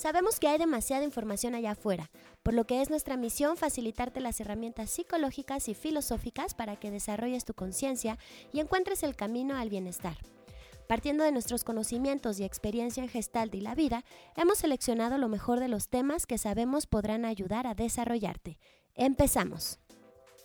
Sabemos 0.00 0.40
que 0.40 0.48
hay 0.48 0.56
demasiada 0.56 1.04
información 1.04 1.54
allá 1.54 1.72
afuera, 1.72 2.10
por 2.42 2.54
lo 2.54 2.64
que 2.64 2.80
es 2.80 2.88
nuestra 2.88 3.18
misión 3.18 3.58
facilitarte 3.58 4.20
las 4.20 4.40
herramientas 4.40 4.88
psicológicas 4.88 5.68
y 5.68 5.74
filosóficas 5.74 6.54
para 6.54 6.76
que 6.76 6.90
desarrolles 6.90 7.44
tu 7.44 7.52
conciencia 7.52 8.16
y 8.50 8.60
encuentres 8.60 9.02
el 9.02 9.14
camino 9.14 9.58
al 9.58 9.68
bienestar. 9.68 10.16
Partiendo 10.88 11.22
de 11.22 11.32
nuestros 11.32 11.64
conocimientos 11.64 12.40
y 12.40 12.44
experiencia 12.44 13.02
en 13.02 13.10
Gestalt 13.10 13.54
y 13.54 13.60
la 13.60 13.74
vida, 13.74 14.02
hemos 14.36 14.56
seleccionado 14.56 15.18
lo 15.18 15.28
mejor 15.28 15.60
de 15.60 15.68
los 15.68 15.90
temas 15.90 16.24
que 16.24 16.38
sabemos 16.38 16.86
podrán 16.86 17.26
ayudar 17.26 17.66
a 17.66 17.74
desarrollarte. 17.74 18.56
Empezamos. 18.94 19.80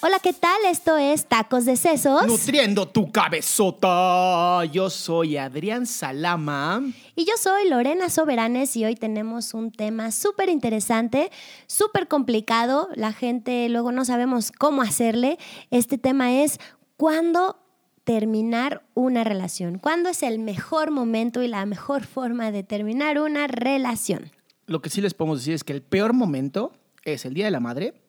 Hola, 0.05 0.19
¿qué 0.19 0.33
tal? 0.33 0.57
Esto 0.69 0.97
es 0.97 1.27
Tacos 1.27 1.63
de 1.63 1.77
Sesos. 1.77 2.27
Nutriendo 2.27 2.89
tu 2.89 3.09
cabezota. 3.09 4.65
Yo 4.65 4.89
soy 4.89 5.37
Adrián 5.37 5.85
Salama. 5.85 6.83
Y 7.15 7.23
yo 7.23 7.31
soy 7.39 7.69
Lorena 7.69 8.09
Soberanes 8.09 8.75
y 8.75 8.83
hoy 8.83 8.95
tenemos 8.95 9.53
un 9.53 9.71
tema 9.71 10.11
súper 10.11 10.49
interesante, 10.49 11.31
súper 11.67 12.09
complicado. 12.09 12.89
La 12.95 13.13
gente 13.13 13.69
luego 13.69 13.93
no 13.93 14.03
sabemos 14.03 14.51
cómo 14.51 14.81
hacerle. 14.81 15.37
Este 15.71 15.97
tema 15.97 16.33
es 16.33 16.59
cuándo 16.97 17.55
terminar 18.03 18.83
una 18.95 19.23
relación. 19.23 19.79
¿Cuándo 19.79 20.09
es 20.09 20.21
el 20.21 20.37
mejor 20.37 20.91
momento 20.91 21.41
y 21.41 21.47
la 21.47 21.65
mejor 21.65 22.03
forma 22.03 22.51
de 22.51 22.63
terminar 22.63 23.21
una 23.21 23.47
relación? 23.47 24.33
Lo 24.65 24.81
que 24.81 24.89
sí 24.89 24.99
les 24.99 25.13
podemos 25.13 25.39
decir 25.39 25.53
es 25.53 25.63
que 25.63 25.71
el 25.71 25.81
peor 25.81 26.11
momento 26.11 26.73
es 27.05 27.23
el 27.23 27.33
Día 27.33 27.45
de 27.45 27.51
la 27.51 27.61
Madre 27.61 28.02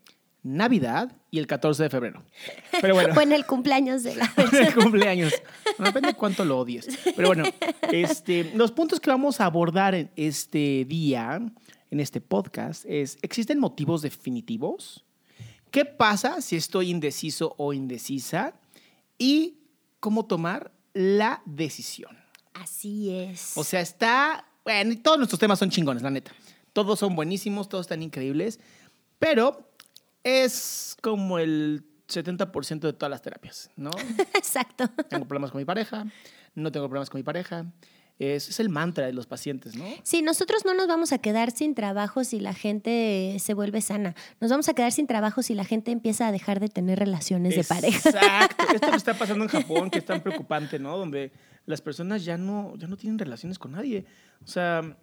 Navidad 0.45 1.17
y 1.31 1.39
el 1.39 1.47
14 1.47 1.85
de 1.85 1.91
febrero. 1.91 2.23
Pero 2.81 2.95
bueno. 2.95 3.15
o 3.17 3.21
en 3.21 3.33
el 3.33 3.47
cumpleaños 3.47 4.03
de 4.03 4.15
la 4.15 4.33
el 4.53 4.75
cumpleaños. 4.75 5.33
depende 5.79 6.09
de 6.09 6.15
cuánto 6.15 6.45
lo 6.45 6.59
odies. 6.59 6.87
Pero 7.17 7.29
bueno, 7.29 7.45
este, 7.91 8.53
los 8.55 8.71
puntos 8.71 9.01
que 9.01 9.11
vamos 9.11 9.41
a 9.41 9.47
abordar 9.47 9.95
en 9.95 10.11
este 10.17 10.85
día, 10.85 11.41
en 11.91 12.01
este 12.01 12.21
podcast, 12.21 12.85
es, 12.87 13.17
¿existen 13.23 13.59
motivos 13.59 14.03
definitivos? 14.03 15.05
¿Qué 15.71 15.87
pasa 15.87 16.41
si 16.43 16.57
estoy 16.57 16.91
indeciso 16.91 17.55
o 17.57 17.73
indecisa? 17.73 18.55
Y 19.19 19.59
cómo 19.99 20.27
tomar 20.27 20.73
la 20.93 21.43
decisión. 21.47 22.17
Así 22.53 23.11
es. 23.11 23.57
O 23.57 23.65
sea, 23.65 23.81
está, 23.81 24.47
bueno, 24.63 24.95
todos 25.03 25.17
nuestros 25.17 25.41
temas 25.41 25.59
son 25.59 25.71
chingones, 25.71 26.03
la 26.03 26.11
neta. 26.11 26.33
Todos 26.75 26.99
son 26.99 27.17
buenísimos, 27.17 27.69
todos 27.69 27.85
están 27.87 28.03
increíbles, 28.03 28.61
pero 29.19 29.74
es 30.25 30.97
como 31.01 31.39
el 31.39 31.85
70% 32.09 32.81
de 32.81 32.93
todas 32.93 33.11
las 33.11 33.23
terapias, 33.23 33.71
¿no? 33.77 33.91
Exacto. 34.35 34.89
Tengo 35.09 35.27
problemas 35.27 35.51
con 35.51 35.61
mi 35.61 35.65
pareja, 35.65 36.07
no 36.55 36.73
tengo 36.73 36.89
problemas 36.89 37.11
con 37.11 37.19
mi 37.19 37.23
pareja. 37.23 37.67
Es, 38.17 38.49
es, 38.49 38.61
el 38.61 38.69
mantra 38.69 39.07
de 39.07 39.13
los 39.13 39.27
pacientes, 39.27 39.75
¿no? 39.75 39.85
Sí, 40.05 40.23
nosotros 40.23 40.65
no 40.65 40.73
nos 40.73 40.87
vamos 40.87 41.13
a 41.13 41.19
quedar 41.19 41.51
sin 41.51 41.75
trabajo 41.75 42.23
si 42.23 42.39
la 42.39 42.55
gente 42.55 43.37
se 43.41 43.55
vuelve 43.55 43.81
sana. 43.81 44.15
Nos 44.41 44.53
vamos 44.53 44.69
a 44.69 44.75
quedar 44.75 44.93
sin 44.93 45.09
trabajo 45.09 45.43
si 45.43 45.55
la 45.55 45.65
gente 45.65 45.91
empieza 45.91 46.29
a 46.29 46.33
dejar 46.33 46.61
de 46.61 46.69
tener 46.69 47.01
relaciones 47.01 47.57
de 47.57 47.65
pareja. 47.65 48.11
Exacto. 48.11 48.65
Esto 48.73 48.91
que 48.91 48.97
está 48.97 49.15
pasando 49.15 49.43
en 49.43 49.51
Japón, 49.51 49.91
que 49.91 49.99
es 49.99 50.05
tan 50.05 50.23
preocupante, 50.23 50.79
¿no? 50.79 50.97
Donde 50.97 51.33
las 51.67 51.81
personas 51.81 52.25
ya 52.25 52.39
no, 52.39 52.77
ya 52.77 52.87
no 52.87 52.97
tienen 52.97 53.19
relaciones 53.19 53.59
con 53.59 53.73
nadie. 53.73 54.07
O 54.45 54.47
sea, 54.47 54.97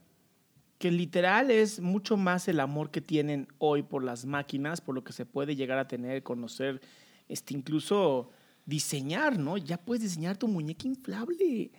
que 0.81 0.89
literal 0.89 1.51
es 1.51 1.79
mucho 1.79 2.17
más 2.17 2.47
el 2.47 2.59
amor 2.59 2.89
que 2.89 3.01
tienen 3.01 3.47
hoy 3.59 3.83
por 3.83 4.03
las 4.03 4.25
máquinas, 4.25 4.81
por 4.81 4.95
lo 4.95 5.03
que 5.03 5.13
se 5.13 5.27
puede 5.27 5.55
llegar 5.55 5.77
a 5.77 5.87
tener, 5.87 6.23
conocer, 6.23 6.81
este, 7.29 7.53
incluso 7.53 8.31
diseñar, 8.65 9.37
¿no? 9.37 9.57
Ya 9.57 9.77
puedes 9.77 10.01
diseñar 10.01 10.37
tu 10.37 10.47
muñeca 10.47 10.87
inflable. 10.87 11.71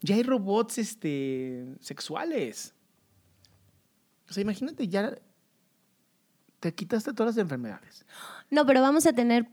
Ya 0.00 0.16
hay 0.16 0.24
robots 0.24 0.78
este, 0.78 1.68
sexuales. 1.78 2.74
O 4.28 4.32
sea, 4.32 4.40
imagínate, 4.40 4.88
ya 4.88 5.16
te 6.58 6.74
quitaste 6.74 7.12
todas 7.12 7.36
las 7.36 7.40
enfermedades. 7.40 8.04
No, 8.50 8.66
pero 8.66 8.82
vamos 8.82 9.06
a 9.06 9.12
tener 9.12 9.46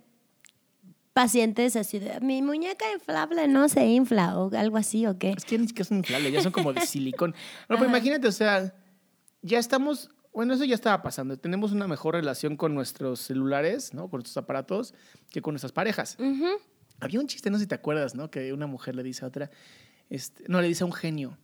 pacientes 1.14 1.76
así 1.76 2.00
de 2.00 2.20
mi 2.22 2.42
muñeca 2.42 2.92
inflable 2.92 3.48
no 3.48 3.70
se 3.70 3.86
infla 3.86 4.36
o 4.40 4.50
algo 4.58 4.78
así 4.78 5.06
o 5.06 5.20
qué. 5.20 5.36
Es 5.38 5.46
que 5.46 5.60
ni 5.60 5.68
siquiera 5.68 5.88
son 5.88 5.98
inflables, 5.98 6.34
ya 6.34 6.42
son 6.42 6.52
como 6.52 6.74
de 6.74 6.82
silicón. 6.88 7.36
No, 7.70 7.78
pero 7.78 7.88
imagínate, 7.88 8.28
o 8.28 8.32
sea, 8.32 8.74
ya 9.46 9.60
estamos, 9.60 10.10
bueno, 10.34 10.56
eso 10.56 10.66
ya 10.66 10.74
estaba 10.74 11.04
pasando. 11.04 11.38
Tenemos 11.38 11.72
una 11.72 11.88
mejor 11.88 12.16
relación 12.16 12.58
con 12.58 12.74
nuestros 12.74 13.20
celulares, 13.20 13.94
¿no? 13.94 14.10
Con 14.10 14.18
nuestros 14.20 14.38
aparatos, 14.38 14.96
que 15.30 15.42
con 15.42 15.54
nuestras 15.54 15.72
parejas. 15.72 16.18
Había 17.00 17.20
un 17.20 17.28
chiste, 17.28 17.52
no 17.52 17.58
sé 17.58 17.66
si 17.66 17.68
te 17.68 17.76
acuerdas, 17.76 18.16
¿no? 18.16 18.32
Que 18.32 18.52
una 18.54 18.66
mujer 18.66 18.96
le 18.96 19.04
dice 19.04 19.24
a 19.24 19.28
otra, 19.28 19.52
este, 20.10 20.46
no, 20.48 20.62
le 20.62 20.68
dice 20.68 20.84
a 20.84 20.88
un 20.88 20.94
genio, 20.94 21.38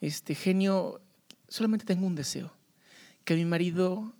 este 0.00 0.34
genio, 0.34 1.02
solamente 1.48 1.84
tengo 1.84 2.06
un 2.06 2.14
deseo, 2.14 2.54
que 3.24 3.34
mi 3.34 3.44
marido 3.44 4.14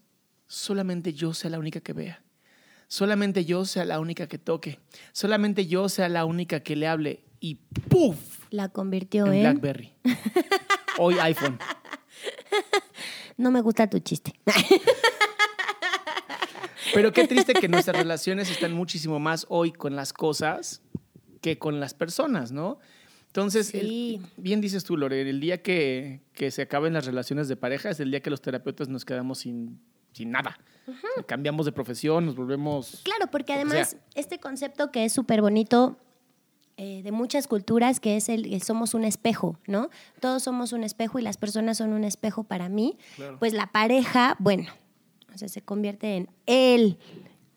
solamente 0.47 1.15
yo 1.15 1.33
sea 1.33 1.49
la 1.49 1.59
única 1.59 1.81
que 1.81 1.95
vea, 1.95 2.23
solamente 2.89 3.47
yo 3.47 3.65
sea 3.65 3.87
la 3.87 4.01
única 4.01 4.27
que 4.27 4.39
toque, 4.39 4.81
solamente 5.13 5.67
yo 5.67 5.89
sea 5.89 6.11
la 6.11 6.27
única 6.27 6.61
que 6.61 6.77
le 6.77 6.89
hable 6.89 7.25
y 7.41 7.55
¡puf! 7.89 8.45
La 8.51 8.69
convirtió 8.69 9.27
en, 9.27 9.35
en... 9.35 9.41
BlackBerry. 9.43 9.95
Hoy 10.99 11.15
iPhone. 11.21 11.59
No 13.37 13.51
me 13.51 13.61
gusta 13.61 13.89
tu 13.89 13.99
chiste. 13.99 14.33
Pero 16.95 17.13
qué 17.13 17.27
triste 17.27 17.55
que 17.55 17.69
nuestras 17.69 17.97
relaciones 17.97 18.51
están 18.51 18.73
muchísimo 18.73 19.19
más 19.19 19.47
hoy 19.49 19.73
con 19.73 19.97
las 19.97 20.13
cosas 20.13 20.83
que 21.41 21.59
con 21.59 21.81
las 21.81 21.95
personas, 21.95 22.53
¿no? 22.53 22.79
Entonces, 23.27 23.73
bien 24.37 24.61
dices 24.61 24.85
tú, 24.85 24.97
Lore, 24.97 25.29
el 25.29 25.41
día 25.41 25.61
que, 25.61 26.21
se 26.51 26.63
acaben 26.63 26.93
las 26.93 27.05
relaciones 27.05 27.49
de 27.49 27.57
pareja 27.57 27.91
es 27.91 27.99
el 27.99 28.13
día 28.13 28.21
que 28.21 28.31
los 28.31 28.41
terapeutas 28.41 28.89
nos 28.89 29.05
quedamos 29.05 29.39
sin, 29.39 29.81
sin 30.13 30.31
nada. 30.31 30.57
cambiamos 31.27 31.67
de 31.67 31.73
profesión, 31.73 32.27
nos 32.27 32.37
volvemos... 32.37 33.01
Claro, 33.03 33.27
porque 33.33 33.53
además 33.55 33.97
este 34.15 34.39
concepto 34.39 34.93
que 34.93 35.05
es 35.05 35.13
súper 35.13 35.41
bonito 35.41 35.99
eh, 36.77 37.03
de 37.05 37.13
muchas 37.13 37.47
culturas, 37.47 38.01
que 38.01 38.17
es 38.17 38.29
el 38.29 38.61
somos 38.63 38.95
un 38.95 39.05
espejo, 39.05 39.59
¿no? 39.67 39.91
Todos 40.21 40.43
somos 40.43 40.73
un 40.73 40.83
espejo 40.83 41.19
y 41.19 41.23
las 41.23 41.37
personas 41.37 41.79
son 41.79 41.93
un 41.93 42.03
espejo 42.03 42.45
para 42.45 42.69
mí. 42.69 42.99
Pues 43.39 43.53
la 43.53 43.69
pareja, 43.69 44.37
bueno, 44.41 44.67
o 45.33 45.39
sea, 45.39 45.49
se 45.49 45.63
convierte 45.63 46.17
en 46.17 46.31
él. 46.47 46.99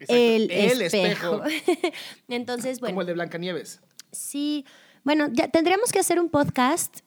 El, 0.07 0.51
espejo. 0.51 1.41
Entonces, 2.27 2.79
bueno. 2.79 2.93
Como 2.93 3.01
el 3.01 3.07
de 3.07 3.13
Blancanieves. 3.13 3.81
Sí. 4.11 4.65
Bueno, 5.03 5.27
ya 5.31 5.47
tendríamos 5.47 5.91
que 5.91 5.99
hacer 5.99 6.19
un 6.19 6.29
podcast 6.29 6.99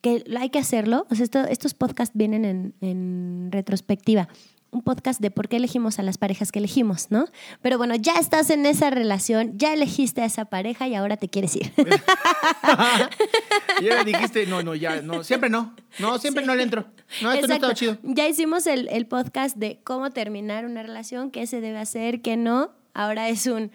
que 0.00 0.24
hay 0.38 0.48
que 0.48 0.58
hacerlo. 0.58 1.06
O 1.10 1.14
sea, 1.14 1.26
estos 1.50 1.74
podcasts 1.74 2.16
vienen 2.16 2.46
en, 2.46 2.74
en 2.80 3.48
retrospectiva 3.52 4.28
un 4.70 4.82
podcast 4.82 5.20
de 5.20 5.30
por 5.30 5.48
qué 5.48 5.56
elegimos 5.56 5.98
a 5.98 6.02
las 6.02 6.18
parejas 6.18 6.52
que 6.52 6.58
elegimos, 6.58 7.10
¿no? 7.10 7.26
Pero 7.60 7.78
bueno, 7.78 7.94
ya 7.96 8.14
estás 8.14 8.50
en 8.50 8.66
esa 8.66 8.90
relación, 8.90 9.58
ya 9.58 9.72
elegiste 9.72 10.22
a 10.22 10.24
esa 10.24 10.44
pareja 10.44 10.88
y 10.88 10.94
ahora 10.94 11.16
te 11.16 11.28
quieres 11.28 11.56
ir. 11.56 11.72
y 13.80 13.88
ahora 13.88 14.04
dijiste, 14.04 14.46
no, 14.46 14.62
no, 14.62 14.74
ya, 14.74 15.02
no, 15.02 15.24
siempre 15.24 15.50
no. 15.50 15.74
No, 15.98 16.18
siempre 16.18 16.44
no 16.44 16.54
le 16.54 16.62
entro. 16.62 16.86
No, 17.22 17.32
esto 17.32 17.48
no 17.48 17.54
está 17.54 17.74
chido. 17.74 17.98
Ya 18.02 18.28
hicimos 18.28 18.66
el, 18.66 18.88
el 18.88 19.06
podcast 19.06 19.56
de 19.56 19.80
cómo 19.82 20.10
terminar 20.10 20.64
una 20.64 20.82
relación, 20.82 21.30
qué 21.30 21.46
se 21.46 21.60
debe 21.60 21.78
hacer, 21.78 22.22
qué 22.22 22.36
no. 22.36 22.72
Ahora 22.94 23.28
es 23.28 23.46
un 23.46 23.72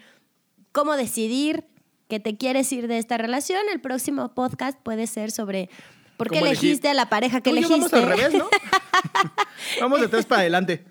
cómo 0.72 0.96
decidir 0.96 1.64
que 2.08 2.20
te 2.20 2.36
quieres 2.36 2.72
ir 2.72 2.88
de 2.88 2.98
esta 2.98 3.18
relación. 3.18 3.60
El 3.72 3.80
próximo 3.80 4.34
podcast 4.34 4.78
puede 4.82 5.06
ser 5.06 5.30
sobre 5.30 5.68
¿Por 6.16 6.30
qué 6.30 6.38
elegiste 6.38 6.88
a 6.88 6.94
la 6.94 7.08
pareja 7.08 7.40
que 7.40 7.50
elegiste? 7.50 7.74
Vamos 7.74 7.92
al 7.92 8.06
revés, 8.06 8.34
¿no? 8.34 8.48
vamos 9.80 10.00
de 10.00 10.06
atrás 10.06 10.26
para 10.26 10.40
adelante. 10.40 10.84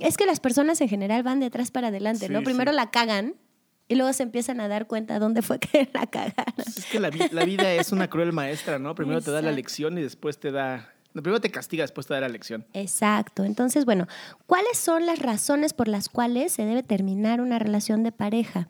Es 0.00 0.16
que 0.16 0.26
las 0.26 0.40
personas 0.40 0.80
en 0.80 0.88
general 0.88 1.22
van 1.22 1.40
de 1.40 1.46
atrás 1.46 1.70
para 1.70 1.88
adelante, 1.88 2.28
¿no? 2.28 2.42
Primero 2.42 2.72
la 2.72 2.90
cagan 2.90 3.34
y 3.88 3.94
luego 3.94 4.12
se 4.12 4.24
empiezan 4.24 4.60
a 4.60 4.68
dar 4.68 4.86
cuenta 4.86 5.18
dónde 5.18 5.42
fue 5.42 5.58
que 5.58 5.88
la 5.92 6.06
cagaron. 6.06 6.54
Es 6.58 6.86
que 6.86 7.00
la, 7.00 7.10
vida 7.10 7.72
es 7.72 7.92
una 7.92 8.08
cruel 8.10 8.32
maestra, 8.32 8.78
¿no? 8.78 8.94
Primero 8.94 9.20
te 9.22 9.30
da 9.30 9.42
la 9.42 9.52
lección 9.52 9.96
y 9.98 10.02
después 10.02 10.38
te 10.38 10.50
da 10.50 10.92
Primero 11.22 11.40
te 11.40 11.50
castiga, 11.50 11.84
después 11.84 12.06
te 12.06 12.14
da 12.14 12.20
la 12.20 12.28
lección. 12.28 12.66
Exacto. 12.72 13.44
Entonces, 13.44 13.84
bueno, 13.84 14.06
¿cuáles 14.46 14.76
son 14.76 15.06
las 15.06 15.18
razones 15.18 15.72
por 15.72 15.88
las 15.88 16.08
cuales 16.08 16.52
se 16.52 16.64
debe 16.64 16.82
terminar 16.82 17.40
una 17.40 17.58
relación 17.58 18.02
de 18.02 18.12
pareja? 18.12 18.68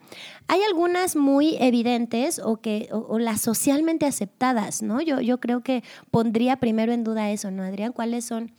Hay 0.49 0.61
algunas 0.63 1.17
muy 1.17 1.57
evidentes 1.61 2.39
o, 2.39 2.61
que, 2.61 2.89
o, 2.93 3.19
las 3.19 3.41
socialmente 3.41 4.07
aceptadas, 4.07 4.83
¿no? 4.83 5.01
Yo, 5.01 5.21
yo 5.21 5.41
creo 5.41 5.63
que 5.63 5.83
pondría 6.11 6.57
primero 6.59 6.93
en 6.93 7.05
duda 7.05 7.31
eso, 7.31 7.51
¿no, 7.51 7.63
Adrián? 7.63 7.93
¿Cuáles 7.93 8.25
son? 8.25 8.53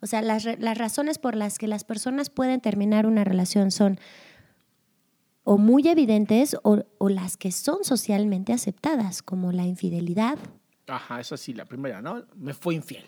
O 0.00 0.06
sea, 0.06 0.22
las, 0.22 0.44
las 0.44 0.78
razones 0.78 1.18
por 1.18 1.34
las 1.34 1.58
que 1.58 1.66
las 1.66 1.84
personas 1.84 2.30
pueden 2.30 2.60
terminar 2.60 3.06
una 3.06 3.24
relación 3.24 3.70
son 3.70 3.98
o 5.44 5.58
muy 5.58 5.88
evidentes 5.88 6.56
o, 6.62 6.84
o 6.98 7.08
las 7.08 7.36
que 7.36 7.52
son 7.52 7.82
socialmente 7.82 8.52
aceptadas, 8.52 9.22
como 9.22 9.50
la 9.50 9.64
infidelidad. 9.64 10.38
Ajá, 10.86 11.20
eso 11.20 11.36
sí, 11.36 11.54
la 11.54 11.64
primera, 11.64 12.02
¿no? 12.02 12.24
Me 12.36 12.54
fue 12.54 12.74
infiel. 12.74 13.04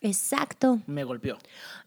Exacto. 0.00 0.80
Me 0.86 1.04
golpeó. 1.04 1.38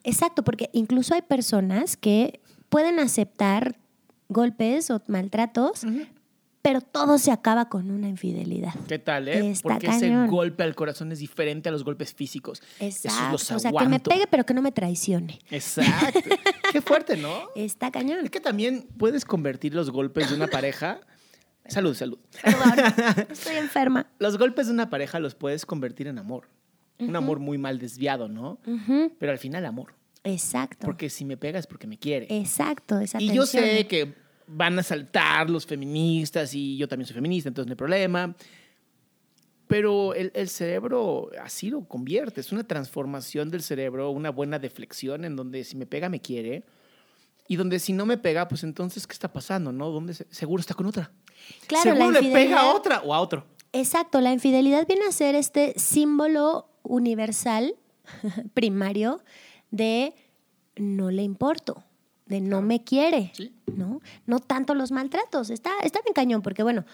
Exacto, 0.04 0.44
porque 0.44 0.70
incluso 0.74 1.14
hay 1.14 1.22
personas 1.22 1.98
que 1.98 2.42
pueden 2.70 3.00
aceptar 3.00 3.78
golpes 4.30 4.90
o 4.92 5.02
maltratos, 5.08 5.86
pero 6.62 6.82
todo 6.82 7.18
se 7.18 7.32
acaba 7.32 7.70
con 7.70 7.92
una 7.92 8.08
infidelidad. 8.08 8.74
¿Qué 8.88 9.00
tal, 9.00 9.28
eh? 9.28 9.54
porque 9.62 9.88
ese 9.88 10.26
golpe 10.28 10.64
al 10.64 10.76
corazón 10.76 11.12
es 11.12 11.20
diferente 11.20 11.70
a 11.70 11.72
los 11.72 11.84
golpes 11.84 12.14
físicos. 12.14 12.62
Exacto. 12.80 13.36
o 13.56 13.60
sea, 13.60 13.72
que 13.72 13.88
me 13.88 14.00
pegue, 14.00 14.28
pero 14.28 14.46
que 14.46 14.54
no 14.54 14.62
me 14.62 14.72
traicione. 14.72 15.40
Exacto. 15.50 16.20
Qué 16.72 16.82
fuerte, 16.82 17.18
¿no? 17.18 17.50
Está 17.56 17.92
cañón. 17.92 18.24
Es 18.24 18.32
que 18.32 18.40
también 18.40 18.88
puedes 18.98 19.26
convertir 19.26 19.76
los 19.76 19.92
golpes 19.92 20.30
de 20.30 20.36
una 20.36 20.48
pareja. 20.48 21.02
Salud, 21.68 21.96
salud. 21.96 22.20
estoy 23.30 23.56
enferma. 23.56 24.08
Los 24.20 24.38
golpes 24.38 24.68
de 24.68 24.74
una 24.74 24.90
pareja 24.90 25.20
los 25.20 25.34
puedes 25.34 25.66
convertir 25.66 26.08
en 26.08 26.18
amor 26.18 26.50
un 27.00 27.16
amor 27.16 27.40
muy 27.40 27.58
mal 27.58 27.80
desviado, 27.80 28.28
¿no? 28.28 28.60
Pero 29.20 29.32
al 29.32 29.40
final 29.40 29.66
amor. 29.66 29.96
Exacto. 30.24 30.86
Porque 30.86 31.10
si 31.10 31.26
me 31.26 31.38
pega 31.38 31.60
es 31.60 31.68
porque 31.68 31.88
me 31.88 31.98
quiere. 31.98 32.28
Exacto, 32.30 33.00
esa 33.00 33.22
Y 33.22 33.34
yo 33.34 33.46
sé 33.46 33.88
que 33.88 34.14
van 34.48 34.78
a 34.80 34.84
saltar 34.84 35.50
los 35.50 35.66
feministas 35.66 36.54
y 36.54 36.78
yo 36.78 36.88
también 36.88 37.08
soy 37.08 37.16
feminista, 37.16 37.50
entonces 37.50 37.68
no 37.68 37.74
hay 37.74 37.78
problema. 37.78 38.36
Pero 39.68 40.14
el, 40.14 40.32
el, 40.36 40.50
cerebro 40.50 41.30
así 41.42 41.70
lo 41.70 41.86
convierte, 41.88 42.42
es 42.42 42.52
una 42.52 42.64
transformación 42.64 43.50
del 43.50 43.64
cerebro, 43.64 44.12
una 44.12 44.30
buena 44.30 44.60
deflexión 44.60 45.26
en 45.26 45.36
donde 45.36 45.64
si 45.64 45.76
me 45.78 45.86
pega 45.86 46.10
me 46.10 46.20
quiere 46.20 46.64
y 47.48 47.56
donde 47.56 47.80
si 47.80 47.94
no 47.94 48.06
me 48.06 48.18
pega, 48.18 48.48
pues 48.48 48.64
entonces, 48.64 49.08
¿qué 49.08 49.14
está 49.14 49.32
pasando? 49.32 49.72
¿No? 49.72 49.90
¿Dónde 49.90 50.14
seguro 50.14 50.62
está 50.62 50.74
con 50.74 50.86
otra? 50.86 51.12
Claro, 51.68 51.96
seguro 51.96 52.12
le 52.12 52.32
pega 52.32 52.62
a 52.62 52.74
otra 52.74 53.02
o 53.02 53.14
a 53.14 53.20
otro. 53.20 53.46
Exacto, 53.72 54.22
la 54.22 54.32
infidelidad 54.32 54.88
viene 54.88 55.06
a 55.06 55.12
ser 55.12 55.36
este 55.36 55.74
símbolo 55.78 56.70
universal, 56.84 57.76
primario, 58.54 59.24
de 59.72 60.14
no 60.76 61.12
le 61.12 61.24
importo, 61.24 61.84
de 62.26 62.42
no 62.42 62.62
me 62.62 62.84
quiere, 62.84 63.32
¿no? 63.66 64.02
No 64.26 64.40
tanto 64.40 64.76
los 64.76 64.92
maltratos. 64.92 65.50
Está, 65.50 65.72
está 65.84 66.02
bien 66.02 66.14
cañón, 66.14 66.42
porque 66.42 66.64
bueno, 66.64 66.86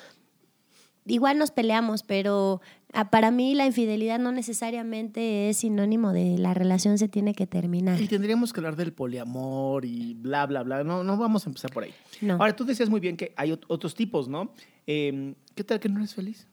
igual 1.05 1.37
nos 1.37 1.51
peleamos, 1.51 2.03
pero 2.03 2.61
ah, 2.93 3.09
para 3.09 3.31
mí 3.31 3.55
la 3.55 3.65
infidelidad 3.65 4.19
no 4.19 4.31
necesariamente 4.31 5.49
es 5.49 5.57
sinónimo 5.57 6.13
de 6.13 6.37
la 6.37 6.53
relación 6.53 6.97
se 6.97 7.07
tiene 7.07 7.33
que 7.33 7.47
terminar. 7.47 7.99
Y 8.01 8.07
tendríamos 8.07 8.53
que 8.53 8.59
hablar 8.59 8.75
del 8.75 8.93
poliamor 8.93 9.85
y 9.85 10.13
bla, 10.15 10.45
bla, 10.45 10.63
bla. 10.63 10.83
No, 10.83 11.03
no 11.03 11.17
vamos 11.17 11.45
a 11.45 11.49
empezar 11.49 11.71
por 11.71 11.83
ahí. 11.83 11.93
Ahora, 12.29 12.55
tú 12.55 12.65
decías 12.65 12.89
muy 12.89 12.99
bien 12.99 13.17
que 13.17 13.33
hay 13.35 13.51
otros 13.51 13.95
tipos, 13.95 14.27
¿no? 14.27 14.53
Em, 14.85 15.35
¿Qué 15.55 15.63
tal 15.63 15.79
que 15.79 15.89
no 15.89 15.99
eres 15.99 16.15
feliz? 16.15 16.47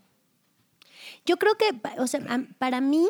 Yo 1.24 1.36
creo 1.36 1.56
que, 1.56 1.66
o 1.98 2.06
sea, 2.06 2.20
para 2.58 2.80
mí 2.80 3.08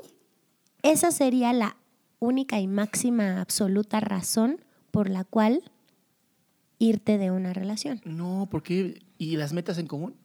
esa 0.91 1.11
sería 1.11 1.53
la 1.53 1.77
única 2.19 2.61
y 2.61 2.67
máxima 2.67 3.41
absoluta 3.41 4.01
razón 4.01 4.61
por 4.91 5.11
la 5.11 5.25
cual 5.25 5.63
irte 6.79 7.19
de 7.19 7.31
una 7.31 7.53
relación. 7.53 8.01
No, 8.05 8.49
porque 8.51 9.03
¿y 9.19 9.37
las 9.37 9.53
metas 9.53 9.79
en 9.79 9.87
común? 9.87 10.17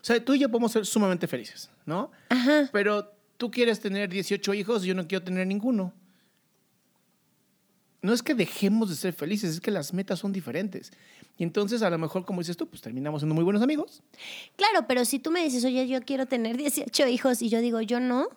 O 0.00 0.04
sea, 0.04 0.22
tú 0.24 0.34
y 0.34 0.38
yo 0.38 0.50
podemos 0.50 0.72
ser 0.72 0.86
sumamente 0.86 1.26
felices, 1.26 1.70
¿no? 1.84 2.10
Ajá. 2.28 2.68
Pero 2.72 3.12
tú 3.36 3.50
quieres 3.50 3.80
tener 3.80 4.08
18 4.08 4.54
hijos 4.54 4.84
y 4.84 4.88
yo 4.88 4.94
no 4.94 5.06
quiero 5.06 5.24
tener 5.24 5.46
ninguno. 5.46 5.92
No 8.02 8.12
es 8.12 8.22
que 8.22 8.34
dejemos 8.34 8.88
de 8.88 8.96
ser 8.96 9.12
felices, 9.12 9.50
es 9.54 9.60
que 9.60 9.70
las 9.70 9.92
metas 9.92 10.20
son 10.20 10.32
diferentes. 10.32 10.92
Y 11.38 11.42
entonces, 11.42 11.82
a 11.82 11.90
lo 11.90 11.98
mejor, 11.98 12.24
como 12.24 12.40
dices 12.40 12.56
tú, 12.56 12.68
pues 12.68 12.80
terminamos 12.80 13.20
siendo 13.20 13.34
muy 13.34 13.42
buenos 13.42 13.62
amigos. 13.62 14.02
Claro, 14.56 14.86
pero 14.86 15.04
si 15.04 15.18
tú 15.18 15.30
me 15.30 15.42
dices, 15.42 15.64
oye, 15.64 15.88
yo 15.88 16.00
quiero 16.02 16.26
tener 16.26 16.56
18 16.56 17.08
hijos 17.08 17.42
y 17.42 17.48
yo 17.48 17.60
digo, 17.60 17.80
yo 17.80 17.98
no, 17.98 18.28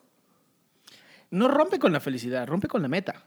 no 1.32 1.48
rompe 1.48 1.80
con 1.80 1.94
la 1.94 2.00
felicidad, 2.00 2.48
rompe 2.48 2.68
con 2.68 2.82
la 2.82 2.88
meta. 2.88 3.26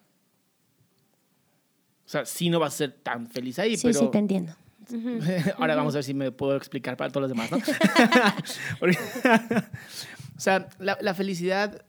O 2.05 2.09
sea, 2.09 2.25
sí 2.25 2.51
no 2.51 2.61
va 2.61 2.67
a 2.67 2.71
ser 2.71 2.93
tan 2.93 3.27
feliz 3.27 3.59
ahí, 3.59 3.77
sí, 3.77 3.87
pero... 3.87 4.01
Sí, 4.01 4.09
te 4.11 4.19
entiendo. 4.19 4.55
Ahora 5.59 5.77
vamos 5.77 5.95
a 5.95 5.99
ver 5.99 6.05
si 6.05 6.15
me 6.15 6.33
puedo 6.33 6.57
explicar 6.57 6.97
para 6.97 7.11
todos 7.11 7.23
los 7.23 7.31
demás, 7.31 7.51
¿no? 7.51 7.59
o 10.37 10.41
sea, 10.41 10.69
la, 10.79 11.15
felicidad, 11.15 11.85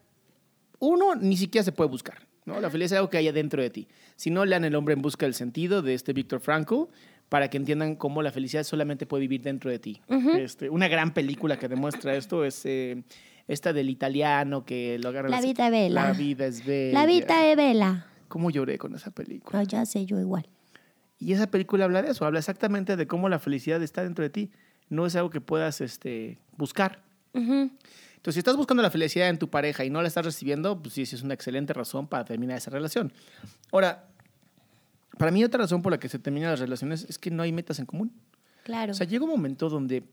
uno, 0.78 1.14
ni 1.14 1.36
siquiera 1.36 1.64
se 1.64 1.72
puede 1.72 1.90
buscar, 1.90 2.26
¿no? 2.44 2.60
La 2.60 2.70
felicidad 2.70 2.96
es 2.96 3.00
algo 3.00 3.10
que 3.10 3.18
hay 3.18 3.30
dentro 3.32 3.60
de 3.60 3.70
ti. 3.70 3.88
Si 4.16 4.30
no, 4.30 4.44
lean 4.44 4.64
El 4.64 4.76
hombre 4.76 4.94
en 4.94 5.02
busca 5.02 5.26
del 5.26 5.34
sentido 5.34 5.82
de 5.82 5.94
este 5.94 6.12
Víctor 6.12 6.40
Frankl 6.40 6.84
para 7.28 7.50
que 7.50 7.56
entiendan 7.56 7.96
cómo 7.96 8.22
la 8.22 8.30
felicidad 8.30 8.62
solamente 8.62 9.06
puede 9.06 9.22
vivir 9.22 9.42
dentro 9.42 9.70
de 9.70 9.78
ti. 9.78 10.00
este, 10.38 10.70
una 10.70 10.88
gran 10.88 11.12
película 11.12 11.58
que 11.58 11.68
demuestra 11.68 12.14
esto 12.14 12.44
es... 12.44 12.64
Eh, 12.64 13.02
esta 13.48 13.72
del 13.72 13.90
italiano 13.90 14.64
que 14.64 14.98
lo 14.98 15.10
agarra. 15.10 15.28
La 15.28 15.40
vida 15.40 15.66
es 15.66 15.72
bella. 15.72 15.94
La 16.06 16.12
vida 16.12 16.46
es 16.46 16.64
bella. 16.64 16.98
La 16.98 17.06
vida 17.06 17.46
es 17.46 17.56
bella. 17.56 18.06
¿Cómo 18.28 18.50
lloré 18.50 18.78
con 18.78 18.94
esa 18.94 19.10
película? 19.10 19.62
ya 19.64 19.84
sé, 19.86 20.06
yo 20.06 20.18
igual. 20.18 20.48
Y 21.18 21.32
esa 21.32 21.46
película 21.46 21.84
habla 21.84 22.02
de 22.02 22.10
eso, 22.10 22.26
habla 22.26 22.38
exactamente 22.38 22.96
de 22.96 23.06
cómo 23.06 23.28
la 23.28 23.38
felicidad 23.38 23.82
está 23.82 24.02
dentro 24.02 24.22
de 24.22 24.30
ti. 24.30 24.50
No 24.88 25.06
es 25.06 25.16
algo 25.16 25.30
que 25.30 25.40
puedas 25.40 25.80
este, 25.80 26.38
buscar. 26.56 27.02
Entonces, 27.32 28.34
si 28.34 28.38
estás 28.38 28.56
buscando 28.56 28.82
la 28.82 28.90
felicidad 28.90 29.28
en 29.28 29.38
tu 29.38 29.48
pareja 29.48 29.84
y 29.84 29.90
no 29.90 30.02
la 30.02 30.08
estás 30.08 30.24
recibiendo, 30.24 30.80
pues 30.80 30.94
sí, 30.94 31.02
es 31.02 31.22
una 31.22 31.34
excelente 31.34 31.72
razón 31.72 32.06
para 32.06 32.24
terminar 32.24 32.56
esa 32.56 32.70
relación. 32.70 33.12
Ahora, 33.72 34.08
para 35.18 35.30
mí 35.30 35.44
otra 35.44 35.58
razón 35.58 35.82
por 35.82 35.92
la 35.92 35.98
que 35.98 36.08
se 36.08 36.18
terminan 36.18 36.50
las 36.50 36.60
relaciones 36.60 37.06
es 37.08 37.18
que 37.18 37.30
no 37.30 37.42
hay 37.42 37.52
metas 37.52 37.78
en 37.78 37.86
común. 37.86 38.12
Claro. 38.64 38.92
O 38.92 38.94
sea, 38.94 39.06
llega 39.06 39.24
un 39.24 39.30
momento 39.30 39.68
donde 39.68 40.04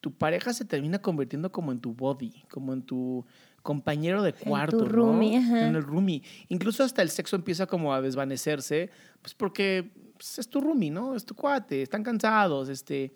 tu 0.00 0.12
pareja 0.12 0.52
se 0.52 0.64
termina 0.64 1.00
convirtiendo 1.00 1.50
como 1.50 1.72
en 1.72 1.80
tu 1.80 1.92
body, 1.94 2.44
como 2.50 2.72
en 2.72 2.82
tu 2.82 3.26
compañero 3.62 4.22
de 4.22 4.32
cuarto, 4.32 4.78
en 4.78 4.84
tu 4.84 4.88
roomie, 4.88 5.36
En 5.36 5.76
el 5.76 5.82
roomie. 5.82 6.22
Incluso 6.48 6.84
hasta 6.84 7.02
el 7.02 7.10
sexo 7.10 7.36
empieza 7.36 7.66
como 7.66 7.92
a 7.92 8.00
desvanecerse, 8.00 8.90
pues 9.20 9.34
porque 9.34 9.90
pues, 10.16 10.38
es 10.38 10.48
tu 10.48 10.60
roomie, 10.60 10.90
¿no? 10.90 11.14
Es 11.14 11.24
tu 11.24 11.34
cuate, 11.34 11.82
están 11.82 12.02
cansados, 12.02 12.68
este, 12.68 13.12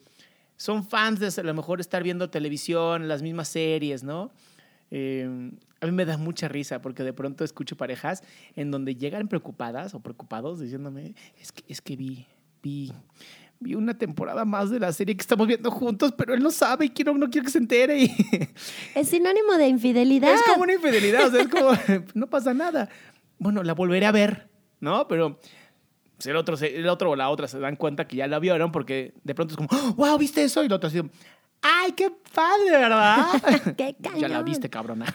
son 0.57 0.85
fans 0.85 1.21
de 1.21 1.41
a 1.41 1.45
lo 1.45 1.55
mejor 1.55 1.81
estar 1.81 2.03
viendo 2.03 2.31
televisión, 2.31 3.09
las 3.09 3.23
mismas 3.23 3.49
series, 3.49 4.03
¿no? 4.03 4.33
Eh, 4.91 5.51
a 5.81 5.87
mí 5.87 5.93
me 5.93 6.05
da 6.05 6.19
mucha 6.19 6.49
risa 6.49 6.83
porque 6.83 7.03
de 7.03 7.13
pronto 7.13 7.45
escucho 7.45 7.77
parejas 7.77 8.23
en 8.57 8.71
donde 8.71 8.95
llegan 8.95 9.27
preocupadas 9.27 9.95
o 9.95 10.01
preocupados 10.01 10.61
diciéndome, 10.61 11.15
es 11.41 11.51
que, 11.51 11.65
es 11.67 11.81
que 11.81 11.97
vi, 11.97 12.27
vi, 12.63 12.93
vi 13.63 13.75
una 13.75 13.97
temporada 13.97 14.45
más 14.45 14.71
de 14.71 14.81
la 14.81 14.93
serie 14.93 15.17
que 15.17 15.23
estamos 15.23 15.47
viendo 15.47 15.71
juntos, 15.71 16.13
pero 16.17 16.35
él 16.35 16.43
no 16.43 16.51
sabe 16.51 16.87
y 16.87 16.91
quiero, 16.91 17.15
no 17.15 17.31
quiero 17.31 17.45
que 17.47 17.51
se 17.51 17.59
entere. 17.59 18.11
Es 18.95 19.09
sinónimo 19.09 19.55
de 19.57 19.69
infidelidad. 19.69 20.35
Es 20.35 20.43
como 20.43 20.65
una 20.65 20.75
infidelidad, 20.75 21.27
o 21.27 21.31
sea, 21.31 21.43
es 21.43 21.49
como, 21.49 21.71
no 22.15 22.29
pasa 22.29 22.53
nada. 22.53 22.89
Bueno, 23.39 23.63
la 23.63 23.75
volveré 23.75 24.07
a 24.07 24.13
ver, 24.13 24.49
¿no? 24.81 25.09
Pero 25.09 25.39
el 26.25 26.37
otro, 26.37 26.57
el 26.57 26.89
otro 26.89 27.11
o 27.11 27.17
la 27.17 27.31
otra 27.31 27.49
se 27.49 27.59
dan 27.59 27.77
cuenta 27.77 28.07
que 28.07 28.17
ya 28.17 28.27
la 28.27 28.39
vieron 28.39 28.73
porque 28.73 29.15
de 29.25 29.35
pronto 29.35 29.55
es 29.55 29.57
como, 29.57 29.95
wow, 29.95 30.19
¿viste 30.19 30.45
eso? 30.45 30.63
Y 30.63 30.67
el 30.67 30.73
otro 30.73 30.89
así, 30.89 31.01
¡Ay, 31.63 31.93
qué 31.93 32.11
padre, 32.35 32.71
¿verdad? 32.71 33.27
¡Qué 33.77 33.97
cañón! 34.03 34.21
Ya 34.21 34.29
la 34.29 34.43
viste, 34.43 34.69
cabrona. 34.69 35.07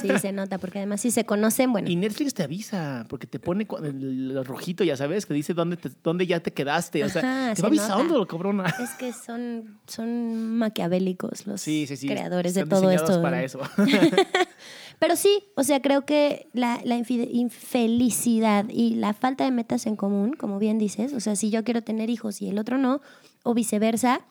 sí, 0.00 0.08
se 0.20 0.32
nota, 0.32 0.58
porque 0.58 0.78
además 0.78 1.00
si 1.00 1.10
se 1.10 1.24
conocen, 1.24 1.72
bueno. 1.72 1.88
Y 1.88 1.96
Netflix 1.96 2.34
te 2.34 2.44
avisa, 2.44 3.04
porque 3.08 3.26
te 3.26 3.38
pone 3.40 3.66
el, 3.82 4.44
rojito, 4.44 4.84
ya 4.84 4.96
sabes, 4.96 5.26
que 5.26 5.34
dice 5.34 5.54
dónde, 5.54 5.78
dónde 6.02 6.26
ya 6.26 6.40
te 6.40 6.52
quedaste. 6.52 7.04
O 7.04 7.08
sea, 7.08 7.52
te 7.54 7.62
va 7.62 7.68
avisando, 7.68 8.26
cabrona. 8.26 8.66
Es 8.80 8.90
que 8.90 9.12
son, 9.12 9.80
son 9.86 10.56
maquiavélicos 10.56 11.46
los 11.46 11.64
creadores 12.00 12.54
de 12.54 12.66
todo 12.66 12.90
esto. 12.90 13.20
para 13.20 13.42
eso. 13.42 13.60
Pero 14.98 15.14
sí, 15.14 15.44
o 15.56 15.62
sea, 15.62 15.80
creo 15.80 16.04
que 16.04 16.48
la, 16.52 16.80
la 16.84 16.96
infelicidad 16.96 18.66
y 18.68 18.96
la 18.96 19.14
falta 19.14 19.44
de 19.44 19.50
metas 19.52 19.86
en 19.86 19.96
común, 19.96 20.32
como 20.32 20.58
bien 20.58 20.78
dices, 20.78 21.12
o 21.12 21.20
sea, 21.20 21.36
si 21.36 21.50
yo 21.50 21.62
quiero 21.62 21.82
tener 21.82 22.10
hijos 22.10 22.42
y 22.42 22.48
el 22.48 22.58
otro 22.58 22.78
no, 22.78 23.00
o 23.44 23.54
viceversa, 23.54 24.22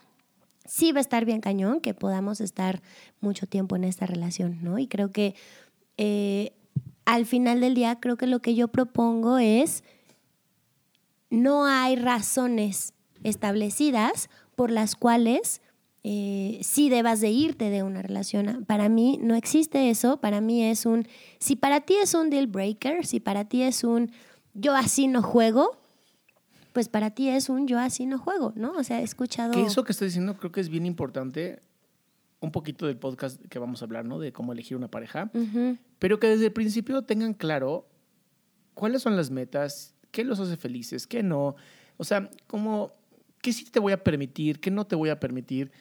sí 0.68 0.92
va 0.92 1.00
a 1.00 1.02
estar 1.02 1.26
bien 1.26 1.42
cañón 1.42 1.82
que 1.82 1.94
podamos 1.94 2.42
estar 2.42 2.82
mucho 3.20 3.48
tiempo 3.48 3.76
en 3.76 3.84
esta 3.84 4.06
relación, 4.06 4.60
¿no? 4.62 4.78
Y 4.78 4.88
creo 4.88 5.12
que 5.12 5.36
eh, 5.98 6.54
al 7.06 7.26
final 7.26 7.62
del 7.62 7.74
día, 7.74 8.00
creo 8.00 8.18
que 8.18 8.28
lo 8.28 8.42
que 8.42 8.54
yo 8.54 8.68
propongo 8.68 9.38
es, 9.38 9.84
no 11.30 11.66
hay 11.66 11.96
razones 11.96 12.94
establecidas 13.24 14.30
por 14.56 14.72
las 14.72 14.96
cuales 14.96 15.62
eh, 16.04 16.60
sí 16.62 16.90
debas 16.90 17.20
de 17.22 17.30
irte 17.30 17.70
de 17.70 17.84
una 17.84 18.02
relación. 18.02 18.66
Para 18.66 18.90
mí 18.90 19.20
no 19.22 19.36
existe 19.36 19.90
eso, 19.90 20.18
para 20.18 20.42
mí 20.42 20.64
es 20.64 20.86
un, 20.86 21.08
si 21.40 21.56
para 21.56 21.82
ti 21.82 21.96
es 21.96 22.14
un 22.14 22.30
deal 22.30 22.48
breaker, 22.48 23.06
si 23.06 23.20
para 23.20 23.46
ti 23.46 23.64
es 23.64 23.84
un 23.84 24.12
yo 24.54 24.76
así 24.76 25.08
no 25.08 25.22
juego, 25.22 25.78
pues 26.78 26.90
para 26.90 27.10
ti 27.10 27.28
es 27.28 27.50
un 27.50 27.68
yo 27.68 27.80
así 27.80 28.06
no 28.06 28.20
juego, 28.20 28.54
¿no? 28.56 28.74
O 28.74 28.84
sea, 28.84 29.02
he 29.02 29.04
escuchado... 29.04 29.52
Que 29.52 29.64
eso 29.64 29.84
que 29.84 29.94
estás 29.94 30.10
diciendo 30.10 30.38
creo 30.38 30.52
que 30.52 30.62
es 30.62 30.70
bien 30.70 30.86
importante, 30.86 31.60
un 32.40 32.52
poquito 32.52 32.86
del 32.86 32.98
podcast 32.98 33.42
que 33.48 33.58
vamos 33.58 33.82
a 33.82 33.86
hablar, 33.86 34.06
¿no? 34.06 34.20
De 34.20 34.32
cómo 34.32 34.54
elegir 34.54 34.78
una 34.78 34.88
pareja, 34.88 35.32
Ujú. 35.34 35.80
pero 35.98 36.20
que 36.20 36.28
desde 36.28 36.46
el 36.46 36.54
principio 36.54 37.02
tengan 37.02 37.34
claro 37.34 37.88
cuáles 38.76 39.02
son 39.02 39.16
las 39.18 39.32
metas, 39.32 39.96
qué 40.12 40.24
los 40.24 40.40
hace 40.40 40.56
felices, 40.56 41.08
qué 41.08 41.24
no. 41.24 41.56
O 41.98 42.04
sea, 42.04 42.30
como, 42.46 42.92
qué 43.42 43.54
sí 43.54 43.66
te 43.66 43.80
voy 43.80 43.94
a 43.94 44.04
permitir, 44.04 44.60
qué 44.60 44.70
no 44.70 44.86
te 44.86 44.96
voy 44.96 45.10
a 45.10 45.20
permitir. 45.20 45.72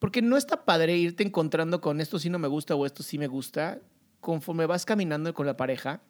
Porque 0.00 0.20
no 0.20 0.36
está 0.36 0.64
padre 0.64 0.96
irte 0.96 1.22
encontrando 1.22 1.80
con 1.80 2.00
esto 2.00 2.18
sí 2.18 2.28
no 2.28 2.40
me 2.40 2.48
gusta 2.48 2.74
o 2.74 2.86
esto 2.86 3.04
sí 3.04 3.18
me 3.18 3.28
gusta, 3.28 3.78
conforme 4.18 4.66
vas 4.66 4.84
caminando 4.84 5.32
con 5.32 5.46
la 5.46 5.56
pareja. 5.56 6.00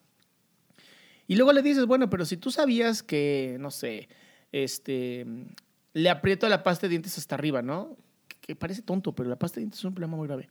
Y 1.27 1.37
luego 1.37 1.53
le 1.53 1.61
dices, 1.61 1.85
bueno, 1.85 2.09
pero 2.09 2.25
si 2.25 2.39
tú 2.39 2.51
sabías 2.51 3.03
que, 3.03 3.59
no 3.61 3.71
sé, 3.71 4.09
este, 4.53 5.27
le 5.95 6.11
aprieto 6.11 6.49
la 6.49 6.63
pasta 6.63 6.87
de 6.87 6.91
dientes 6.91 7.17
hasta 7.19 7.35
arriba, 7.35 7.63
¿no? 7.63 7.97
Que 8.41 8.57
parece 8.57 8.83
tonto, 8.83 9.15
pero 9.15 9.29
la 9.29 9.37
pasta 9.39 9.57
de 9.57 9.63
dientes 9.63 9.79
es 9.81 9.85
un 9.85 9.95
problema 9.95 10.17
muy 10.17 10.27
grave. 10.27 10.49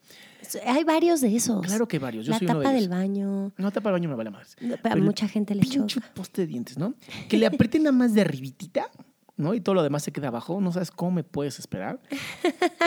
Hay 0.66 0.84
varios 0.84 1.22
de 1.22 1.36
esos. 1.36 1.66
Claro 1.66 1.88
que 1.88 2.00
varios. 2.00 2.26
Yo 2.26 2.32
La 2.32 2.38
soy 2.40 2.48
uno 2.48 2.60
de 2.60 2.64
tapa 2.66 2.76
ellos. 2.78 2.82
del 2.90 2.90
baño. 2.98 3.52
No, 3.58 3.72
tapa 3.72 3.90
el 3.90 3.94
baño 3.94 4.10
me 4.10 4.16
vale 4.16 4.30
más. 4.30 4.56
A 4.62 4.78
Pero 4.82 4.98
mucha 5.04 5.28
gente 5.28 5.56
le 5.56 5.64
choca. 5.66 6.08
poste 6.14 6.42
de 6.44 6.48
dientes, 6.48 6.78
¿no? 6.78 6.94
Que 7.28 7.38
le 7.38 7.46
aprieten 7.46 7.84
nada 7.84 7.96
más 7.96 8.14
de 8.14 8.22
arribitita, 8.22 8.90
¿no? 9.36 9.54
Y 9.54 9.60
todo 9.62 9.76
lo 9.76 9.84
demás 9.84 10.04
se 10.04 10.12
queda 10.14 10.28
abajo. 10.30 10.62
No 10.62 10.72
sabes 10.72 10.92
cómo 10.92 11.12
me 11.12 11.24
puedes 11.24 11.60
esperar. 11.60 12.00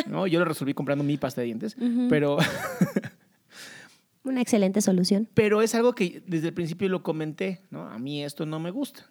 ¿No? 0.06 0.26
Yo 0.26 0.38
lo 0.38 0.44
resolví 0.46 0.72
comprando 0.72 1.04
mi 1.04 1.16
pasta 1.18 1.40
de 1.42 1.46
dientes, 1.46 1.76
pero, 2.08 2.38
Una 4.24 4.40
excelente 4.40 4.80
solución. 4.80 5.28
pero 5.34 5.62
es 5.62 5.74
algo 5.74 5.94
que 5.94 6.22
desde 6.28 6.48
el 6.48 6.54
principio 6.54 6.88
lo 6.88 7.02
comenté, 7.02 7.60
¿no? 7.70 7.88
A 7.88 7.98
mí 7.98 8.22
esto 8.24 8.46
no 8.46 8.60
me 8.60 8.70
gusta. 8.70 9.04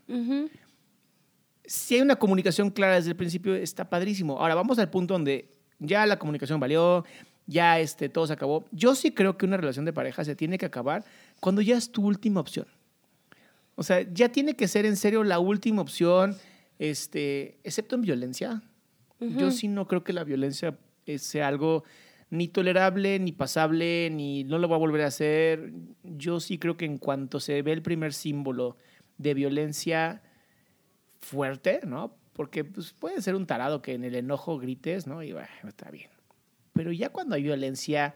Si 1.72 1.96
hay 1.96 2.02
una 2.02 2.18
comunicación 2.18 2.70
clara 2.70 2.96
desde 2.96 3.12
el 3.12 3.16
principio, 3.16 3.56
está 3.56 3.90
padrísimo. 3.90 4.38
Ahora 4.38 4.56
vamos 4.56 4.78
al 4.78 4.90
punto 4.90 5.14
donde 5.14 5.48
ya 5.80 6.06
la 6.06 6.20
comunicación 6.20 6.60
valió, 6.60 7.06
ya 7.48 7.80
este, 7.80 8.10
todo 8.10 8.28
se 8.28 8.34
acabó. 8.34 8.66
Yo 8.74 8.94
sí 8.94 9.12
creo 9.14 9.38
que 9.38 9.46
una 9.46 9.56
relación 9.56 9.86
de 9.86 9.94
pareja 9.94 10.26
se 10.26 10.36
tiene 10.36 10.58
que 10.58 10.66
acabar 10.66 11.06
cuando 11.40 11.62
ya 11.62 11.78
es 11.78 11.90
tu 11.90 12.06
última 12.06 12.42
opción. 12.42 12.68
O 13.76 13.84
sea, 13.84 14.02
ya 14.02 14.28
tiene 14.28 14.58
que 14.58 14.68
ser 14.68 14.86
en 14.86 14.98
serio 14.98 15.24
la 15.24 15.40
última 15.40 15.82
opción, 15.82 16.36
este, 16.78 17.58
excepto 17.64 17.96
en 17.96 18.02
violencia. 18.02 18.62
Yo 19.22 19.50
sí 19.50 19.70
no 19.70 19.88
creo 19.88 20.04
que 20.04 20.12
la 20.12 20.26
violencia 20.26 20.78
eh, 21.06 21.20
sea 21.20 21.48
algo 21.48 21.86
ni 22.30 22.50
tolerable, 22.50 23.18
ni 23.18 23.32
pasable, 23.32 24.10
ni 24.12 24.44
no 24.44 24.58
lo 24.58 24.68
va 24.68 24.76
a 24.76 24.80
volver 24.80 25.04
a 25.04 25.08
hacer. 25.08 25.72
Yo 26.04 26.42
sí 26.42 26.58
creo 26.58 26.76
que 26.76 26.84
en 26.84 26.98
cuanto 26.98 27.40
se 27.40 27.62
ve 27.62 27.72
el 27.72 27.82
primer 27.82 28.12
símbolo 28.12 28.76
de 29.18 29.34
violencia 29.34 30.22
fuerte, 31.22 31.82
¿no? 31.86 32.16
Porque 32.34 32.64
pues, 32.64 32.94
puede 32.94 33.22
ser 33.22 33.36
un 33.36 33.46
tarado 33.46 33.82
que 33.82 33.94
en 33.94 34.04
el 34.04 34.16
enojo 34.16 34.58
grites, 34.58 35.08
¿no? 35.08 35.24
Y 35.24 35.34
bueno, 35.34 35.48
está 35.68 35.90
bien. 35.92 36.10
Pero 36.74 36.92
ya 36.92 37.10
cuando 37.10 37.36
hay 37.36 37.44
violencia 37.44 38.16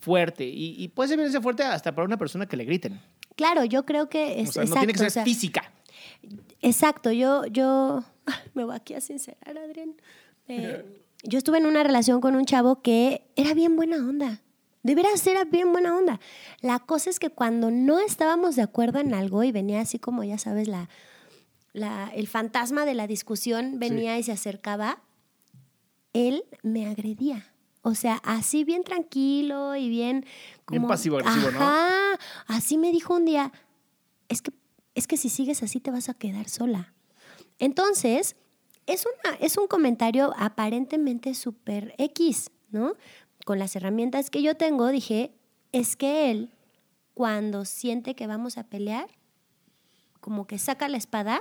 fuerte, 0.00 0.44
y, 0.44 0.74
y 0.82 0.88
puede 0.88 1.08
ser 1.08 1.16
violencia 1.16 1.40
fuerte 1.40 1.62
hasta 1.62 1.94
para 1.94 2.06
una 2.06 2.16
persona 2.16 2.46
que 2.46 2.56
le 2.56 2.64
griten. 2.64 3.00
Claro, 3.36 3.64
yo 3.64 3.84
creo 3.84 4.08
que 4.08 4.40
es 4.40 4.50
o 4.50 4.52
sea, 4.52 4.64
no 4.64 4.74
tiene 4.74 4.92
que 4.92 4.98
ser 4.98 5.08
o 5.08 5.10
sea, 5.10 5.24
física. 5.24 5.72
Exacto, 6.60 7.12
yo, 7.12 7.46
yo 7.46 8.04
me 8.54 8.64
voy 8.64 8.74
aquí 8.74 8.94
a 8.94 9.00
sincerar, 9.00 9.56
Adrián. 9.56 9.94
Eh, 10.48 10.84
yo 11.22 11.38
estuve 11.38 11.58
en 11.58 11.66
una 11.66 11.82
relación 11.84 12.20
con 12.20 12.34
un 12.34 12.44
chavo 12.46 12.82
que 12.82 13.22
era 13.36 13.54
bien 13.54 13.76
buena 13.76 13.96
onda. 13.96 14.42
De 14.82 14.94
veras 14.94 15.26
era 15.26 15.44
bien 15.44 15.72
buena 15.72 15.96
onda. 15.96 16.20
La 16.60 16.78
cosa 16.78 17.10
es 17.10 17.18
que 17.18 17.30
cuando 17.30 17.70
no 17.70 18.00
estábamos 18.00 18.56
de 18.56 18.62
acuerdo 18.62 18.98
en 18.98 19.14
algo 19.14 19.44
y 19.44 19.52
venía 19.52 19.80
así 19.80 19.98
como, 19.98 20.24
ya 20.24 20.38
sabes, 20.38 20.66
la, 20.66 20.88
la- 21.72 22.10
el 22.14 22.26
fantasma 22.28 22.84
de 22.84 22.94
la 22.94 23.06
discusión 23.06 23.78
venía 23.78 24.18
y 24.18 24.22
se 24.22 24.32
acercaba, 24.32 25.02
él 26.12 26.44
me 26.62 26.86
agredía. 26.86 27.52
O 27.82 27.94
sea, 27.94 28.16
así 28.24 28.64
bien 28.64 28.82
tranquilo 28.82 29.76
y 29.76 29.88
bien 29.88 30.24
Bien 30.68 30.82
como... 30.82 30.88
pasivo-agresivo, 30.88 31.50
¿no? 31.52 31.60
Así 32.46 32.76
me 32.76 32.90
dijo 32.90 33.14
un 33.14 33.24
día, 33.24 33.52
es 34.28 34.42
que, 34.42 34.52
es 34.94 35.06
que 35.06 35.16
si 35.16 35.28
sigues 35.28 35.62
así 35.62 35.80
te 35.80 35.90
vas 35.90 36.08
a 36.08 36.14
quedar 36.14 36.48
sola. 36.48 36.92
Entonces, 37.58 38.36
es, 38.86 39.04
una, 39.06 39.36
es 39.36 39.56
un 39.56 39.68
comentario 39.68 40.32
aparentemente 40.36 41.34
súper 41.34 41.94
X, 41.98 42.50
¿no? 42.70 42.94
Con 43.44 43.58
las 43.58 43.76
herramientas 43.76 44.28
que 44.30 44.42
yo 44.42 44.56
tengo, 44.56 44.88
dije, 44.88 45.32
es 45.72 45.96
que 45.96 46.30
él, 46.30 46.50
cuando 47.14 47.64
siente 47.64 48.14
que 48.14 48.26
vamos 48.26 48.58
a 48.58 48.64
pelear, 48.64 49.08
como 50.28 50.46
que 50.46 50.58
saca 50.58 50.90
la 50.90 50.98
espada 50.98 51.40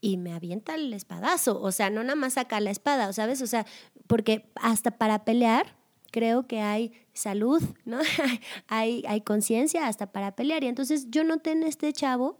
y 0.00 0.16
me 0.16 0.32
avienta 0.32 0.76
el 0.76 0.92
espadazo. 0.94 1.60
O 1.60 1.72
sea, 1.72 1.90
no 1.90 2.04
nada 2.04 2.14
más 2.14 2.34
saca 2.34 2.60
la 2.60 2.70
espada, 2.70 3.12
¿sabes? 3.12 3.42
O 3.42 3.48
sea, 3.48 3.66
porque 4.06 4.48
hasta 4.54 4.92
para 4.92 5.24
pelear 5.24 5.74
creo 6.12 6.46
que 6.46 6.60
hay 6.60 6.92
salud, 7.12 7.60
¿no? 7.84 7.98
hay 8.68 9.02
hay 9.08 9.22
conciencia 9.22 9.88
hasta 9.88 10.12
para 10.12 10.36
pelear. 10.36 10.62
Y 10.62 10.68
entonces 10.68 11.08
yo 11.10 11.24
noté 11.24 11.50
en 11.50 11.64
este 11.64 11.92
chavo 11.92 12.38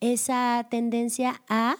esa 0.00 0.66
tendencia 0.68 1.42
a 1.48 1.76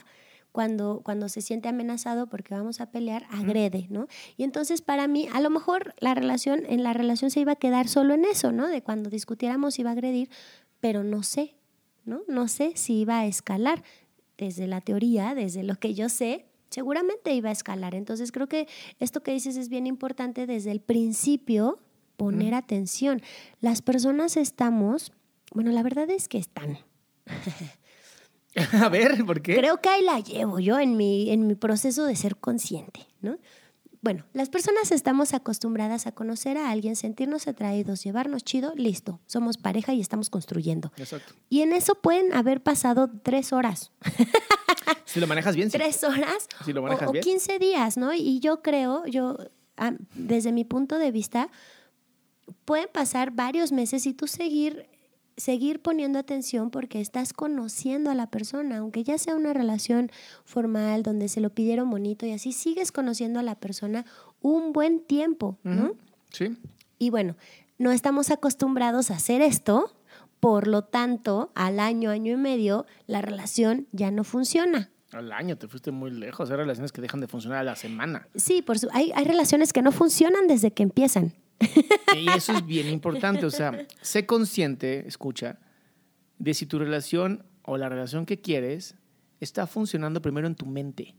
cuando, 0.52 1.00
cuando 1.02 1.28
se 1.28 1.40
siente 1.40 1.68
amenazado 1.68 2.28
porque 2.28 2.54
vamos 2.54 2.80
a 2.80 2.92
pelear, 2.92 3.26
agrede, 3.30 3.88
¿no? 3.90 4.06
Y 4.36 4.44
entonces 4.44 4.80
para 4.80 5.08
mí, 5.08 5.28
a 5.32 5.40
lo 5.40 5.50
mejor 5.50 5.92
la 5.98 6.14
relación, 6.14 6.62
en 6.68 6.84
la 6.84 6.92
relación 6.92 7.32
se 7.32 7.40
iba 7.40 7.52
a 7.52 7.56
quedar 7.56 7.88
solo 7.88 8.14
en 8.14 8.24
eso, 8.24 8.52
¿no? 8.52 8.68
De 8.68 8.80
cuando 8.80 9.10
discutiéramos 9.10 9.76
iba 9.80 9.90
a 9.90 9.94
agredir, 9.94 10.30
pero 10.80 11.04
no 11.04 11.22
sé, 11.22 11.56
¿no? 12.04 12.22
No 12.28 12.48
sé 12.48 12.72
si 12.74 13.00
iba 13.00 13.20
a 13.20 13.26
escalar. 13.26 13.82
Desde 14.38 14.66
la 14.66 14.80
teoría, 14.80 15.34
desde 15.34 15.62
lo 15.62 15.74
que 15.74 15.92
yo 15.92 16.08
sé, 16.08 16.46
seguramente 16.70 17.34
iba 17.34 17.50
a 17.50 17.52
escalar. 17.52 17.94
Entonces 17.94 18.32
creo 18.32 18.46
que 18.46 18.68
esto 18.98 19.22
que 19.22 19.32
dices 19.32 19.56
es 19.56 19.68
bien 19.68 19.86
importante 19.86 20.46
desde 20.46 20.70
el 20.70 20.80
principio 20.80 21.78
poner 22.16 22.54
atención. 22.54 23.22
Las 23.60 23.82
personas 23.82 24.36
estamos, 24.36 25.12
bueno, 25.52 25.72
la 25.72 25.82
verdad 25.82 26.08
es 26.10 26.28
que 26.28 26.38
están. 26.38 26.78
A 28.72 28.88
ver, 28.88 29.24
¿por 29.24 29.42
qué? 29.42 29.56
Creo 29.56 29.80
que 29.80 29.88
ahí 29.88 30.02
la 30.02 30.20
llevo 30.20 30.58
yo 30.58 30.78
en 30.80 30.96
mi, 30.96 31.30
en 31.30 31.46
mi 31.46 31.54
proceso 31.54 32.04
de 32.04 32.16
ser 32.16 32.36
consciente, 32.36 33.06
¿no? 33.20 33.38
Bueno, 34.02 34.24
las 34.32 34.48
personas 34.48 34.92
estamos 34.92 35.34
acostumbradas 35.34 36.06
a 36.06 36.12
conocer 36.12 36.56
a 36.56 36.70
alguien, 36.70 36.96
sentirnos 36.96 37.46
atraídos, 37.46 38.02
llevarnos 38.02 38.44
chido, 38.44 38.72
listo, 38.74 39.20
somos 39.26 39.58
pareja 39.58 39.92
y 39.92 40.00
estamos 40.00 40.30
construyendo. 40.30 40.90
Exacto. 40.96 41.34
Y 41.50 41.60
en 41.60 41.74
eso 41.74 41.94
pueden 41.96 42.32
haber 42.32 42.62
pasado 42.62 43.10
tres 43.22 43.52
horas, 43.52 43.92
Si 45.04 45.20
lo 45.20 45.26
manejas 45.26 45.56
bien, 45.56 45.70
sí. 45.70 45.76
tres 45.76 46.04
horas 46.04 46.48
Si 46.64 46.72
lo 46.72 46.80
o, 46.80 46.84
manejas 46.84 47.08
o 47.08 47.12
bien. 47.12 47.24
15 47.24 47.58
días, 47.58 47.96
¿no? 47.96 48.12
Y 48.14 48.40
yo 48.40 48.62
creo, 48.62 49.04
yo, 49.06 49.36
desde 50.14 50.52
mi 50.52 50.64
punto 50.64 50.98
de 50.98 51.10
vista, 51.10 51.50
pueden 52.64 52.88
pasar 52.92 53.32
varios 53.32 53.72
meses 53.72 54.06
y 54.06 54.14
tú 54.14 54.26
seguir, 54.26 54.88
seguir 55.40 55.80
poniendo 55.80 56.18
atención 56.18 56.70
porque 56.70 57.00
estás 57.00 57.32
conociendo 57.32 58.10
a 58.10 58.14
la 58.14 58.28
persona, 58.28 58.78
aunque 58.78 59.02
ya 59.02 59.18
sea 59.18 59.34
una 59.34 59.52
relación 59.52 60.10
formal 60.44 61.02
donde 61.02 61.28
se 61.28 61.40
lo 61.40 61.50
pidieron 61.50 61.90
bonito 61.90 62.26
y 62.26 62.32
así, 62.32 62.52
sigues 62.52 62.92
conociendo 62.92 63.40
a 63.40 63.42
la 63.42 63.56
persona 63.56 64.04
un 64.40 64.72
buen 64.72 65.00
tiempo, 65.00 65.58
¿no? 65.64 65.94
Sí. 66.30 66.56
Y 66.98 67.10
bueno, 67.10 67.36
no 67.78 67.90
estamos 67.90 68.30
acostumbrados 68.30 69.10
a 69.10 69.14
hacer 69.14 69.40
esto, 69.40 69.92
por 70.38 70.68
lo 70.68 70.82
tanto, 70.82 71.50
al 71.54 71.80
año, 71.80 72.10
año 72.10 72.32
y 72.34 72.36
medio, 72.36 72.86
la 73.06 73.22
relación 73.22 73.86
ya 73.92 74.10
no 74.10 74.24
funciona. 74.24 74.90
Al 75.12 75.32
año 75.32 75.58
te 75.58 75.66
fuiste 75.66 75.90
muy 75.90 76.10
lejos. 76.10 76.50
Hay 76.50 76.56
relaciones 76.56 76.92
que 76.92 77.00
dejan 77.00 77.20
de 77.20 77.26
funcionar 77.26 77.58
a 77.58 77.64
la 77.64 77.76
semana. 77.76 78.28
Sí, 78.36 78.62
por 78.62 78.78
su, 78.78 78.88
hay, 78.92 79.10
hay 79.14 79.24
relaciones 79.24 79.72
que 79.72 79.82
no 79.82 79.90
funcionan 79.90 80.46
desde 80.46 80.70
que 80.70 80.82
empiezan. 80.82 81.34
Y 82.16 82.28
eso 82.30 82.52
es 82.52 82.66
bien 82.66 82.88
importante. 82.88 83.46
O 83.46 83.50
sea, 83.50 83.86
sé 84.00 84.26
consciente, 84.26 85.06
escucha, 85.06 85.58
de 86.38 86.54
si 86.54 86.66
tu 86.66 86.78
relación 86.78 87.44
o 87.62 87.76
la 87.76 87.88
relación 87.88 88.26
que 88.26 88.40
quieres 88.40 88.96
está 89.40 89.66
funcionando 89.66 90.20
primero 90.20 90.46
en 90.46 90.54
tu 90.54 90.66
mente. 90.66 91.14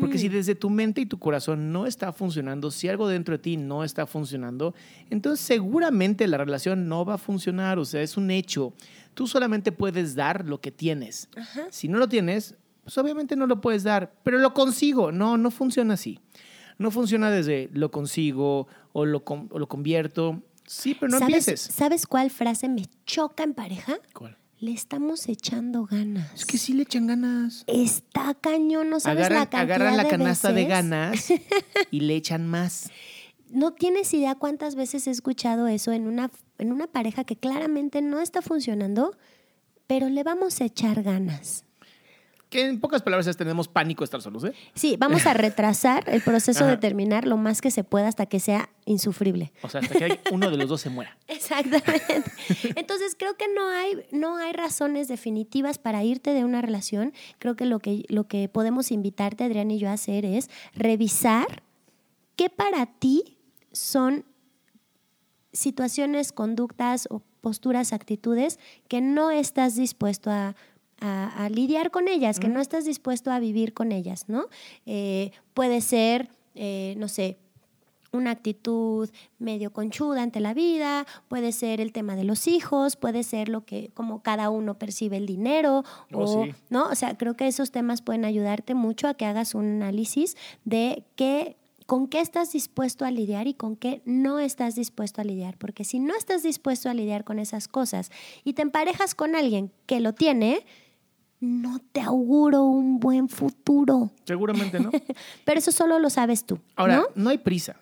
Porque 0.00 0.18
si 0.18 0.28
desde 0.28 0.54
tu 0.56 0.70
mente 0.70 1.00
y 1.00 1.06
tu 1.06 1.18
corazón 1.18 1.72
no 1.72 1.86
está 1.86 2.12
funcionando, 2.12 2.70
si 2.72 2.88
algo 2.88 3.06
dentro 3.08 3.36
de 3.36 3.38
ti 3.38 3.56
no 3.56 3.84
está 3.84 4.06
funcionando, 4.06 4.74
entonces 5.08 5.44
seguramente 5.44 6.26
la 6.26 6.38
relación 6.38 6.88
no 6.88 7.04
va 7.04 7.14
a 7.14 7.18
funcionar. 7.18 7.78
O 7.78 7.84
sea, 7.84 8.02
es 8.02 8.16
un 8.16 8.30
hecho. 8.30 8.72
Tú 9.14 9.26
solamente 9.26 9.70
puedes 9.70 10.14
dar 10.14 10.46
lo 10.46 10.60
que 10.60 10.72
tienes. 10.72 11.28
Si 11.70 11.86
no 11.88 11.98
lo 11.98 12.08
tienes, 12.08 12.56
pues 12.82 12.98
obviamente 12.98 13.36
no 13.36 13.46
lo 13.46 13.60
puedes 13.60 13.84
dar, 13.84 14.12
pero 14.24 14.38
lo 14.38 14.52
consigo. 14.52 15.12
No, 15.12 15.36
no 15.36 15.50
funciona 15.50 15.94
así. 15.94 16.18
No 16.78 16.90
funciona 16.90 17.30
desde 17.30 17.70
lo 17.72 17.90
consigo 17.90 18.66
o 18.96 19.04
lo, 19.04 19.22
o 19.26 19.58
lo 19.58 19.68
convierto. 19.68 20.42
Sí, 20.64 20.94
pero 20.94 21.12
no 21.12 21.18
¿Sabes, 21.18 21.48
empieces. 21.48 21.60
¿Sabes 21.60 22.06
cuál 22.06 22.30
frase 22.30 22.66
me 22.70 22.86
choca 23.04 23.44
en 23.44 23.52
pareja? 23.52 23.98
¿Cuál? 24.14 24.38
le 24.58 24.72
estamos 24.72 25.28
echando 25.28 25.84
ganas. 25.84 26.32
Es 26.34 26.46
que 26.46 26.56
sí 26.56 26.72
le 26.72 26.84
echan 26.84 27.06
ganas. 27.06 27.62
Está 27.66 28.32
cañón, 28.32 28.88
no 28.88 29.00
sabes 29.00 29.26
Agarran, 29.26 29.40
la 29.40 29.50
cantidad 29.50 29.76
agarran 29.76 29.96
la 29.98 30.04
de 30.04 30.08
canasta 30.08 30.50
de 30.50 30.64
ganas 30.64 31.30
y 31.90 32.00
le 32.00 32.16
echan 32.16 32.46
más. 32.46 32.90
No 33.50 33.74
tienes 33.74 34.14
idea 34.14 34.34
cuántas 34.34 34.74
veces 34.74 35.06
he 35.06 35.10
escuchado 35.10 35.68
eso 35.68 35.92
en 35.92 36.06
una, 36.06 36.30
en 36.56 36.72
una 36.72 36.86
pareja 36.86 37.24
que 37.24 37.36
claramente 37.36 38.00
no 38.00 38.22
está 38.22 38.40
funcionando, 38.40 39.14
pero 39.86 40.08
le 40.08 40.22
vamos 40.22 40.62
a 40.62 40.64
echar 40.64 41.02
ganas. 41.02 41.65
Que 42.56 42.66
en 42.66 42.80
pocas 42.80 43.02
palabras 43.02 43.26
es 43.26 43.36
tenemos 43.36 43.68
pánico 43.68 44.02
estar 44.02 44.22
solos, 44.22 44.42
¿eh? 44.44 44.54
Sí, 44.72 44.96
vamos 44.98 45.26
a 45.26 45.34
retrasar 45.34 46.08
el 46.08 46.22
proceso 46.22 46.64
de 46.64 46.78
terminar 46.78 47.26
lo 47.26 47.36
más 47.36 47.60
que 47.60 47.70
se 47.70 47.84
pueda 47.84 48.08
hasta 48.08 48.24
que 48.24 48.40
sea 48.40 48.70
insufrible. 48.86 49.52
O 49.60 49.68
sea, 49.68 49.82
hasta 49.82 49.94
que 49.98 50.20
uno 50.32 50.50
de 50.50 50.56
los 50.56 50.70
dos 50.70 50.80
se 50.80 50.88
muera. 50.88 51.18
Exactamente. 51.28 52.32
Entonces 52.74 53.14
creo 53.18 53.36
que 53.36 53.44
no 53.54 53.68
hay, 53.68 54.06
no 54.10 54.38
hay 54.38 54.54
razones 54.54 55.06
definitivas 55.06 55.76
para 55.76 56.02
irte 56.02 56.32
de 56.32 56.46
una 56.46 56.62
relación. 56.62 57.12
Creo 57.38 57.56
que 57.56 57.66
lo 57.66 57.78
que, 57.78 58.06
lo 58.08 58.26
que 58.26 58.48
podemos 58.48 58.90
invitarte, 58.90 59.44
Adrián 59.44 59.70
y 59.70 59.78
yo, 59.78 59.90
a 59.90 59.92
hacer 59.92 60.24
es 60.24 60.48
revisar 60.72 61.62
qué 62.36 62.48
para 62.48 62.86
ti 62.86 63.36
son 63.72 64.24
situaciones, 65.52 66.32
conductas 66.32 67.06
o 67.10 67.20
posturas, 67.42 67.92
actitudes 67.92 68.58
que 68.88 69.02
no 69.02 69.30
estás 69.30 69.76
dispuesto 69.76 70.30
a, 70.30 70.56
a- 71.00 71.44
a 71.44 71.48
lidiar 71.50 71.90
con 71.90 72.08
ellas, 72.08 72.40
que 72.40 72.48
no 72.48 72.60
estás 72.60 72.84
dispuesto 72.84 73.30
a 73.30 73.38
vivir 73.38 73.74
con 73.74 73.92
ellas, 73.92 74.24
¿no? 74.28 74.46
Eh, 74.86 75.30
puede 75.54 75.80
ser, 75.80 76.28
eh, 76.54 76.94
no 76.96 77.08
sé, 77.08 77.38
una 78.12 78.30
actitud 78.30 79.10
medio 79.38 79.72
conchuda 79.72 80.22
ante 80.22 80.40
la 80.40 80.54
vida, 80.54 81.04
puede 81.28 81.52
ser 81.52 81.82
el 81.82 81.92
tema 81.92 82.16
de 82.16 82.24
los 82.24 82.46
hijos, 82.46 82.96
puede 82.96 83.22
ser 83.24 83.50
lo 83.50 83.66
que 83.66 83.90
como 83.92 84.22
cada 84.22 84.48
uno 84.48 84.78
percibe 84.78 85.18
el 85.18 85.26
dinero 85.26 85.84
Oh, 86.14 86.22
o 86.22 86.44
sí. 86.44 86.54
no, 86.70 86.86
o 86.88 86.94
sea, 86.94 87.18
creo 87.18 87.36
que 87.36 87.46
esos 87.46 87.72
temas 87.72 88.00
pueden 88.00 88.24
ayudarte 88.24 88.72
mucho 88.74 89.06
a 89.08 89.14
que 89.14 89.26
hagas 89.26 89.54
un 89.54 89.66
análisis 89.82 90.36
de 90.64 91.04
qué 91.14 91.56
con 91.84 92.08
qué 92.08 92.20
estás 92.20 92.52
dispuesto 92.52 93.04
a 93.04 93.10
lidiar 93.12 93.46
y 93.46 93.54
con 93.54 93.76
qué 93.76 94.02
no 94.06 94.40
estás 94.40 94.74
dispuesto 94.74 95.20
a 95.20 95.24
lidiar, 95.24 95.56
porque 95.58 95.84
si 95.84 96.00
no 96.00 96.16
estás 96.16 96.42
dispuesto 96.42 96.88
a 96.88 96.94
lidiar 96.94 97.22
con 97.22 97.38
esas 97.38 97.68
cosas 97.68 98.10
y 98.42 98.54
te 98.54 98.62
emparejas 98.62 99.14
con 99.14 99.36
alguien 99.36 99.70
que 99.86 100.00
lo 100.00 100.12
tiene, 100.12 100.64
no 101.40 101.80
te 101.92 102.00
auguro 102.00 102.64
un 102.64 102.98
buen 102.98 103.28
futuro. 103.28 104.10
Seguramente, 104.24 104.80
¿no? 104.80 104.90
Pero 105.44 105.58
eso 105.58 105.72
solo 105.72 105.98
lo 105.98 106.10
sabes 106.10 106.44
tú, 106.44 106.58
Ahora, 106.74 106.96
¿no? 106.96 107.06
no, 107.14 107.30
hay 107.30 107.38
prisa. 107.38 107.80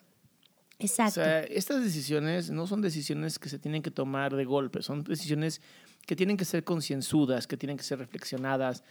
Exacto. 0.79 1.21
O 1.21 1.25
sea, 1.25 1.41
estas 1.45 1.83
decisiones 1.83 2.51
no 2.51 2.67
son 2.67 2.83
decisiones 2.83 3.39
que 3.39 3.49
se 3.49 3.59
tienen 3.59 3.83
que 3.83 3.91
tomar 3.91 4.35
de 4.35 4.45
golpe, 4.45 4.83
son 4.83 5.05
decisiones 5.05 5.61
que 6.07 6.17
tienen 6.17 6.37
que 6.37 6.45
ser 6.45 6.65
concienzudas, 6.65 7.47
que 7.47 7.57
tienen 7.57 7.77
que 7.77 7.85
ser 7.85 7.99
reflexionadas, 7.99 8.83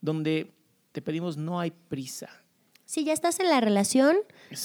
donde 0.00 0.52
te 0.92 1.02
pedimos 1.02 1.36
no 1.36 1.60
hay 1.60 1.70
prisa. 1.70 2.28
Si 2.86 3.04
ya 3.04 3.12
estás 3.12 3.40
en 3.40 3.50
la 3.50 3.60
relación, 3.60 4.16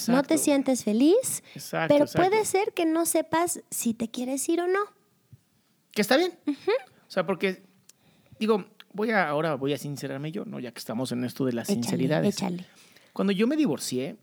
no 0.06 0.22
te 0.22 0.38
sientes 0.38 0.84
feliz, 0.84 1.42
Exacto, 1.54 1.92
pero 1.92 2.04
exacto. 2.04 2.28
puede 2.28 2.44
ser 2.44 2.72
que 2.72 2.86
no 2.86 3.04
sepas 3.04 3.60
si 3.70 3.94
te 3.94 4.08
quieres 4.08 4.48
ir 4.48 4.60
o 4.60 4.68
no. 4.68 4.80
Que 5.90 6.02
está 6.02 6.16
bien. 6.16 6.32
O 6.46 7.10
sea, 7.10 7.26
porque, 7.26 7.62
digo, 8.38 8.64
voy 8.92 9.10
a, 9.10 9.28
ahora 9.28 9.54
voy 9.56 9.72
a 9.72 9.78
sincerarme 9.78 10.32
yo, 10.32 10.44
¿no? 10.44 10.58
Ya 10.60 10.72
que 10.72 10.78
estamos 10.78 11.12
en 11.12 11.24
esto 11.24 11.44
de 11.44 11.52
las 11.52 11.68
Échale, 11.68 11.82
sinceridades. 11.82 12.36
échale. 12.36 12.66
Cuando 13.12 13.32
yo 13.32 13.46
me 13.46 13.56
divorcié, 13.56 14.16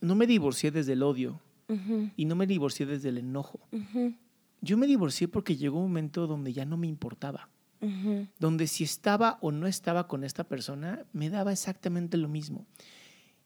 no 0.00 0.14
me 0.14 0.26
divorcié 0.26 0.70
desde 0.70 0.92
el 0.94 1.02
odio 1.02 1.40
Ujú, 1.68 2.10
y 2.16 2.24
no 2.24 2.34
me 2.36 2.46
divorcié 2.46 2.86
desde 2.86 3.08
el 3.10 3.18
enojo. 3.18 3.60
ujú, 3.72 4.14
Yo 4.60 4.76
me 4.76 4.86
divorcié 4.86 5.28
porque 5.28 5.56
llegó 5.56 5.78
un 5.78 5.88
momento 5.88 6.26
donde 6.26 6.52
ya 6.52 6.64
no 6.64 6.76
me 6.76 6.86
importaba. 6.86 7.48
ujú. 7.80 8.26
Donde 8.38 8.66
si 8.66 8.84
estaba 8.84 9.38
o 9.40 9.52
no 9.52 9.66
estaba 9.66 10.06
con 10.08 10.22
esta 10.24 10.44
persona, 10.44 11.04
me 11.12 11.30
daba 11.30 11.52
exactamente 11.52 12.16
lo 12.16 12.28
mismo. 12.28 12.66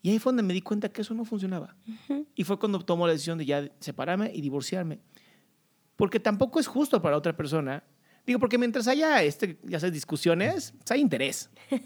Y 0.02 0.10
ahí 0.10 0.18
fue 0.18 0.30
donde 0.30 0.42
me 0.42 0.52
di 0.54 0.60
cuenta 0.60 0.90
que 0.90 1.00
eso 1.02 1.14
no 1.14 1.24
funcionaba. 1.24 1.76
Y 2.34 2.44
fue 2.44 2.58
cuando 2.58 2.78
tomó 2.84 3.06
la 3.06 3.12
decisión 3.14 3.38
de 3.38 3.46
ya 3.46 3.70
separarme 3.80 4.30
y 4.34 4.40
divorciarme. 4.42 4.98
Porque 5.96 6.20
tampoco 6.20 6.60
es 6.60 6.66
justo 6.66 7.00
para 7.00 7.16
otra 7.16 7.36
persona. 7.36 7.84
Digo, 8.26 8.38
porque 8.38 8.56
mientras 8.58 8.88
haya, 8.88 9.22
este, 9.22 9.58
ya 9.64 9.78
sabes, 9.78 9.92
discusiones, 9.92 10.72
pues 10.78 10.90
hay 10.90 11.00
interés. 11.00 11.50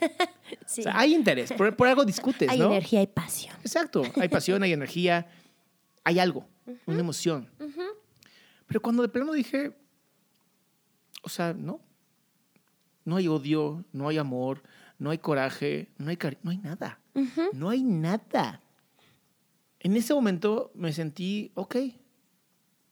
Sí. 0.66 0.80
O 0.80 0.84
sea, 0.84 0.98
hay 0.98 1.14
interés. 1.14 1.52
Por, 1.52 1.76
por 1.76 1.88
algo 1.88 2.04
discutes, 2.06 2.48
Hay 2.48 2.58
¿no? 2.58 2.66
energía 2.68 3.02
y 3.02 3.06
pasión. 3.06 3.54
Exacto. 3.60 4.02
Hay 4.16 4.28
pasión, 4.30 4.62
hay 4.62 4.72
energía, 4.72 5.26
hay 6.04 6.18
algo, 6.18 6.46
una 6.86 7.00
emoción. 7.00 7.50
Pero 8.66 8.80
cuando 8.80 9.02
de 9.02 9.08
plano 9.10 9.32
dije, 9.34 9.76
o 11.22 11.28
sea, 11.28 11.52
no. 11.52 11.80
No 13.04 13.16
hay 13.16 13.28
odio, 13.28 13.84
no 13.92 14.08
hay 14.08 14.16
amor, 14.18 14.62
no 14.98 15.10
hay 15.10 15.18
coraje, 15.18 15.90
no 15.98 16.08
hay 16.10 16.16
cari- 16.16 16.38
no 16.42 16.50
hay 16.50 16.58
nada. 16.58 16.98
No 17.52 17.68
hay 17.70 17.82
nada. 17.82 18.62
En 19.80 19.96
ese 19.96 20.14
momento 20.14 20.70
me 20.74 20.92
sentí, 20.94 21.52
ok, 21.54 21.76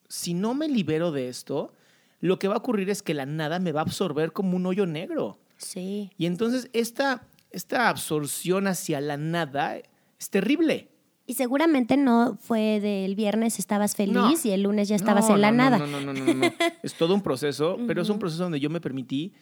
si 0.09 0.35
no 0.35 0.53
me 0.55 0.69
libero 0.69 1.11
de 1.11 1.29
esto, 1.29 1.73
lo 2.21 2.39
que 2.39 2.49
va 2.49 2.55
a 2.55 2.59
ocurrir 2.59 2.91
es 2.91 3.03
que 3.03 3.15
la 3.15 3.27
nada 3.27 3.59
me 3.59 3.73
va 3.73 3.81
a 3.81 3.85
absorber 3.85 4.33
como 4.33 4.57
un 4.57 4.67
hoyo 4.67 4.87
negro. 4.87 5.39
Sí. 5.59 6.11
Y 6.19 6.27
entonces 6.27 6.69
esta, 6.73 7.23
esta 7.51 7.89
absorción 7.89 8.67
hacia 8.67 9.01
la 9.01 9.17
nada 9.17 9.77
es 9.77 10.31
terrible. 10.31 10.89
Y 11.29 11.35
seguramente 11.35 11.97
no 11.97 12.39
fue 12.41 12.79
del 12.81 13.17
viernes 13.17 13.59
estabas 13.59 13.97
feliz 13.97 14.15
No. 14.15 14.33
y 14.45 14.51
el 14.51 14.63
lunes 14.63 14.89
ya 14.89 14.95
estabas 14.97 15.29
No, 15.29 15.35
en 15.35 15.41
la 15.41 15.51
no, 15.51 15.57
no, 15.57 15.63
nada. 15.71 15.79
No, 15.79 15.87
no, 15.87 16.01
no, 16.01 16.13
no, 16.13 16.35
no. 16.35 16.53
Es 16.83 16.95
todo 16.95 17.15
un 17.15 17.21
proceso, 17.23 17.79
pero 17.87 18.01
es 18.03 18.09
un 18.09 18.19
proceso 18.19 18.45
donde 18.45 18.61
yo 18.61 18.71
me 18.71 18.81
permití 18.81 19.33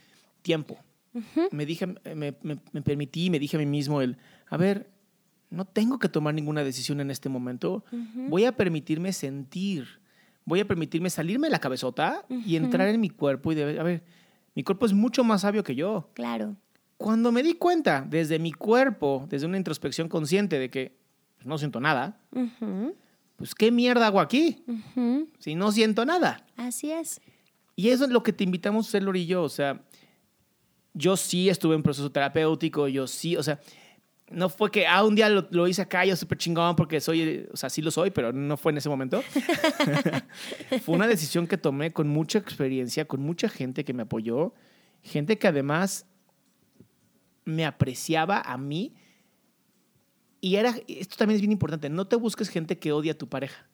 tiempo. 0.42 0.78
Me 1.52 1.64
dije, 1.66 1.86
me, 1.86 2.34
me- 2.42 2.58
me 2.72 2.82
permití, 2.82 3.30
me 3.30 3.38
dije 3.38 3.56
a 3.56 3.60
mí 3.60 3.66
mismo 3.66 4.00
el, 4.00 4.16
a 4.48 4.56
ver, 4.56 4.90
no 5.50 5.64
tengo 5.64 5.98
que 6.00 6.08
tomar 6.08 6.34
ninguna 6.34 6.64
decisión 6.64 7.00
en 7.00 7.10
este 7.10 7.28
momento. 7.28 7.84
Voy 8.28 8.46
a 8.46 8.52
permitirme 8.56 9.12
sentir, 9.12 10.00
voy 10.44 10.60
a 10.60 10.66
permitirme 10.66 11.10
salirme 11.10 11.46
de 11.46 11.52
la 11.52 11.58
cabezota 11.58 12.24
y 12.28 12.56
entrar 12.56 12.88
en 12.88 13.00
mi 13.00 13.10
cuerpo 13.10 13.52
y 13.52 13.54
de, 13.54 13.80
a 13.80 13.82
ver, 13.82 14.04
mi 14.54 14.62
cuerpo 14.62 14.86
es 14.86 14.92
mucho 14.92 15.24
más 15.24 15.42
sabio 15.42 15.62
que 15.64 15.74
yo. 15.74 16.10
Claro. 16.14 16.56
Cuando 16.96 17.32
me 17.32 17.42
di 17.42 17.54
cuenta 17.54 18.06
desde 18.08 18.38
mi 18.38 18.52
cuerpo, 18.52 19.26
desde 19.28 19.46
una 19.46 19.56
introspección 19.56 20.08
consciente 20.08 20.58
de 20.58 20.70
que 20.70 20.96
pues, 21.36 21.46
no 21.46 21.58
siento 21.58 21.80
nada, 21.80 22.20
pues 23.36 23.54
¿qué 23.54 23.70
mierda 23.70 24.06
hago 24.06 24.20
aquí 24.20 24.64
si 25.38 25.54
no 25.54 25.72
siento 25.72 26.04
nada? 26.04 26.46
Así 26.56 26.92
es. 26.92 27.20
Y 27.76 27.88
eso 27.88 28.04
es 28.04 28.10
lo 28.10 28.22
que 28.22 28.32
te 28.32 28.44
invitamos 28.44 28.86
a 28.86 28.88
hacer, 28.88 29.02
Lori 29.02 29.22
y 29.22 29.26
yo. 29.26 29.42
O 29.42 29.48
sea, 29.48 29.82
yo 30.92 31.16
sí 31.16 31.48
estuve 31.48 31.74
en 31.74 31.82
proceso 31.82 32.10
terapéutico, 32.10 32.86
yo 32.86 33.06
sí, 33.06 33.36
o 33.36 33.42
sea, 33.42 33.60
no 34.30 34.48
fue 34.48 34.70
que, 34.70 34.86
ah, 34.86 35.04
un 35.04 35.14
día 35.14 35.28
lo, 35.28 35.46
lo 35.50 35.68
hice 35.68 35.82
acá, 35.82 36.04
yo 36.04 36.16
súper 36.16 36.38
chingón 36.38 36.76
porque 36.76 37.00
soy, 37.00 37.46
o 37.52 37.56
sea, 37.56 37.68
sí 37.68 37.82
lo 37.82 37.90
soy, 37.90 38.10
pero 38.10 38.32
no 38.32 38.56
fue 38.56 38.72
en 38.72 38.78
ese 38.78 38.88
momento. 38.88 39.22
fue 40.84 40.94
una 40.94 41.06
decisión 41.06 41.46
que 41.46 41.58
tomé 41.58 41.92
con 41.92 42.08
mucha 42.08 42.38
experiencia, 42.38 43.04
con 43.04 43.20
mucha 43.20 43.48
gente 43.48 43.84
que 43.84 43.92
me 43.92 44.02
apoyó, 44.02 44.54
gente 45.02 45.38
que 45.38 45.46
además 45.46 46.06
me 47.44 47.66
apreciaba 47.66 48.40
a 48.40 48.56
mí. 48.56 48.94
Y 50.40 50.56
era, 50.56 50.74
esto 50.88 51.16
también 51.16 51.36
es 51.36 51.40
bien 51.40 51.52
importante, 51.52 51.88
no 51.88 52.06
te 52.06 52.16
busques 52.16 52.48
gente 52.48 52.78
que 52.78 52.92
odia 52.92 53.12
a 53.12 53.18
tu 53.18 53.28
pareja. 53.28 53.68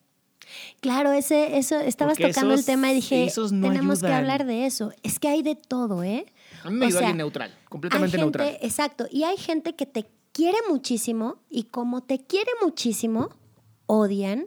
Claro, 0.81 1.13
ese, 1.13 1.59
eso, 1.59 1.79
estabas 1.79 2.17
Porque 2.19 2.33
tocando 2.33 2.55
el 2.55 2.65
tema 2.65 2.91
y 2.91 2.97
dije, 2.97 3.31
no 3.53 3.69
tenemos 3.69 4.01
que 4.01 4.13
hablar 4.13 4.47
de 4.47 4.67
eso. 4.67 4.93
Es 5.03 5.21
que 5.21 5.29
hay 5.29 5.43
de 5.43 5.55
todo, 5.55 6.03
¿eh? 6.03 6.27
A 6.65 6.71
mí 6.71 6.77
me 6.77 6.87
O 6.87 6.91
sea, 6.91 7.01
alguien 7.01 7.19
neutral, 7.19 7.57
completamente 7.69 8.17
hay 8.17 8.23
gente, 8.23 8.39
neutral. 8.39 8.59
Exacto. 8.63 9.07
Y 9.11 9.25
hay 9.25 9.37
gente 9.37 9.77
que 9.77 9.87
te 9.87 10.07
quiere 10.33 10.59
muchísimo 10.69 11.37
y 11.49 11.65
como 11.65 12.03
te 12.03 12.19
quiere 12.19 12.51
muchísimo, 12.63 13.31
odian 13.87 14.47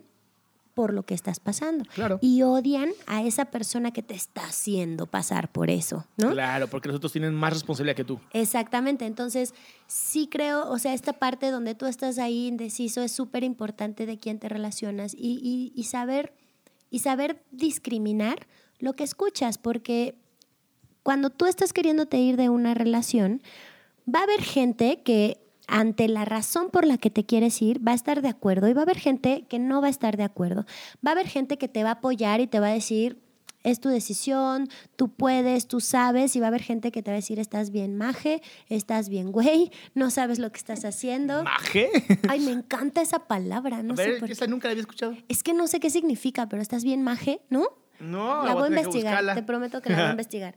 por 0.74 0.91
lo 0.91 1.04
que 1.04 1.13
estás 1.13 1.39
pasando. 1.39 1.86
Claro. 1.93 2.17
Y 2.22 2.41
odian 2.41 2.89
a 3.06 3.22
esa 3.22 3.46
persona 3.46 3.91
que 3.91 4.02
te 4.02 4.15
está 4.15 4.41
haciendo 4.46 5.06
pasar 5.06 5.52
por 5.52 5.69
eso, 5.69 6.08
¿no? 6.17 6.32
Claro, 6.32 6.67
porque 6.67 6.88
los 6.88 6.98
otros 6.98 7.12
tienen 7.12 7.36
más 7.36 7.54
responsabilidad 7.54 7.96
que 7.96 8.04
tú. 8.06 8.19
Exactamente, 8.32 9.06
entonces 9.06 9.54
sí 9.86 10.28
creo, 10.32 10.67
o 10.72 10.80
sea, 10.80 10.96
esta 10.96 11.13
parte 11.13 11.52
donde 11.52 11.76
tú 11.76 11.86
estás 11.86 12.17
ahí 12.17 12.48
indeciso 12.48 13.04
es 13.04 13.12
súper 13.12 13.43
importante 13.43 14.08
de 14.08 14.17
quién 14.17 14.39
te 14.39 14.50
relacionas 14.50 15.13
y, 15.13 15.39
y- 15.43 15.80
y 15.80 15.84
saber, 15.84 16.34
y 16.89 17.00
saber 17.00 17.43
discriminar 17.52 18.48
lo 18.80 18.93
que 18.93 19.04
escuchas, 19.04 19.60
porque 19.60 20.15
cuando 21.04 21.30
tú 21.30 21.46
estás 21.46 21.72
queriéndote 21.72 22.17
ir 22.17 22.36
de 22.36 22.50
una 22.50 22.74
relación, 22.74 23.43
va 24.12 24.22
a 24.22 24.24
haber 24.24 24.41
gente 24.41 25.04
que 25.04 25.38
ante 25.67 26.08
la 26.08 26.26
razón 26.26 26.69
por 26.69 26.86
la 26.86 26.97
que 26.97 27.10
te 27.10 27.26
quieres 27.26 27.62
ir 27.62 27.86
va 27.86 27.91
a 27.93 27.95
estar 27.95 28.21
de 28.21 28.30
acuerdo 28.30 28.67
y 28.67 28.73
va 28.73 28.82
a 28.82 28.84
haber 28.84 28.97
gente 28.99 29.45
que 29.49 29.60
no 29.60 29.82
va 29.82 29.88
a 29.88 29.91
estar 29.91 30.17
de 30.17 30.23
acuerdo. 30.23 30.65
Va 31.06 31.12
a 31.12 31.13
haber 31.13 31.28
gente 31.28 31.58
que 31.58 31.67
te 31.67 31.84
va 31.84 31.89
a 31.89 31.93
apoyar 31.93 32.41
y 32.41 32.47
te 32.47 32.60
va 32.60 32.67
a 32.67 32.73
decir, 32.73 33.21
es 33.63 33.80
tu 33.80 33.88
decisión, 33.88 34.67
tú 34.97 35.08
puedes, 35.13 35.67
tú 35.67 35.80
sabes, 35.80 36.36
y 36.36 36.39
va 36.41 36.47
a 36.47 36.49
haber 36.49 36.62
gente 36.62 36.91
que 36.91 37.02
te 37.02 37.12
va 37.12 37.15
a 37.15 37.21
decir, 37.21 37.39
estás 37.39 37.69
bien 37.71 37.95
maje, 37.97 38.41
estás 38.67 39.08
bien 39.08 39.32
güey, 39.32 39.71
no 39.93 40.10
sabes 40.10 40.38
lo 40.38 40.52
que 40.52 40.58
estás 40.58 40.84
haciendo. 40.84 41.43
¿Maje? 41.45 41.89
Ay, 42.28 42.41
me 42.41 42.52
encanta 42.52 43.02
esa 43.02 43.19
palabra, 43.28 43.82
no 43.82 43.93
a 43.93 43.97
sé 43.97 44.08
ver, 44.12 44.19
por 44.19 44.30
esa 44.30 44.45
qué. 44.45 44.52
nunca 44.52 44.67
la 44.67 44.71
había 44.73 44.82
escuchado. 44.82 45.15
Es 45.30 45.43
que 45.43 45.54
no 45.54 45.67
sé 45.67 45.80
qué 45.80 45.89
significa, 45.89 46.49
pero 46.49 46.62
estás 46.62 46.84
bien 46.84 47.04
maje, 47.04 47.39
¿no? 47.49 47.67
No, 47.99 48.45
la 48.45 48.53
voy 48.53 48.65
a 48.65 48.67
investigar, 48.67 49.36
te 49.36 49.43
prometo 49.43 49.82
que 49.82 49.89
la 49.89 49.95
voy 49.95 50.06
a 50.06 50.12
investigar. 50.12 50.56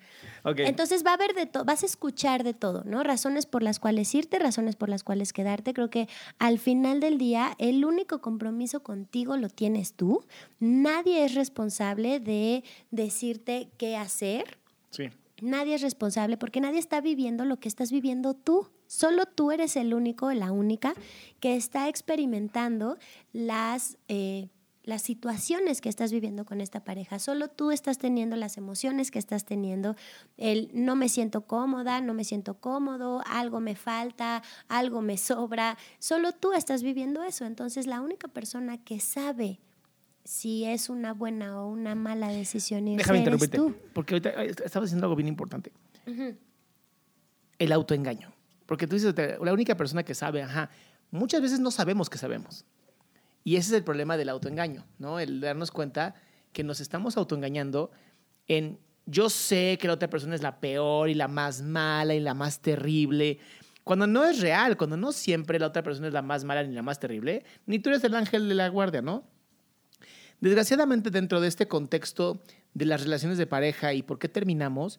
Entonces 0.57 1.05
va 1.05 1.11
a 1.11 1.15
haber 1.15 1.35
de 1.35 1.47
todo, 1.47 1.65
vas 1.65 1.83
a 1.83 1.87
escuchar 1.87 2.45
de 2.45 2.55
todo, 2.55 2.83
¿no? 2.85 3.03
Razones 3.03 3.47
por 3.47 3.63
las 3.63 3.79
cuales 3.79 4.15
irte, 4.15 4.39
razones 4.39 4.77
por 4.77 4.89
las 4.89 5.05
cuales 5.05 5.33
quedarte. 5.33 5.75
Creo 5.75 5.91
que 5.91 6.09
al 6.39 6.59
final 6.59 7.01
del 7.01 7.19
día 7.19 7.55
el 7.59 7.85
único 7.85 8.21
compromiso 8.21 8.83
contigo 8.83 9.37
lo 9.37 9.49
tienes 9.49 9.95
tú. 9.95 10.25
Nadie 10.59 11.25
es 11.25 11.35
responsable 11.35 12.21
de 12.21 12.65
decirte 12.91 13.69
qué 13.77 13.97
hacer. 13.97 14.59
Sí. 14.91 15.11
Nadie 15.43 15.75
es 15.75 15.83
responsable 15.83 16.39
porque 16.39 16.61
nadie 16.61 16.79
está 16.79 17.01
viviendo 17.01 17.45
lo 17.45 17.59
que 17.59 17.69
estás 17.69 17.93
viviendo 17.93 18.35
tú. 18.35 18.71
Solo 18.87 19.27
tú 19.27 19.51
eres 19.53 19.77
el 19.77 19.93
único, 19.93 20.33
la 20.33 20.53
única, 20.53 20.95
que 21.41 21.57
está 21.57 21.89
experimentando 21.89 22.97
las, 23.33 23.99
eh, 24.09 24.49
las 24.87 25.03
situaciones 25.03 25.81
que 25.81 25.89
estás 25.89 26.13
viviendo 26.13 26.45
con 26.47 26.61
esta 26.61 26.85
pareja. 26.85 27.19
Solo 27.19 27.49
tú 27.49 27.73
estás 27.73 27.99
teniendo 27.99 28.37
las 28.37 28.57
emociones 28.57 29.11
que 29.11 29.19
estás 29.19 29.45
teniendo. 29.45 29.97
El 30.37 30.71
no 30.73 30.95
me 30.95 31.09
siento 31.09 31.43
cómoda, 31.43 32.01
no 32.01 32.15
me 32.15 32.23
siento 32.23 32.55
cómodo, 32.55 33.21
algo 33.27 33.61
me 33.61 33.75
falta, 33.75 34.43
algo 34.69 35.03
me 35.03 35.19
sobra. 35.19 35.77
Solo 35.99 36.33
tú 36.33 36.53
estás 36.53 36.85
viviendo 36.85 37.25
eso. 37.25 37.45
Entonces 37.45 37.87
la 37.87 38.01
única 38.01 38.29
persona 38.29 38.79
que 38.79 39.01
sabe 39.01 39.59
si 40.25 40.65
es 40.65 40.89
una 40.89 41.13
buena 41.13 41.61
o 41.61 41.69
una 41.69 41.97
mala 41.97 42.29
decisión 42.29 42.87
irse 42.87 42.99
Déjame 42.99 43.19
interrumpirte. 43.19 43.57
tú. 43.57 43.75
Porque 43.93 44.15
ahorita 44.15 44.45
eh, 44.45 44.55
estabas 44.65 44.89
diciendo 44.89 45.07
algo 45.07 45.17
bien 45.17 45.29
importante. 45.29 45.73
El 47.59 47.73
autoengaño. 47.73 48.33
Porque 48.67 48.87
tú 48.87 48.95
dices, 48.95 49.15
la 49.41 49.53
única 49.53 49.77
persona 49.77 50.05
que 50.05 50.15
sabe, 50.15 50.43
ajá, 50.43 50.71
muchas 51.11 51.41
veces 51.43 51.59
no 51.59 51.73
sabemos 51.73 52.09
que 52.09 52.19
sabemos. 52.19 52.65
Y 53.47 53.55
ese 53.55 53.69
es 53.69 53.77
el 53.77 53.85
problema 53.85 54.17
del 54.17 54.29
autoengaño, 54.29 54.85
¿no? 54.99 55.21
El 55.21 55.41
darnos 55.41 55.71
cuenta 55.71 56.17
que 56.53 56.65
nos 56.65 56.81
estamos 56.81 57.17
autoengañando 57.17 57.93
en 58.49 58.81
yo 59.07 59.31
sé 59.31 59.79
que 59.81 59.87
la 59.87 59.93
otra 59.93 60.11
persona 60.11 60.35
es 60.35 60.43
la 60.43 60.59
peor 60.59 61.09
y 61.09 61.15
la 61.15 61.29
más 61.29 61.63
mala 61.63 62.13
y 62.17 62.19
la 62.19 62.35
más 62.35 62.61
terrible. 62.61 63.39
Cuando 63.85 64.09
no 64.09 64.25
es 64.25 64.41
real, 64.41 64.77
cuando 64.77 64.97
no 64.97 65.13
siempre 65.13 65.61
la 65.61 65.69
otra 65.69 65.85
persona 65.85 66.09
es 66.09 66.13
la 66.13 66.23
más 66.23 66.43
mala 66.43 66.65
ni 66.65 66.75
la 66.75 66.83
más 66.83 66.99
terrible, 66.99 67.45
ni 67.67 67.79
tú 67.79 67.91
eres 67.91 68.03
el 68.03 68.17
ángel 68.17 68.49
de 68.49 68.57
la 68.57 68.69
guardia, 68.69 69.01
¿no? 69.01 69.23
Desgraciadamente, 70.41 71.11
dentro 71.11 71.41
de 71.41 71.47
este 71.47 71.69
contexto 71.69 72.43
de 72.75 72.85
las 72.85 73.05
relaciones 73.05 73.39
de 73.39 73.47
pareja 73.47 73.95
y 73.95 74.03
por 74.03 74.19
qué 74.19 74.29
terminamos, 74.29 74.99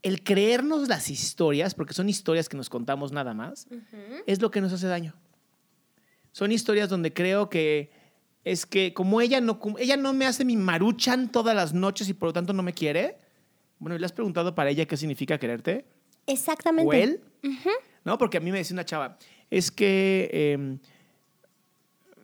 el 0.00 0.22
creernos 0.22 0.88
las 0.88 1.10
historias, 1.10 1.74
porque 1.74 1.92
son 1.92 2.08
historias 2.08 2.48
que 2.48 2.56
nos 2.56 2.70
contamos 2.70 3.12
nada 3.12 3.34
más, 3.34 3.68
es 4.26 4.40
lo 4.40 4.50
que 4.50 4.62
nos 4.62 4.72
hace 4.72 4.86
daño. 4.86 5.12
Son 6.36 6.52
historias 6.52 6.90
donde 6.90 7.14
creo 7.14 7.48
que 7.48 7.88
es 8.44 8.66
que 8.66 8.92
como 8.92 9.22
ella 9.22 9.40
no, 9.40 9.58
ella 9.78 9.96
no 9.96 10.12
me 10.12 10.26
hace 10.26 10.44
mi 10.44 10.54
maruchan 10.54 11.32
todas 11.32 11.56
las 11.56 11.72
noches 11.72 12.10
y 12.10 12.12
por 12.12 12.28
lo 12.28 12.32
tanto 12.34 12.52
no 12.52 12.62
me 12.62 12.74
quiere. 12.74 13.16
Bueno, 13.78 13.96
¿y 13.96 13.98
¿le 13.98 14.04
has 14.04 14.12
preguntado 14.12 14.54
para 14.54 14.68
ella 14.68 14.84
qué 14.84 14.98
significa 14.98 15.38
quererte? 15.38 15.86
Exactamente. 16.26 16.90
¿O 16.90 16.92
él? 16.92 17.22
No, 18.04 18.18
porque 18.18 18.36
a 18.36 18.40
mí 18.40 18.52
me 18.52 18.58
decía 18.58 18.74
una 18.74 18.84
chava, 18.84 19.16
es 19.50 19.70
que 19.70 20.28
eh, 20.30 20.78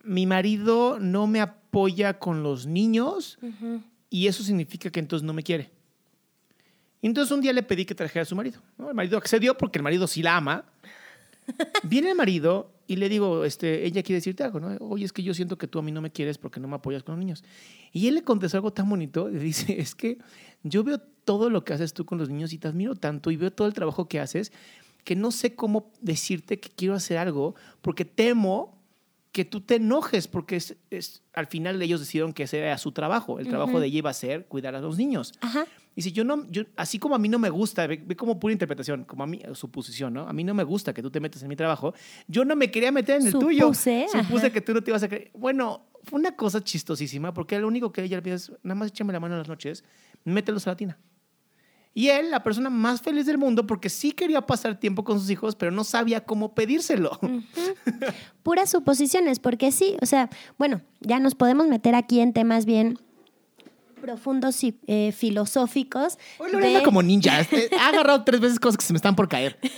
mi 0.03 0.27
marido 0.27 0.99
no 0.99 1.25
me 1.25 1.41
apoya 1.41 2.19
con 2.19 2.43
los 2.43 2.67
niños 2.67 3.39
y 4.11 4.27
eso 4.27 4.43
significa 4.43 4.91
que 4.91 4.99
entonces 4.99 5.25
no 5.25 5.33
me 5.33 5.41
quiere. 5.41 5.71
Y 7.01 7.07
entonces 7.07 7.31
un 7.31 7.41
día 7.41 7.51
le 7.51 7.63
pedí 7.63 7.83
que 7.83 7.95
trajera 7.95 8.21
a 8.21 8.25
su 8.25 8.35
marido. 8.35 8.61
¿no? 8.77 8.89
El 8.89 8.95
marido 8.95 9.17
accedió 9.17 9.57
porque 9.57 9.79
el 9.79 9.83
marido 9.83 10.05
sí 10.05 10.21
la 10.21 10.37
ama. 10.37 10.65
Viene 11.81 12.11
el 12.11 12.15
marido 12.15 12.72
y 12.87 12.97
le 12.97 13.09
digo, 13.09 13.45
este, 13.45 13.85
ella 13.85 14.03
quiere 14.03 14.17
decirte 14.17 14.43
algo, 14.43 14.59
¿no? 14.59 14.75
Oye, 14.79 15.05
es 15.05 15.13
que 15.13 15.23
yo 15.23 15.33
siento 15.33 15.57
que 15.57 15.67
tú 15.67 15.79
a 15.79 15.81
mí 15.81 15.91
no 15.91 16.01
me 16.01 16.11
quieres 16.11 16.37
porque 16.37 16.59
no 16.59 16.67
me 16.67 16.75
apoyas 16.75 17.03
con 17.03 17.15
los 17.15 17.19
niños. 17.19 17.43
Y 17.91 18.07
él 18.07 18.15
le 18.15 18.23
contestó 18.23 18.57
algo 18.57 18.73
tan 18.73 18.89
bonito. 18.89 19.29
Le 19.29 19.39
dice, 19.39 19.75
es 19.79 19.95
que 19.95 20.17
yo 20.63 20.83
veo 20.83 20.99
todo 20.99 21.49
lo 21.49 21.63
que 21.63 21.73
haces 21.73 21.93
tú 21.93 22.05
con 22.05 22.17
los 22.17 22.29
niños 22.29 22.51
y 22.53 22.57
te 22.57 22.67
admiro 22.67 22.95
tanto 22.95 23.31
y 23.31 23.37
veo 23.37 23.51
todo 23.51 23.67
el 23.67 23.73
trabajo 23.73 24.07
que 24.07 24.19
haces 24.19 24.51
que 25.03 25.15
no 25.15 25.31
sé 25.31 25.55
cómo 25.55 25.91
decirte 26.01 26.59
que 26.59 26.69
quiero 26.69 26.93
hacer 26.93 27.17
algo 27.17 27.55
porque 27.81 28.05
temo 28.05 28.77
que 29.33 29.43
tú 29.43 29.59
te 29.61 29.75
enojes 29.75 30.27
porque 30.29 30.55
es, 30.55 30.77
es- 30.91 31.23
al 31.33 31.47
final 31.47 31.81
ellos 31.81 31.99
decidieron 31.99 32.31
que 32.33 32.43
ese 32.43 32.59
era 32.59 32.77
su 32.77 32.91
trabajo. 32.93 33.39
El 33.39 33.47
trabajo 33.49 33.79
de 33.81 33.87
ella 33.87 33.97
iba 33.97 34.09
a 34.11 34.13
ser 34.13 34.45
cuidar 34.45 34.75
a 34.75 34.79
los 34.79 34.97
niños. 34.97 35.33
Ajá. 35.41 35.65
Y 35.95 36.01
si 36.03 36.11
yo 36.11 36.23
no, 36.23 36.49
yo, 36.49 36.63
así 36.75 36.97
como 36.99 37.13
a 37.15 37.19
mí 37.19 37.27
no 37.29 37.37
me 37.39 37.49
gusta, 37.49 37.85
ve, 37.87 38.01
ve 38.03 38.15
como 38.15 38.39
pura 38.39 38.51
interpretación, 38.51 39.03
como 39.05 39.23
a 39.23 39.27
mí, 39.27 39.41
suposición, 39.53 40.13
¿no? 40.13 40.27
A 40.27 40.33
mí 40.33 40.43
no 40.43 40.53
me 40.53 40.63
gusta 40.63 40.93
que 40.93 41.01
tú 41.01 41.11
te 41.11 41.19
metas 41.19 41.41
en 41.43 41.49
mi 41.49 41.55
trabajo, 41.55 41.93
yo 42.27 42.45
no 42.45 42.55
me 42.55 42.71
quería 42.71 42.91
meter 42.91 43.19
en 43.21 43.27
el 43.27 43.33
tuyo. 43.33 43.65
Supuse, 43.73 44.05
Supuse 44.11 44.45
ajá. 44.47 44.49
que 44.53 44.61
tú 44.61 44.73
no 44.73 44.81
te 44.83 44.91
ibas 44.91 45.03
a 45.03 45.07
creer. 45.09 45.29
Bueno, 45.33 45.85
fue 46.03 46.19
una 46.19 46.35
cosa 46.35 46.63
chistosísima, 46.63 47.33
porque 47.33 47.59
lo 47.59 47.67
único 47.67 47.91
que 47.91 48.03
ella 48.03 48.17
le 48.17 48.21
pide 48.23 48.35
es, 48.35 48.51
nada 48.63 48.75
más 48.75 48.87
échame 48.89 49.13
la 49.13 49.19
mano 49.19 49.33
en 49.35 49.39
las 49.39 49.47
noches, 49.47 49.83
mételos 50.23 50.65
a 50.67 50.71
la 50.71 50.75
tina. 50.77 50.99
Y 51.95 52.09
él, 52.09 52.31
la 52.31 52.41
persona 52.41 52.71
más 52.71 53.01
feliz 53.01 53.25
del 53.27 53.37
mundo, 53.37 53.67
porque 53.67 53.87
sí 53.89 54.13
quería 54.13 54.41
pasar 54.41 54.79
tiempo 54.79 55.03
con 55.03 55.19
sus 55.19 55.29
hijos, 55.29 55.55
pero 55.55 55.71
no 55.71 55.83
sabía 55.83 56.25
cómo 56.25 56.55
pedírselo. 56.55 57.19
Puras 58.41 58.71
suposiciones, 58.71 59.39
porque 59.39 59.71
sí, 59.71 59.95
o 60.01 60.05
sea, 60.07 60.29
bueno, 60.57 60.81
ya 61.01 61.19
nos 61.19 61.35
podemos 61.35 61.67
meter 61.67 61.93
aquí 61.93 62.19
en 62.19 62.33
temas 62.33 62.65
bien 62.65 62.97
profundos 64.01 64.63
y 64.63 64.77
eh, 64.87 65.13
filosóficos. 65.15 66.17
Hoy 66.39 66.51
Lorena 66.51 66.79
de- 66.79 66.83
como 66.85 67.01
ninja. 67.03 67.39
este, 67.39 67.69
ha 67.79 67.89
agarrado 67.89 68.23
tres 68.23 68.41
veces 68.41 68.59
cosas 68.59 68.77
que 68.77 68.83
se 68.85 68.91
me 68.93 68.97
están 68.97 69.15
por 69.15 69.29
caer. 69.29 69.59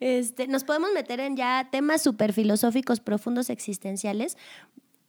Este, 0.00 0.46
nos 0.46 0.62
podemos 0.62 0.90
meter 0.94 1.18
en 1.18 1.36
ya 1.36 1.68
temas 1.72 2.02
súper 2.02 2.32
filosóficos, 2.32 3.00
profundos, 3.00 3.50
existenciales. 3.50 4.36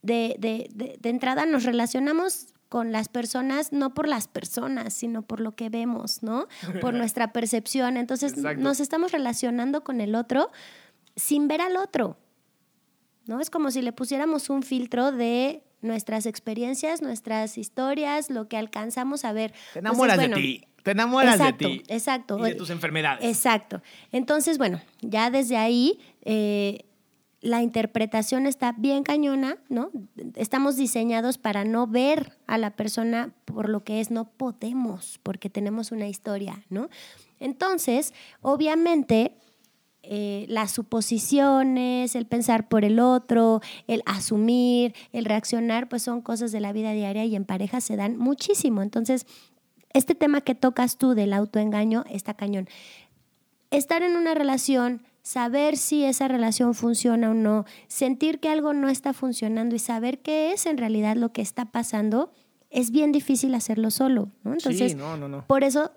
De, 0.02 0.34
de, 0.40 0.68
de, 0.74 0.96
de 1.00 1.08
entrada 1.10 1.46
nos 1.46 1.62
relacionamos 1.64 2.46
con 2.70 2.92
las 2.92 3.08
personas, 3.08 3.72
no 3.72 3.94
por 3.94 4.06
las 4.06 4.28
personas, 4.28 4.94
sino 4.94 5.22
por 5.22 5.40
lo 5.40 5.56
que 5.56 5.68
vemos, 5.68 6.22
¿no? 6.22 6.46
Por 6.80 6.94
nuestra 6.94 7.32
percepción. 7.32 7.96
Entonces 7.96 8.32
Exacto. 8.32 8.62
nos 8.62 8.78
estamos 8.78 9.10
relacionando 9.10 9.82
con 9.82 10.00
el 10.00 10.14
otro 10.14 10.50
sin 11.16 11.48
ver 11.48 11.60
al 11.60 11.76
otro. 11.76 12.16
¿No? 13.26 13.40
Es 13.40 13.50
como 13.50 13.72
si 13.72 13.82
le 13.82 13.92
pusiéramos 13.92 14.50
un 14.50 14.62
filtro 14.62 15.10
de 15.10 15.62
nuestras 15.82 16.26
experiencias, 16.26 17.02
nuestras 17.02 17.58
historias, 17.58 18.30
lo 18.30 18.48
que 18.48 18.56
alcanzamos 18.56 19.24
a 19.24 19.32
ver. 19.32 19.50
Te 19.50 19.80
Entonces, 19.80 19.82
enamoras 19.82 20.16
bueno, 20.16 20.36
de 20.36 20.42
ti. 20.42 20.64
Te 20.84 20.90
enamoras 20.92 21.34
exacto, 21.34 21.68
de 21.68 21.78
ti. 21.78 21.82
Exacto. 21.88 22.38
Y 22.38 22.42
de 22.50 22.54
tus 22.54 22.70
enfermedades. 22.70 23.24
Exacto. 23.24 23.82
Entonces, 24.12 24.58
bueno, 24.58 24.80
ya 25.00 25.30
desde 25.30 25.56
ahí 25.56 25.98
eh, 26.22 26.84
la 27.40 27.62
interpretación 27.62 28.46
está 28.46 28.72
bien 28.72 29.02
cañona, 29.02 29.58
¿no? 29.68 29.90
Estamos 30.34 30.76
diseñados 30.76 31.38
para 31.38 31.64
no 31.64 31.86
ver 31.86 32.36
a 32.46 32.58
la 32.58 32.76
persona 32.76 33.32
por 33.46 33.68
lo 33.68 33.82
que 33.82 34.00
es, 34.00 34.10
no 34.10 34.30
podemos, 34.30 35.18
porque 35.22 35.48
tenemos 35.48 35.90
una 35.90 36.06
historia, 36.06 36.62
¿no? 36.68 36.90
Entonces, 37.38 38.12
obviamente, 38.42 39.36
eh, 40.02 40.46
las 40.48 40.70
suposiciones, 40.70 42.14
el 42.14 42.26
pensar 42.26 42.68
por 42.68 42.84
el 42.84 42.98
otro, 43.00 43.60
el 43.86 44.02
asumir, 44.06 44.94
el 45.12 45.24
reaccionar, 45.24 45.88
pues 45.88 46.02
son 46.02 46.20
cosas 46.20 46.52
de 46.52 46.60
la 46.60 46.72
vida 46.72 46.92
diaria 46.92 47.24
y 47.24 47.36
en 47.36 47.44
pareja 47.44 47.80
se 47.80 47.96
dan 47.96 48.16
muchísimo. 48.16 48.82
Entonces, 48.82 49.26
este 49.92 50.14
tema 50.14 50.40
que 50.40 50.54
tocas 50.54 50.98
tú 50.98 51.14
del 51.14 51.32
autoengaño 51.32 52.04
está 52.08 52.34
cañón. 52.34 52.68
Estar 53.70 54.02
en 54.02 54.16
una 54.16 54.34
relación, 54.34 55.02
saber 55.22 55.76
si 55.76 56.04
esa 56.04 56.28
relación 56.28 56.74
funciona 56.74 57.30
o 57.30 57.34
no, 57.34 57.64
sentir 57.88 58.40
que 58.40 58.48
algo 58.48 58.72
no 58.72 58.88
está 58.88 59.12
funcionando 59.12 59.74
y 59.76 59.78
saber 59.78 60.20
qué 60.20 60.52
es 60.52 60.66
en 60.66 60.78
realidad 60.78 61.16
lo 61.16 61.32
que 61.32 61.42
está 61.42 61.66
pasando, 61.66 62.32
es 62.70 62.90
bien 62.90 63.12
difícil 63.12 63.54
hacerlo 63.54 63.90
solo, 63.90 64.30
¿no? 64.44 64.52
Entonces, 64.52 64.92
sí, 64.92 64.98
no, 64.98 65.16
no, 65.16 65.28
no. 65.28 65.44
por 65.46 65.64
eso 65.64 65.90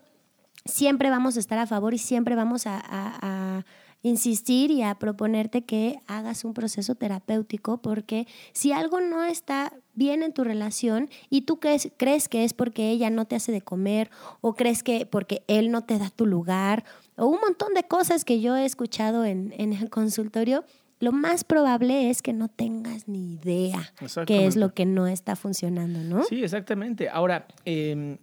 siempre 0.65 1.09
vamos 1.09 1.37
a 1.37 1.39
estar 1.39 1.59
a 1.59 1.67
favor 1.67 1.93
y 1.93 1.97
siempre 1.97 2.35
vamos 2.35 2.67
a, 2.67 2.77
a- 2.77 3.57
a 3.59 3.65
insistir 4.05 4.69
y 4.69 4.81
a 4.81 4.95
proponerte 4.95 5.61
que 5.63 5.99
hagas 6.07 6.43
un 6.43 6.53
proceso 6.53 6.93
terapéutico 6.95 7.77
porque 7.81 8.27
si 8.51 8.73
algo 8.73 8.99
no 8.99 9.23
está 9.23 9.71
bien 9.93 10.23
en 10.23 10.33
tu 10.33 10.43
relación 10.43 11.09
y 11.29 11.43
tú 11.43 11.59
crees, 11.61 11.89
crees 11.95 12.27
que 12.27 12.43
es 12.43 12.53
porque 12.53 12.89
ella 12.89 13.09
no 13.09 13.23
te 13.25 13.37
hace 13.37 13.53
de 13.53 13.61
comer 13.61 14.09
o 14.41 14.55
crees 14.55 14.83
que 14.83 15.05
porque 15.05 15.43
él 15.47 15.71
no 15.71 15.83
te 15.85 15.99
da 15.99 16.09
tu 16.09 16.25
lugar 16.25 16.83
o 17.15 17.27
un 17.27 17.39
montón 17.39 17.73
de 17.73 17.83
cosas 17.83 18.25
que 18.25 18.41
yo 18.41 18.55
he 18.55 18.65
escuchado 18.65 19.25
en, 19.25 19.53
en 19.57 19.73
el 19.73 19.89
consultorio, 19.89 20.65
lo 20.99 21.11
más 21.11 21.43
probable 21.43 22.09
es 22.09 22.21
que 22.21 22.31
no 22.33 22.47
tengas 22.47 23.07
ni 23.07 23.33
idea 23.33 23.93
qué 24.25 24.45
es 24.47 24.55
lo 24.55 24.73
que 24.73 24.85
no 24.85 25.07
está 25.07 25.35
funcionando, 25.35 25.99
¿no? 25.99 26.23
Sí, 26.23 26.43
exactamente. 26.43 27.09
Ahora, 27.09 27.47
eh, 27.65 28.17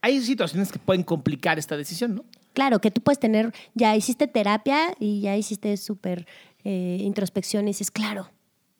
hay 0.00 0.20
situaciones 0.20 0.72
que 0.72 0.80
pueden 0.80 1.04
complicar 1.04 1.58
esta 1.58 1.76
decisión, 1.76 2.16
¿no? 2.16 2.24
Claro, 2.54 2.80
que 2.80 2.90
tú 2.90 3.00
puedes 3.00 3.18
tener, 3.18 3.54
ya 3.74 3.96
hiciste 3.96 4.26
terapia 4.26 4.94
y 4.98 5.20
ya 5.20 5.36
hiciste 5.36 5.76
súper 5.76 6.26
eh, 6.64 6.98
introspección 7.00 7.64
y 7.64 7.68
dices, 7.68 7.90
claro, 7.90 8.28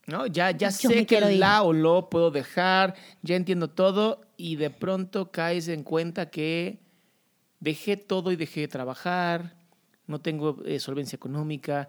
¿No? 0.04 0.26
Ya, 0.26 0.50
ya 0.50 0.72
sé 0.72 1.06
que 1.06 1.14
ir. 1.14 1.38
la 1.38 1.62
o 1.62 1.72
lo 1.72 2.10
puedo 2.10 2.32
dejar, 2.32 2.96
ya 3.22 3.36
entiendo 3.36 3.70
todo 3.70 4.20
y 4.36 4.56
de 4.56 4.68
pronto 4.70 5.30
caes 5.30 5.68
en 5.68 5.84
cuenta 5.84 6.28
que 6.28 6.80
dejé 7.62 7.96
todo 7.96 8.32
y 8.32 8.36
dejé 8.36 8.62
de 8.62 8.68
trabajar, 8.68 9.54
no 10.08 10.20
tengo 10.20 10.62
eh, 10.64 10.80
solvencia 10.80 11.14
económica, 11.16 11.88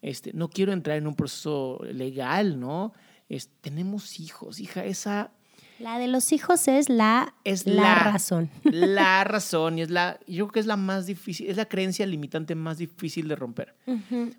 este, 0.00 0.32
no 0.32 0.48
quiero 0.48 0.72
entrar 0.72 0.96
en 0.96 1.08
un 1.08 1.16
proceso 1.16 1.80
legal, 1.92 2.60
¿no? 2.60 2.92
Es- 3.28 3.50
tenemos 3.60 4.20
hijos, 4.20 4.60
hija, 4.60 4.84
esa, 4.84 5.32
La 5.80 5.98
de 5.98 6.06
los 6.08 6.32
hijos 6.32 6.68
es 6.68 6.88
la, 6.88 7.34
Es 7.44 7.66
la, 7.66 7.74
la- 7.82 7.94
razón. 8.04 8.48
La 8.62 9.24
razón 9.34 9.78
y 9.78 9.82
es 9.82 9.90
la, 9.90 10.18
yo 10.28 10.46
creo 10.46 10.52
que 10.52 10.60
es 10.60 10.66
la 10.66 10.76
más 10.76 11.06
difícil, 11.06 11.48
es 11.50 11.56
la 11.56 11.66
creencia 11.66 12.06
limitante 12.06 12.54
más 12.54 12.78
difícil 12.78 13.26
de 13.28 13.34
romper. 13.36 13.74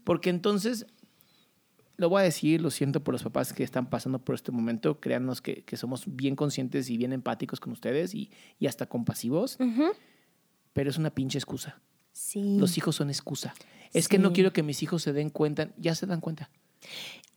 Porque 0.05 0.29
entonces, 0.29 0.85
lo 1.97 2.07
voy 2.09 2.21
a 2.21 2.23
decir, 2.23 2.61
lo 2.61 2.71
siento 2.71 3.03
por 3.03 3.13
los 3.13 3.23
papás 3.23 3.51
que 3.51 3.63
están 3.63 3.89
pasando 3.89 4.19
por 4.19 4.35
este 4.35 4.51
momento, 4.53 4.99
créanos 5.01 5.41
que, 5.41 5.63
que 5.65 5.75
somos 5.75 6.03
bien 6.07 6.35
conscientes 6.37 6.89
y 6.89 6.97
bien 6.97 7.11
empáticos 7.11 7.59
con 7.59 7.73
ustedes 7.73 8.15
y, 8.15 8.31
y 8.59 8.67
hasta 8.67 8.85
compasivos, 8.87 9.57
Ujú. 9.59 9.91
Pero 10.79 10.91
es 10.91 10.97
una 10.97 11.09
pinche 11.09 11.37
excusa. 11.37 11.77
Sí. 12.13 12.55
Los 12.57 12.77
hijos 12.77 12.95
son 12.95 13.09
excusa. 13.09 13.53
Es 13.91 14.07
que 14.07 14.17
no 14.17 14.31
quiero 14.31 14.53
que 14.53 14.63
mis 14.63 14.81
hijos 14.81 15.03
se 15.03 15.11
den 15.11 15.29
cuenta, 15.29 15.71
ya 15.75 15.93
se 15.93 16.05
dan 16.05 16.21
cuenta. 16.21 16.49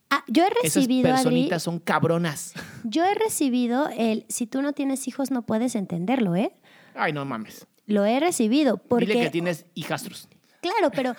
Ah, 0.09 0.23
yo 0.29 0.45
he 0.45 0.47
Esas 0.47 0.75
recibido, 0.75 1.09
Adri, 1.09 1.23
personitas 1.23 1.63
son 1.63 1.79
cabronas. 1.79 2.53
yo 2.85 3.03
he 3.03 3.13
recibido 3.15 3.89
el, 3.97 4.25
si 4.29 4.47
tú 4.47 4.61
no 4.61 4.71
tienes 4.71 5.09
hijos 5.09 5.29
no 5.29 5.41
puedes 5.41 5.75
entenderlo, 5.75 6.37
¿eh? 6.37 6.53
Ay, 6.95 7.11
no 7.11 7.25
mames. 7.25 7.67
Lo 7.85 8.05
he 8.05 8.17
recibido 8.21 8.77
porque... 8.77 9.07
Dile 9.07 9.23
que 9.23 9.29
tienes 9.29 9.65
hijastros. 9.73 10.29
Claro, 10.61 10.89
pero 10.95 11.13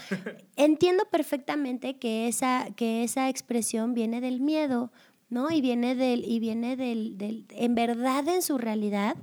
entiendo 0.57 1.05
perfectamente 1.11 1.99
que 1.99 2.27
esa, 2.27 2.69
que 2.75 3.05
esa 3.05 3.29
expresión 3.29 3.93
viene 3.93 4.23
del 4.23 4.41
miedo, 4.41 4.93
¿no? 5.29 5.51
Y 5.51 5.61
viene 5.61 5.95
del, 5.95 6.25
y 6.25 6.39
viene 6.39 6.75
del, 6.77 7.19
del, 7.19 7.45
en 7.51 7.75
verdad, 7.75 8.27
en 8.29 8.41
su 8.41 8.57
realidad, 8.57 9.15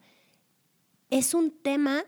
es 1.10 1.34
un 1.34 1.50
tema 1.50 2.06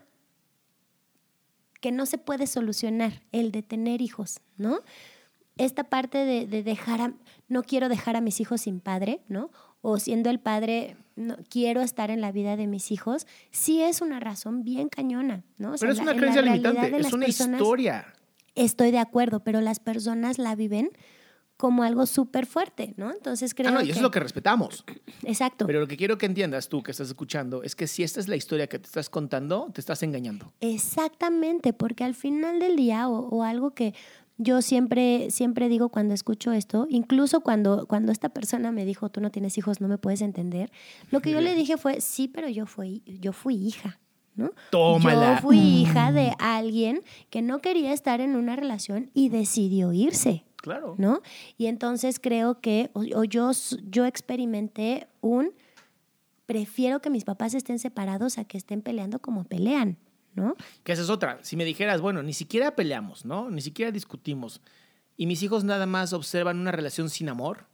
que 1.84 1.92
no 1.92 2.06
se 2.06 2.16
puede 2.16 2.46
solucionar, 2.46 3.20
el 3.30 3.52
de 3.52 3.62
tener 3.62 4.00
hijos, 4.00 4.40
¿no? 4.56 4.78
Esta 5.58 5.84
parte 5.84 6.16
de, 6.24 6.46
de 6.46 6.62
dejar 6.62 7.02
a, 7.02 7.12
no 7.48 7.62
quiero 7.62 7.90
dejar 7.90 8.16
a 8.16 8.22
mis 8.22 8.40
hijos 8.40 8.62
sin 8.62 8.80
padre, 8.80 9.20
¿no? 9.28 9.50
O 9.82 9.98
siendo 9.98 10.30
el 10.30 10.40
padre, 10.40 10.96
no, 11.14 11.36
quiero 11.50 11.82
estar 11.82 12.10
en 12.10 12.22
la 12.22 12.32
vida 12.32 12.56
de 12.56 12.66
mis 12.66 12.90
hijos, 12.90 13.26
sí 13.50 13.82
es 13.82 14.00
una 14.00 14.18
razón 14.18 14.64
bien 14.64 14.88
cañona, 14.88 15.44
¿no? 15.58 15.72
O 15.72 15.76
sea, 15.76 15.86
Pero 15.86 15.92
es 15.92 15.98
una 16.00 16.12
la 16.14 16.18
creencia 16.18 16.40
limitante, 16.40 16.86
es 16.96 17.12
una 17.12 17.26
personas- 17.26 17.60
historia. 17.60 18.06
Estoy 18.54 18.90
de 18.90 18.98
acuerdo, 19.00 19.40
pero 19.44 19.60
las 19.60 19.78
personas 19.78 20.38
la 20.38 20.54
viven 20.54 20.88
como 21.56 21.82
algo 21.84 22.04
súper 22.06 22.46
fuerte, 22.46 22.94
¿no? 22.96 23.12
Entonces 23.12 23.54
creo 23.54 23.68
Ah, 23.70 23.72
no, 23.74 23.80
y 23.80 23.84
que... 23.84 23.90
eso 23.92 24.00
es 24.00 24.02
lo 24.02 24.10
que 24.10 24.20
respetamos. 24.20 24.84
Exacto. 25.22 25.66
Pero 25.66 25.80
lo 25.80 25.86
que 25.86 25.96
quiero 25.96 26.18
que 26.18 26.26
entiendas 26.26 26.68
tú 26.68 26.82
que 26.82 26.90
estás 26.90 27.08
escuchando 27.08 27.62
es 27.62 27.76
que 27.76 27.86
si 27.86 28.02
esta 28.02 28.20
es 28.20 28.28
la 28.28 28.36
historia 28.36 28.66
que 28.66 28.78
te 28.78 28.86
estás 28.86 29.08
contando, 29.08 29.70
te 29.72 29.80
estás 29.80 30.02
engañando. 30.02 30.52
Exactamente, 30.60 31.72
porque 31.72 32.04
al 32.04 32.14
final 32.14 32.58
del 32.60 32.76
día, 32.76 33.08
o, 33.08 33.28
o 33.28 33.42
algo 33.44 33.72
que 33.72 33.94
yo 34.36 34.62
siempre, 34.62 35.30
siempre 35.30 35.68
digo 35.68 35.90
cuando 35.90 36.12
escucho 36.12 36.52
esto, 36.52 36.86
incluso 36.90 37.40
cuando, 37.40 37.86
cuando 37.86 38.10
esta 38.10 38.30
persona 38.30 38.72
me 38.72 38.84
dijo, 38.84 39.08
tú 39.08 39.20
no 39.20 39.30
tienes 39.30 39.56
hijos, 39.58 39.80
no 39.80 39.86
me 39.88 39.98
puedes 39.98 40.22
entender, 40.22 40.72
lo 41.10 41.20
que 41.20 41.30
yo 41.30 41.40
le 41.40 41.54
dije 41.54 41.76
fue, 41.76 42.00
sí, 42.00 42.26
pero 42.26 42.48
yo 42.48 42.66
fui, 42.66 43.02
yo 43.06 43.32
fui 43.32 43.54
hija, 43.54 44.00
¿no? 44.34 44.50
Tómala. 44.70 45.36
Yo 45.36 45.42
fui 45.42 45.58
hija 45.58 46.10
de 46.10 46.32
alguien 46.40 47.02
que 47.30 47.42
no 47.42 47.60
quería 47.60 47.92
estar 47.92 48.20
en 48.20 48.34
una 48.34 48.56
relación 48.56 49.10
y 49.14 49.28
decidió 49.28 49.92
irse. 49.92 50.44
Claro. 50.64 50.94
¿no? 50.96 51.20
Y 51.58 51.66
entonces 51.66 52.18
creo 52.18 52.58
que, 52.62 52.90
o, 52.94 53.00
o 53.20 53.24
yo, 53.24 53.50
yo 53.90 54.06
experimenté 54.06 55.06
un, 55.20 55.52
prefiero 56.46 57.00
que 57.00 57.10
mis 57.10 57.24
papás 57.24 57.52
estén 57.52 57.78
separados 57.78 58.38
a 58.38 58.44
que 58.44 58.56
estén 58.56 58.80
peleando 58.80 59.18
como 59.18 59.44
pelean, 59.44 59.98
¿no? 60.34 60.56
Que 60.82 60.92
esa 60.92 61.02
es 61.02 61.10
otra. 61.10 61.38
Si 61.42 61.54
me 61.56 61.66
dijeras, 61.66 62.00
bueno, 62.00 62.22
ni 62.22 62.32
siquiera 62.32 62.74
peleamos, 62.74 63.26
¿no? 63.26 63.50
Ni 63.50 63.60
siquiera 63.60 63.92
discutimos. 63.92 64.62
Y 65.18 65.26
mis 65.26 65.42
hijos 65.42 65.64
nada 65.64 65.84
más 65.84 66.14
observan 66.14 66.58
una 66.58 66.72
relación 66.72 67.10
sin 67.10 67.28
amor. 67.28 67.66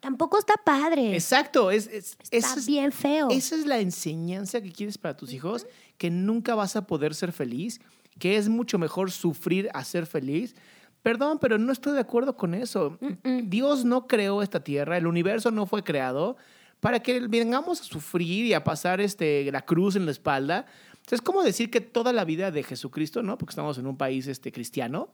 Tampoco 0.00 0.38
está 0.38 0.54
padre. 0.64 1.12
Exacto. 1.14 1.70
Es, 1.70 1.86
es- 1.88 2.16
está 2.30 2.54
es- 2.54 2.66
bien 2.66 2.90
feo. 2.90 3.28
Esa 3.30 3.54
es 3.54 3.66
la 3.66 3.80
enseñanza 3.80 4.62
que 4.62 4.72
quieres 4.72 4.96
para 4.96 5.14
tus 5.14 5.30
hijos, 5.34 5.66
que 5.98 6.08
nunca 6.10 6.54
vas 6.54 6.74
a 6.74 6.86
poder 6.86 7.14
ser 7.14 7.32
feliz, 7.32 7.80
que 8.18 8.36
es 8.38 8.48
mucho 8.48 8.78
mejor 8.78 9.10
sufrir 9.10 9.68
a 9.74 9.84
ser 9.84 10.06
feliz. 10.06 10.56
Perdón, 11.02 11.38
pero 11.40 11.58
no 11.58 11.72
estoy 11.72 11.94
de 11.94 12.00
acuerdo 12.00 12.36
con 12.36 12.54
eso. 12.54 12.98
Dios 13.44 13.84
no 13.84 14.06
creó 14.06 14.42
esta 14.42 14.62
tierra, 14.62 14.96
el 14.96 15.06
universo 15.06 15.50
no 15.50 15.66
fue 15.66 15.82
creado 15.82 16.36
para 16.80 17.00
que 17.00 17.20
vengamos 17.20 17.80
a 17.80 17.84
sufrir 17.84 18.46
y 18.46 18.54
a 18.54 18.64
pasar 18.64 19.00
este, 19.00 19.50
la 19.52 19.62
cruz 19.62 19.96
en 19.96 20.06
la 20.06 20.12
espalda. 20.12 20.66
Sea, 21.06 21.16
es 21.16 21.22
como 21.22 21.42
decir 21.42 21.70
que 21.70 21.80
toda 21.80 22.12
la 22.12 22.24
vida 22.24 22.50
de 22.50 22.62
Jesucristo, 22.62 23.22
¿no? 23.22 23.38
Porque 23.38 23.52
estamos 23.52 23.78
en 23.78 23.86
un 23.86 23.96
país 23.96 24.26
este, 24.26 24.52
cristiano, 24.52 25.10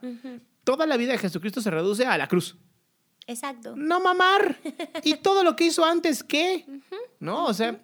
toda 0.65 0.87
la 0.87 0.97
vida 0.97 1.13
de 1.13 1.19
Jesucristo 1.19 1.61
se 1.61 1.71
reduce 1.71 2.07
a 2.07 2.17
la 2.19 2.29
cruz. 2.29 2.57
Exacto. 3.27 3.75
No 3.77 4.01
mamar. 4.01 4.57
¿Y 5.03 5.15
todo 5.17 5.43
lo 5.43 5.57
que 5.57 5.67
hizo 5.67 5.85
antes 5.85 6.23
qué? 6.23 6.65
¿No? 7.19 7.47
O 7.47 7.55
sea, 7.55 7.81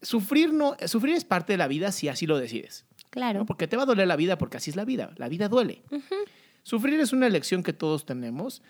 sufrir, 0.00 0.52
no, 0.52 0.76
sufrir 0.86 1.14
es 1.14 1.24
parte 1.24 1.52
de 1.54 1.56
la 1.56 1.68
vida 1.68 1.90
si 1.92 2.08
así 2.08 2.26
lo 2.26 2.38
decides. 2.38 2.84
Claro. 3.10 3.40
¿no? 3.40 3.46
Porque 3.46 3.66
te 3.66 3.76
va 3.76 3.82
a 3.82 3.86
doler 3.86 4.06
la 4.06 4.16
vida 4.16 4.38
porque 4.38 4.56
así 4.56 4.70
es 4.70 4.76
la 4.76 4.84
vida. 4.84 5.12
La 5.16 5.28
vida 5.28 5.48
duele. 5.48 5.82
Sufrir 6.62 7.00
es 7.00 7.12
una 7.12 7.26
elección 7.26 7.62
que 7.62 7.72
todos 7.72 8.06
tenemos, 8.06 8.62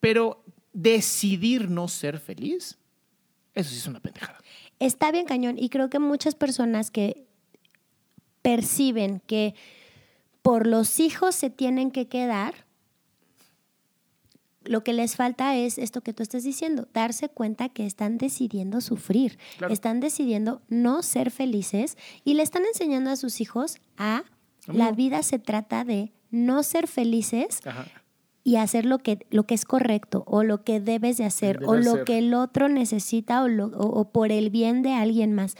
pero 0.00 0.44
decidir 0.72 1.68
no 1.70 1.88
ser 1.88 2.18
feliz, 2.18 2.78
eso 3.54 3.70
sí 3.70 3.76
es 3.76 3.86
una 3.86 4.00
pendejada. 4.00 4.38
Está 4.78 5.10
bien 5.10 5.26
cañón 5.26 5.58
y 5.58 5.68
creo 5.68 5.90
que 5.90 5.98
muchas 5.98 6.34
personas 6.34 6.90
que 6.90 7.26
perciben 8.42 9.20
que 9.26 9.54
por 10.42 10.66
los 10.66 11.00
hijos 11.00 11.34
se 11.34 11.50
tienen 11.50 11.90
que 11.90 12.08
quedar, 12.08 12.54
lo 14.64 14.84
que 14.84 14.92
les 14.92 15.16
falta 15.16 15.56
es 15.56 15.78
esto 15.78 16.02
que 16.02 16.12
tú 16.12 16.22
estás 16.22 16.44
diciendo, 16.44 16.86
darse 16.92 17.28
cuenta 17.28 17.68
que 17.70 17.86
están 17.86 18.18
decidiendo 18.18 18.80
sufrir, 18.80 19.38
Claro. 19.58 19.72
están 19.72 20.00
decidiendo 20.00 20.62
no 20.68 21.02
ser 21.02 21.30
felices 21.30 21.96
y 22.24 22.34
le 22.34 22.42
están 22.42 22.64
enseñando 22.64 23.10
a 23.10 23.16
sus 23.16 23.40
hijos 23.40 23.78
a 23.96 24.24
la 24.66 24.92
vida 24.92 25.22
se 25.22 25.38
trata 25.38 25.84
de 25.84 26.12
no 26.30 26.62
ser 26.62 26.86
felices 26.86 27.60
Ajá. 27.66 27.86
y 28.44 28.56
hacer 28.56 28.86
lo 28.86 28.98
que, 28.98 29.26
lo 29.30 29.44
que 29.44 29.54
es 29.54 29.64
correcto 29.64 30.24
o 30.26 30.42
lo 30.44 30.62
que 30.64 30.80
debes 30.80 31.16
de 31.16 31.24
hacer 31.24 31.60
o 31.64 31.74
lo 31.76 32.04
que 32.04 32.18
el 32.18 32.34
otro 32.34 32.68
necesita 32.68 33.42
o, 33.42 33.48
lo- 33.48 33.66
o- 33.66 34.00
o 34.00 34.10
por 34.10 34.32
el 34.32 34.50
bien 34.50 34.82
de 34.82 34.92
alguien 34.94 35.32
más. 35.34 35.54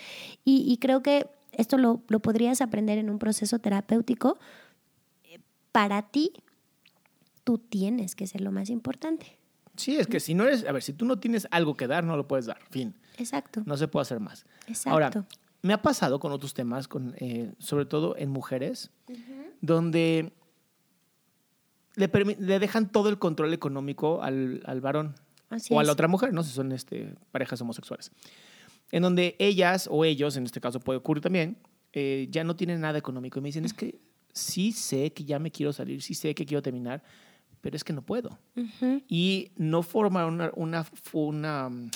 Y, 0.45 0.65
y 0.71 0.77
creo 0.79 1.03
que 1.03 1.29
esto 1.53 1.77
lo, 1.79 2.03
lo 2.09 2.21
podrías 2.21 2.61
aprender 2.61 2.99
en 2.99 3.11
un 3.11 3.19
proceso 3.19 3.59
terapéutico. 3.59 4.39
Para 5.73 6.03
ti, 6.03 6.33
tú 7.45 7.59
tienes 7.59 8.15
que 8.17 8.27
ser 8.27 8.41
lo 8.41 8.51
más 8.53 8.71
importante. 8.71 9.37
Sí, 9.77 9.97
es 9.97 10.07
que 10.07 10.21
si 10.21 10.35
no 10.35 10.45
eres, 10.45 10.65
a 10.67 10.73
ver, 10.73 10.83
si 10.83 10.93
tú 10.93 11.05
no 11.05 11.19
tienes 11.19 11.47
algo 11.51 11.75
que 11.77 11.87
dar, 11.87 12.05
no 12.05 12.17
lo 12.17 12.27
puedes 12.27 12.47
dar. 12.47 12.59
Fin. 12.71 12.95
Exacto. 13.19 13.63
No 13.67 13.77
se 13.77 13.89
puede 13.89 14.03
hacer 14.03 14.21
más. 14.21 14.45
Exacto. 14.67 14.91
Ahora, 14.91 15.11
me 15.63 15.73
ha 15.73 15.81
pasado 15.83 16.19
con 16.19 16.33
otros 16.33 16.55
temas, 16.55 16.89
con, 16.89 17.15
eh, 17.19 17.53
sobre 17.59 17.85
todo 17.87 18.17
en 18.17 18.31
mujeres, 18.31 18.91
donde 19.61 20.33
le, 21.97 22.09
le 22.39 22.59
dejan 22.59 22.91
todo 22.91 23.09
el 23.09 23.19
control 23.19 23.53
económico 23.55 24.23
al, 24.23 24.63
al 24.65 24.81
varón 24.81 25.15
Así 25.49 25.75
o 25.75 25.79
a 25.79 25.83
es. 25.83 25.87
la 25.87 25.93
otra 25.93 26.09
mujer, 26.09 26.33
¿no? 26.33 26.43
Si 26.43 26.53
son 26.53 26.73
este, 26.73 27.15
parejas 27.33 27.61
homosexuales. 27.61 28.13
En 28.93 29.03
donde 29.03 29.37
ellas 29.39 29.89
o 29.91 30.05
ellos, 30.05 30.37
en 30.37 30.45
este 30.45 30.61
caso 30.61 30.81
puede 30.81 30.99
ocurrir 30.99 31.23
también, 31.23 31.59
eh, 31.93 32.29
ya 32.31 32.45
no 32.45 32.57
tienen 32.57 32.81
nada 32.81 32.99
económico. 32.99 33.39
Y 33.39 33.43
me 33.43 33.49
dicen, 33.49 33.65
es 33.65 33.75
que 33.75 34.01
sí 34.33 34.73
sé 34.73 35.13
que 35.13 35.25
ya 35.25 35.39
me 35.39 35.51
quiero 35.51 35.73
salir, 35.73 36.03
sí 36.03 36.15
sé 36.15 36.35
que 36.35 36.47
quiero 36.47 36.63
terminar, 36.63 37.03
pero 37.61 37.77
es 37.77 37.85
que 37.85 37.93
no 37.93 38.03
puedo 38.03 38.39
Ujú. 38.57 39.03
y 39.09 39.51
no 39.57 39.83
formar 39.83 40.27
una, 40.27 40.51
una, 40.55 40.87
una 41.13 41.69
mm, 41.69 41.91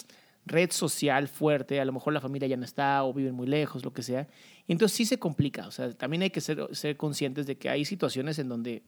red 0.47 0.71
social 0.73 1.29
fuerte, 1.29 1.81
a 1.81 1.85
lo 1.85 1.93
mejor 1.93 2.13
la 2.13 2.21
familia 2.21 2.49
ya 2.49 2.57
no 2.57 2.65
está 2.65 3.03
o 3.05 3.15
viven 3.15 3.35
muy 3.35 3.47
lejos, 3.47 3.85
lo 3.85 3.93
que 3.93 4.03
sea. 4.03 4.27
Y 4.67 4.73
entonces 4.73 4.97
sí 4.97 5.05
se 5.05 5.19
complica, 5.19 5.67
o 5.67 5.71
sea, 5.71 5.93
también 5.93 6.23
hay 6.23 6.31
que 6.31 6.41
ser, 6.41 6.69
ser 6.73 6.97
conscientes 6.97 7.47
de 7.47 7.57
que 7.57 7.69
hay 7.71 7.85
situaciones 7.85 8.39
en 8.39 8.49
donde 8.49 8.83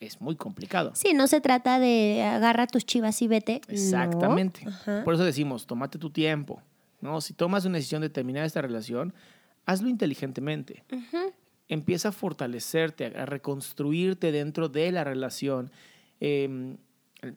es 0.00 0.20
muy 0.20 0.34
complicado. 0.36 0.92
Sí, 0.94 1.12
no 1.14 1.26
se 1.26 1.40
trata 1.40 1.78
de 1.78 2.22
agarra 2.22 2.66
tus 2.66 2.84
chivas 2.86 3.20
y 3.22 3.28
vete. 3.28 3.60
Exactamente. 3.68 4.66
Por 5.04 5.14
eso 5.14 5.24
decimos, 5.24 5.66
tómate 5.66 5.98
tu 5.98 6.10
tiempo, 6.10 6.62
¿no? 7.00 7.20
Si 7.20 7.34
tomas 7.34 7.64
una 7.66 7.76
decisión 7.76 8.00
de 8.02 8.08
terminar 8.08 8.44
esta 8.44 8.62
relación, 8.62 9.12
hazlo 9.66 9.88
inteligentemente. 9.88 10.84
Empieza 11.68 12.08
a 12.08 12.12
fortalecerte, 12.12 13.06
a 13.06 13.26
reconstruirte 13.26 14.32
dentro 14.32 14.68
de 14.68 14.90
la 14.90 15.04
relación. 15.04 15.70
Eh, 16.18 16.76
el- 17.22 17.36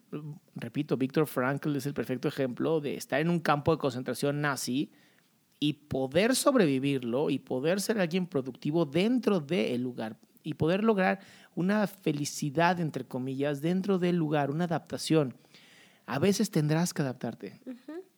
repito, 0.55 0.95
Víctor 0.95 1.27
Frankl 1.27 1.75
es 1.75 1.85
el 1.85 1.93
perfecto 1.93 2.29
ejemplo 2.29 2.79
de 2.79 2.95
estar 2.95 3.19
en 3.19 3.29
un 3.29 3.39
campo 3.41 3.73
de 3.73 3.77
concentración 3.77 4.39
nazi 4.39 4.89
y 5.59 5.73
poder 5.73 6.35
sobrevivirlo 6.35 7.29
y 7.29 7.39
poder 7.39 7.81
ser 7.81 7.99
alguien 7.99 8.25
productivo 8.25 8.85
dentro 8.85 9.39
del 9.41 9.81
lugar 9.81 10.17
y 10.41 10.55
poder 10.55 10.83
lograr 10.83 11.19
una 11.55 11.85
felicidad, 11.87 12.79
entre 12.79 13.05
comillas, 13.05 13.61
dentro 13.61 13.99
del 13.99 14.15
lugar, 14.15 14.51
una 14.51 14.65
adaptación. 14.65 15.35
A 16.05 16.19
veces 16.19 16.51
tendrás 16.51 16.93
que 16.93 17.01
adaptarte. 17.01 17.61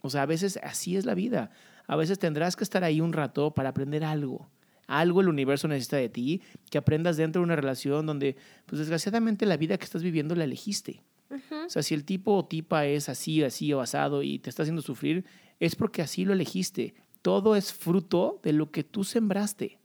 O 0.02 0.10
sea, 0.10 0.24
a 0.24 0.26
veces 0.26 0.60
así 0.64 0.98
es 0.98 1.06
la 1.06 1.14
vida. 1.14 1.52
A 1.88 1.96
veces 1.96 2.20
tendrás 2.20 2.56
que 2.56 2.64
estar 2.64 2.84
ahí 2.84 3.02
un 3.02 3.14
rato 3.14 3.52
para 3.52 3.70
aprender 3.70 4.04
algo. 4.04 4.50
Algo 4.88 5.22
el 5.22 5.30
universo 5.30 5.68
necesita 5.68 5.98
de 5.98 6.10
ti, 6.10 6.42
que 6.70 6.78
aprendas 6.78 7.18
dentro 7.18 7.42
de 7.42 7.46
una 7.46 7.56
relación 7.56 8.06
donde, 8.06 8.36
pues 8.66 8.80
desgraciadamente, 8.80 9.46
la 9.46 9.58
vida 9.58 9.78
que 9.78 9.86
estás 9.86 10.04
viviendo 10.04 10.36
la 10.36 10.44
elegiste. 10.44 11.04
O 11.32 11.70
sea, 11.70 11.82
si 11.82 11.94
el 11.94 12.06
tipo 12.06 12.36
o 12.36 12.46
tipa 12.46 12.86
es 12.86 13.10
así, 13.10 13.44
así 13.44 13.74
o 13.74 13.82
asado 13.82 14.24
y 14.24 14.40
te 14.40 14.50
está 14.50 14.62
haciendo 14.64 14.82
sufrir, 14.82 15.26
es 15.60 15.76
porque 15.76 16.02
así 16.02 16.24
lo 16.24 16.34
elegiste. 16.34 16.94
todo 17.22 17.56
es 17.56 17.74
fruto 17.74 18.40
de 18.44 18.54
lo 18.54 18.70
que 18.70 18.84
tú 18.84 19.04
sembraste. 19.04 19.80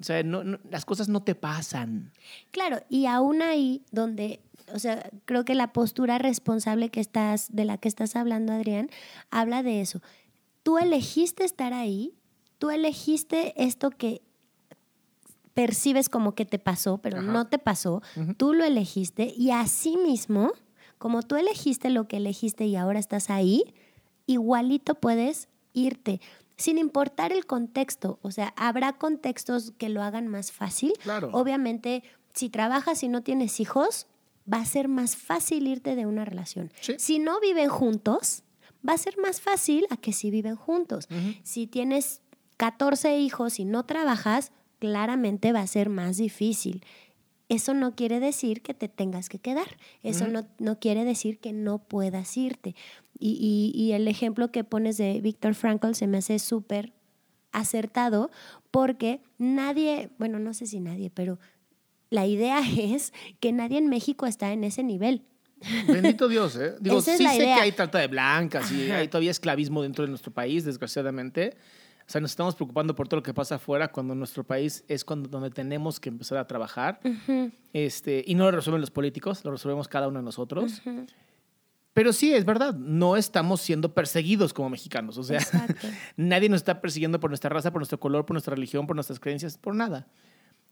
O 0.00 0.04
sea, 0.04 0.22
no, 0.22 0.44
no, 0.44 0.58
las 0.70 0.84
cosas 0.84 1.08
no 1.08 1.22
te 1.22 1.34
pasan. 1.34 2.12
Claro, 2.50 2.80
y 2.88 3.06
aún 3.06 3.40
ahí 3.40 3.82
donde, 3.92 4.40
o 4.72 4.78
sea, 4.78 5.10
creo 5.24 5.44
que 5.44 5.54
la 5.54 5.72
postura 5.72 6.18
responsable 6.18 6.90
que 6.90 7.00
estás, 7.00 7.54
de 7.54 7.64
la 7.64 7.78
que 7.78 7.88
estás 7.88 8.14
hablando, 8.14 8.52
Adrián, 8.52 8.90
habla 9.30 9.62
de 9.62 9.80
eso. 9.80 10.02
Tú 10.62 10.78
elegiste 10.78 11.44
estar 11.44 11.72
ahí, 11.72 12.14
tú 12.58 12.70
elegiste 12.70 13.54
esto 13.62 13.90
que 13.90 14.22
percibes 15.54 16.10
como 16.10 16.34
que 16.34 16.44
te 16.44 16.58
pasó, 16.58 16.98
pero 16.98 17.18
Ajá. 17.18 17.32
no 17.32 17.46
te 17.46 17.58
pasó, 17.58 18.02
tú 18.36 18.52
lo 18.52 18.64
elegiste 18.64 19.32
y 19.34 19.52
así 19.52 19.96
mismo, 19.96 20.52
como 20.98 21.22
tú 21.22 21.36
elegiste 21.36 21.88
lo 21.88 22.06
que 22.08 22.18
elegiste 22.18 22.66
y 22.66 22.76
ahora 22.76 22.98
estás 22.98 23.30
ahí, 23.30 23.74
igualito 24.26 24.96
puedes 24.96 25.48
irte, 25.72 26.20
sin 26.56 26.78
importar 26.78 27.32
el 27.32 27.46
contexto. 27.46 28.18
O 28.22 28.30
sea, 28.30 28.54
habrá 28.56 28.94
contextos 28.94 29.72
que 29.78 29.88
lo 29.88 30.02
hagan 30.02 30.28
más 30.28 30.52
fácil. 30.52 30.92
Claro. 31.02 31.30
Obviamente, 31.32 32.02
si 32.32 32.48
trabajas 32.48 33.02
y 33.02 33.08
no 33.08 33.22
tienes 33.22 33.60
hijos, 33.60 34.06
va 34.52 34.58
a 34.58 34.64
ser 34.64 34.88
más 34.88 35.16
fácil 35.16 35.66
irte 35.66 35.96
de 35.96 36.06
una 36.06 36.24
relación. 36.24 36.72
Sí. 36.80 36.94
Si 36.98 37.18
no 37.18 37.40
viven 37.40 37.68
juntos, 37.68 38.42
va 38.88 38.94
a 38.94 38.98
ser 38.98 39.18
más 39.18 39.40
fácil 39.40 39.86
a 39.90 39.96
que 39.96 40.12
si 40.12 40.30
viven 40.30 40.56
juntos. 40.56 41.08
Si 41.42 41.66
tienes 41.66 42.20
14 42.56 43.18
hijos 43.18 43.58
y 43.58 43.64
no 43.64 43.84
trabajas, 43.84 44.52
claramente 44.78 45.52
va 45.52 45.60
a 45.60 45.66
ser 45.66 45.88
más 45.88 46.16
difícil. 46.16 46.84
Eso 47.48 47.74
no 47.74 47.94
quiere 47.94 48.18
decir 48.20 48.60
que 48.62 48.74
te 48.74 48.88
tengas 48.88 49.28
que 49.28 49.38
quedar. 49.38 49.76
Eso 50.02 50.26
no, 50.26 50.46
no 50.58 50.78
quiere 50.80 51.04
decir 51.04 51.38
que 51.38 51.52
no 51.52 51.78
puedas 51.78 52.36
irte. 52.36 52.74
Y, 53.18 53.38
y- 53.74 53.80
y 53.80 53.92
el 53.92 54.08
ejemplo 54.08 54.50
que 54.50 54.64
pones 54.64 54.96
de 54.96 55.20
Víctor 55.20 55.54
Frankl 55.54 55.92
se 55.94 56.06
me 56.06 56.18
hace 56.18 56.38
súper 56.38 56.92
acertado 57.52 58.30
porque 58.70 59.20
nadie, 59.38 60.10
bueno, 60.18 60.38
no 60.38 60.52
sé 60.54 60.66
si 60.66 60.80
nadie, 60.80 61.10
pero 61.10 61.38
la 62.10 62.26
idea 62.26 62.60
es 62.78 63.12
que 63.40 63.52
nadie 63.52 63.78
en 63.78 63.88
México 63.88 64.26
está 64.26 64.52
en 64.52 64.64
ese 64.64 64.82
nivel. 64.82 65.22
Bendito 65.86 66.28
Dios, 66.28 66.56
¿eh? 66.56 66.74
Digo, 66.80 66.98
Esa 66.98 67.12
es 67.12 67.18
sí 67.18 67.24
la 67.24 67.30
sé 67.30 67.36
idea. 67.38 67.54
que 67.56 67.60
hay 67.62 67.72
trata 67.72 67.98
de 67.98 68.08
blancas 68.08 68.70
y 68.72 68.90
hay 68.90 69.08
todavía 69.08 69.30
esclavismo 69.30 69.82
dentro 69.82 70.04
de 70.04 70.10
nuestro 70.10 70.32
país, 70.32 70.64
desgraciadamente. 70.64 71.56
O 72.06 72.10
sea, 72.10 72.20
nos 72.20 72.30
estamos 72.30 72.54
preocupando 72.54 72.94
por 72.94 73.08
todo 73.08 73.18
lo 73.18 73.22
que 73.24 73.34
pasa 73.34 73.56
afuera 73.56 73.88
cuando 73.88 74.14
nuestro 74.14 74.44
país 74.44 74.84
es 74.86 75.04
cuando, 75.04 75.28
donde 75.28 75.50
tenemos 75.50 75.98
que 75.98 76.08
empezar 76.08 76.38
a 76.38 76.46
trabajar. 76.46 77.00
este, 77.72 78.22
y 78.24 78.36
no 78.36 78.44
lo 78.44 78.52
resuelven 78.52 78.80
los 78.80 78.92
políticos, 78.92 79.44
lo 79.44 79.50
resolvemos 79.50 79.88
cada 79.88 80.06
uno 80.06 80.20
de 80.20 80.24
nosotros. 80.24 80.82
Pero 81.96 82.12
sí, 82.12 82.32
es 82.32 82.44
verdad, 82.44 82.74
no 82.74 83.16
estamos 83.16 83.60
siendo 83.60 83.92
perseguidos 83.92 84.52
como 84.52 84.70
mexicanos. 84.70 85.18
O 85.18 85.24
sea, 85.24 85.40
nadie 86.16 86.48
nos 86.48 86.58
está 86.58 86.80
persiguiendo 86.80 87.18
por 87.18 87.30
nuestra 87.30 87.50
raza, 87.50 87.72
por 87.72 87.80
nuestro 87.80 87.98
color, 87.98 88.24
por 88.24 88.34
nuestra 88.34 88.54
religión, 88.54 88.86
por 88.86 88.94
nuestras 88.94 89.18
creencias, 89.18 89.58
por 89.58 89.74
nada. 89.74 90.06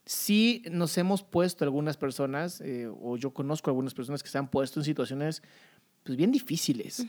Sí 0.05 0.63
nos 0.71 0.97
hemos 0.97 1.21
puesto 1.23 1.65
algunas 1.65 1.97
personas, 1.97 2.61
eh, 2.61 2.87
o 3.01 3.17
yo 3.17 3.31
conozco 3.31 3.71
algunas 3.71 3.93
personas 3.93 4.23
que 4.23 4.29
se 4.29 4.37
han 4.37 4.49
puesto 4.49 4.79
en 4.79 4.85
situaciones 4.85 5.41
pues, 6.03 6.15
bien 6.15 6.31
difíciles. 6.31 7.05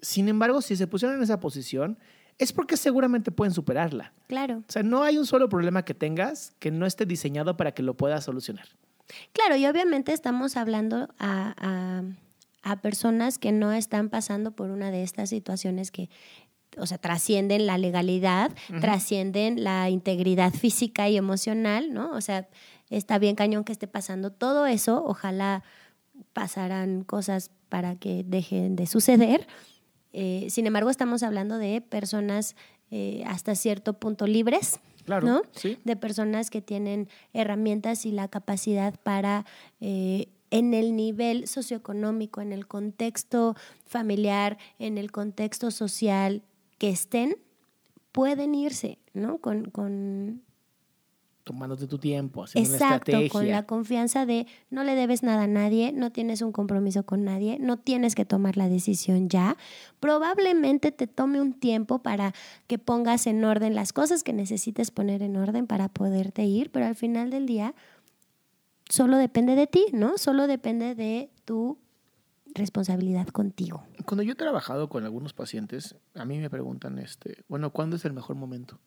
Sin 0.00 0.28
embargo, 0.28 0.62
si 0.62 0.74
se 0.74 0.86
pusieron 0.86 1.18
en 1.18 1.22
esa 1.22 1.38
posición, 1.38 1.98
es 2.38 2.52
porque 2.52 2.76
seguramente 2.76 3.30
pueden 3.30 3.52
superarla. 3.54 4.12
Claro. 4.26 4.58
O 4.68 4.72
sea, 4.72 4.82
no 4.82 5.02
hay 5.02 5.18
un 5.18 5.26
solo 5.26 5.48
problema 5.48 5.84
que 5.84 5.94
tengas 5.94 6.52
que 6.58 6.70
no 6.70 6.86
esté 6.86 7.06
diseñado 7.06 7.56
para 7.56 7.72
que 7.72 7.82
lo 7.82 7.94
puedas 7.96 8.24
solucionar. 8.24 8.66
Claro, 9.32 9.56
y 9.56 9.66
obviamente 9.66 10.12
estamos 10.12 10.56
hablando 10.56 11.08
a, 11.18 11.54
a- 11.58 12.02
a 12.62 12.80
personas 12.82 13.38
que 13.38 13.52
no 13.52 13.72
están 13.72 14.08
pasando 14.08 14.50
por 14.50 14.70
una 14.70 14.90
de 14.90 15.04
estas 15.04 15.28
situaciones 15.30 15.92
que, 15.92 16.10
o 16.76 16.84
sea, 16.86 16.98
trascienden 16.98 17.64
la 17.66 17.78
legalidad, 17.78 18.50
trascienden 18.80 19.62
la 19.62 19.88
integridad 19.88 20.52
física 20.52 21.08
y 21.08 21.16
emocional, 21.16 21.94
¿no? 21.94 22.10
O 22.10 22.20
sea, 22.20 22.48
está 22.90 23.18
bien 23.18 23.36
cañón 23.36 23.62
que 23.62 23.70
esté 23.72 23.86
pasando 23.86 24.32
todo 24.32 24.66
eso, 24.66 25.04
ojalá 25.06 25.62
pasaran 26.32 27.04
cosas 27.04 27.50
para 27.68 27.96
que 27.96 28.24
dejen 28.26 28.74
de 28.76 28.86
suceder. 28.86 29.46
Eh, 30.18 30.46
sin 30.48 30.66
embargo, 30.66 30.88
estamos 30.88 31.22
hablando 31.22 31.58
de 31.58 31.82
personas 31.82 32.56
eh, 32.90 33.22
hasta 33.26 33.54
cierto 33.54 33.92
punto 33.92 34.26
libres, 34.26 34.80
Claro, 35.04 35.26
¿no? 35.26 35.42
sí. 35.52 35.76
de 35.84 35.94
personas 35.94 36.48
que 36.48 36.62
tienen 36.62 37.10
herramientas 37.34 38.06
y 38.06 38.12
la 38.12 38.26
capacidad 38.26 38.98
para, 39.02 39.44
eh, 39.82 40.28
en 40.50 40.72
el 40.72 40.96
nivel 40.96 41.46
socioeconómico, 41.46 42.40
en 42.40 42.52
el 42.52 42.66
contexto 42.66 43.56
familiar, 43.84 44.56
en 44.78 44.96
el 44.96 45.12
contexto 45.12 45.70
social 45.70 46.42
que 46.78 46.88
estén, 46.88 47.36
pueden 48.10 48.54
irse, 48.54 48.96
¿no? 49.12 49.36
Con, 49.36 49.66
con 49.66 50.40
Tomándote 51.46 51.86
tu 51.86 51.98
tiempo, 51.98 52.42
haciendo 52.42 52.68
una 52.68 52.76
exacto, 52.76 53.12
estrategia. 53.12 53.30
con 53.30 53.48
la 53.48 53.66
confianza 53.66 54.26
de 54.26 54.48
no 54.68 54.82
le 54.82 54.96
debes 54.96 55.22
nada 55.22 55.44
a 55.44 55.46
nadie, 55.46 55.92
no 55.92 56.10
tienes 56.10 56.42
un 56.42 56.50
compromiso 56.50 57.04
con 57.04 57.22
nadie, 57.22 57.58
no 57.60 57.76
tienes 57.76 58.16
que 58.16 58.24
tomar 58.24 58.56
la 58.56 58.68
decisión 58.68 59.28
ya. 59.28 59.56
Probablemente 60.00 60.90
te 60.90 61.06
tome 61.06 61.40
un 61.40 61.52
tiempo 61.52 62.00
para 62.00 62.34
que 62.66 62.78
pongas 62.78 63.28
en 63.28 63.44
orden 63.44 63.76
las 63.76 63.92
cosas 63.92 64.24
que 64.24 64.32
necesites 64.32 64.90
poner 64.90 65.22
en 65.22 65.36
orden 65.36 65.68
para 65.68 65.88
poderte 65.88 66.42
ir, 66.42 66.72
pero 66.72 66.86
al 66.86 66.96
final 66.96 67.30
del 67.30 67.46
día 67.46 67.76
solo 68.88 69.16
depende 69.16 69.54
de 69.54 69.68
ti, 69.68 69.86
¿no? 69.92 70.18
Solo 70.18 70.48
depende 70.48 70.96
de 70.96 71.30
tu 71.44 71.78
responsabilidad 72.54 73.28
contigo. 73.28 73.84
Cuando 74.04 74.24
yo 74.24 74.32
he 74.32 74.36
trabajado 74.36 74.88
con 74.88 75.04
algunos 75.04 75.32
pacientes, 75.32 75.94
a 76.16 76.24
mí 76.24 76.40
me 76.40 76.50
preguntan, 76.50 76.98
este, 76.98 77.44
bueno, 77.46 77.70
¿cuándo 77.70 77.94
es 77.94 78.04
el 78.04 78.14
mejor 78.14 78.34
momento? 78.34 78.80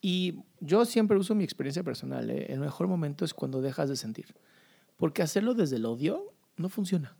Y 0.00 0.36
yo 0.60 0.84
siempre 0.84 1.16
uso 1.18 1.34
mi 1.34 1.44
experiencia 1.44 1.82
personal. 1.82 2.30
¿eh? 2.30 2.46
El 2.48 2.60
mejor 2.60 2.88
momento 2.88 3.24
es 3.24 3.34
cuando 3.34 3.60
dejas 3.60 3.88
de 3.88 3.96
sentir. 3.96 4.34
Porque 4.96 5.22
hacerlo 5.22 5.54
desde 5.54 5.76
el 5.76 5.86
odio 5.86 6.32
no 6.56 6.68
funciona. 6.68 7.16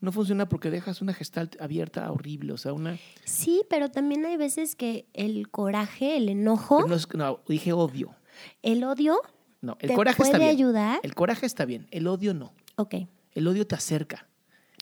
No 0.00 0.12
funciona 0.12 0.48
porque 0.48 0.70
dejas 0.70 1.00
una 1.00 1.14
gestalt 1.14 1.60
abierta 1.60 2.10
horrible. 2.12 2.52
O 2.52 2.58
sea, 2.58 2.72
una. 2.72 2.98
Sí, 3.24 3.62
pero 3.70 3.90
también 3.90 4.24
hay 4.26 4.36
veces 4.36 4.76
que 4.76 5.06
el 5.14 5.48
coraje, 5.50 6.16
el 6.16 6.28
enojo, 6.28 6.84
no, 7.14 7.40
dije 7.48 7.72
odio. 7.72 8.14
el 8.62 8.84
odio, 8.84 9.16
No, 9.62 9.76
el 9.80 9.88
¿Te 9.88 9.94
coraje 9.94 10.22
está 10.22 10.36
puede 10.38 10.44
bien. 10.50 10.56
ayudar? 10.56 11.00
El 11.02 11.14
coraje 11.14 11.46
está 11.46 11.64
bien. 11.64 11.86
El 11.90 12.06
odio 12.06 12.34
no. 12.34 12.52
ok, 12.76 12.94
El 13.32 13.48
odio 13.48 13.66
te 13.66 13.74
acerca. 13.76 14.28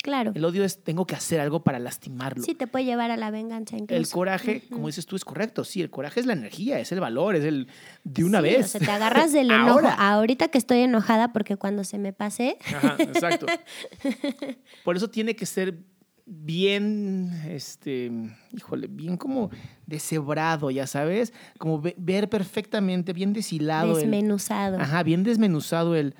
Claro. 0.03 0.33
El 0.35 0.45
odio 0.45 0.65
es 0.65 0.83
tengo 0.85 1.07
que 1.07 1.15
hacer 1.15 1.41
algo 1.41 1.65
para 1.65 1.79
lastimarlo. 1.79 2.43
Sí, 2.45 2.55
te 2.55 2.67
puede 2.67 2.85
llevar 2.85 3.11
a 3.11 3.17
la 3.17 3.31
venganza 3.31 3.77
incluso. 3.77 3.99
El 3.99 4.09
coraje, 4.09 4.63
como 4.71 4.89
dices 4.89 5.07
tú, 5.07 5.17
es 5.17 5.25
correcto. 5.25 5.65
Sí, 5.65 5.81
el 5.81 5.89
coraje 5.91 6.21
es 6.21 6.27
la 6.27 6.33
energía, 6.35 6.79
es 6.81 6.93
el 6.93 7.01
valor, 7.01 7.37
es 7.37 7.45
el 7.45 7.69
de 8.05 8.25
una 8.25 8.39
Sí, 8.39 8.43
vez. 8.45 8.67
O 8.67 8.69
sea, 8.69 8.81
te 8.81 8.91
agarras 8.91 9.33
del 9.33 9.51
enojo. 9.53 9.71
Ahora. 9.71 9.95
Ahorita 9.95 10.49
que 10.49 10.59
estoy 10.59 10.79
enojada 10.81 11.33
porque 11.33 11.57
cuando 11.57 11.85
se 11.85 11.99
me 11.99 12.13
pase, 12.13 12.59
Ajá, 12.67 12.97
exacto. 12.99 13.47
Por 14.85 14.97
eso 14.97 15.09
tiene 15.09 15.35
que 15.37 15.47
ser 15.47 15.79
bien, 16.25 17.33
este, 17.49 18.11
híjole, 18.57 18.87
bien 18.89 19.17
como 19.17 19.51
deshebrado, 19.87 20.71
ya 20.71 20.87
sabes, 20.87 21.33
como 21.59 21.81
ve- 21.81 21.95
ver 21.99 22.29
perfectamente, 22.29 23.13
bien 23.13 23.33
deshilado. 23.33 23.91
el- 23.99 24.11
desmenuzado. 24.11 24.79
ajá, 24.81 25.03
bien 25.03 25.25
desmenuzado 25.25 25.95
el... 25.97 26.15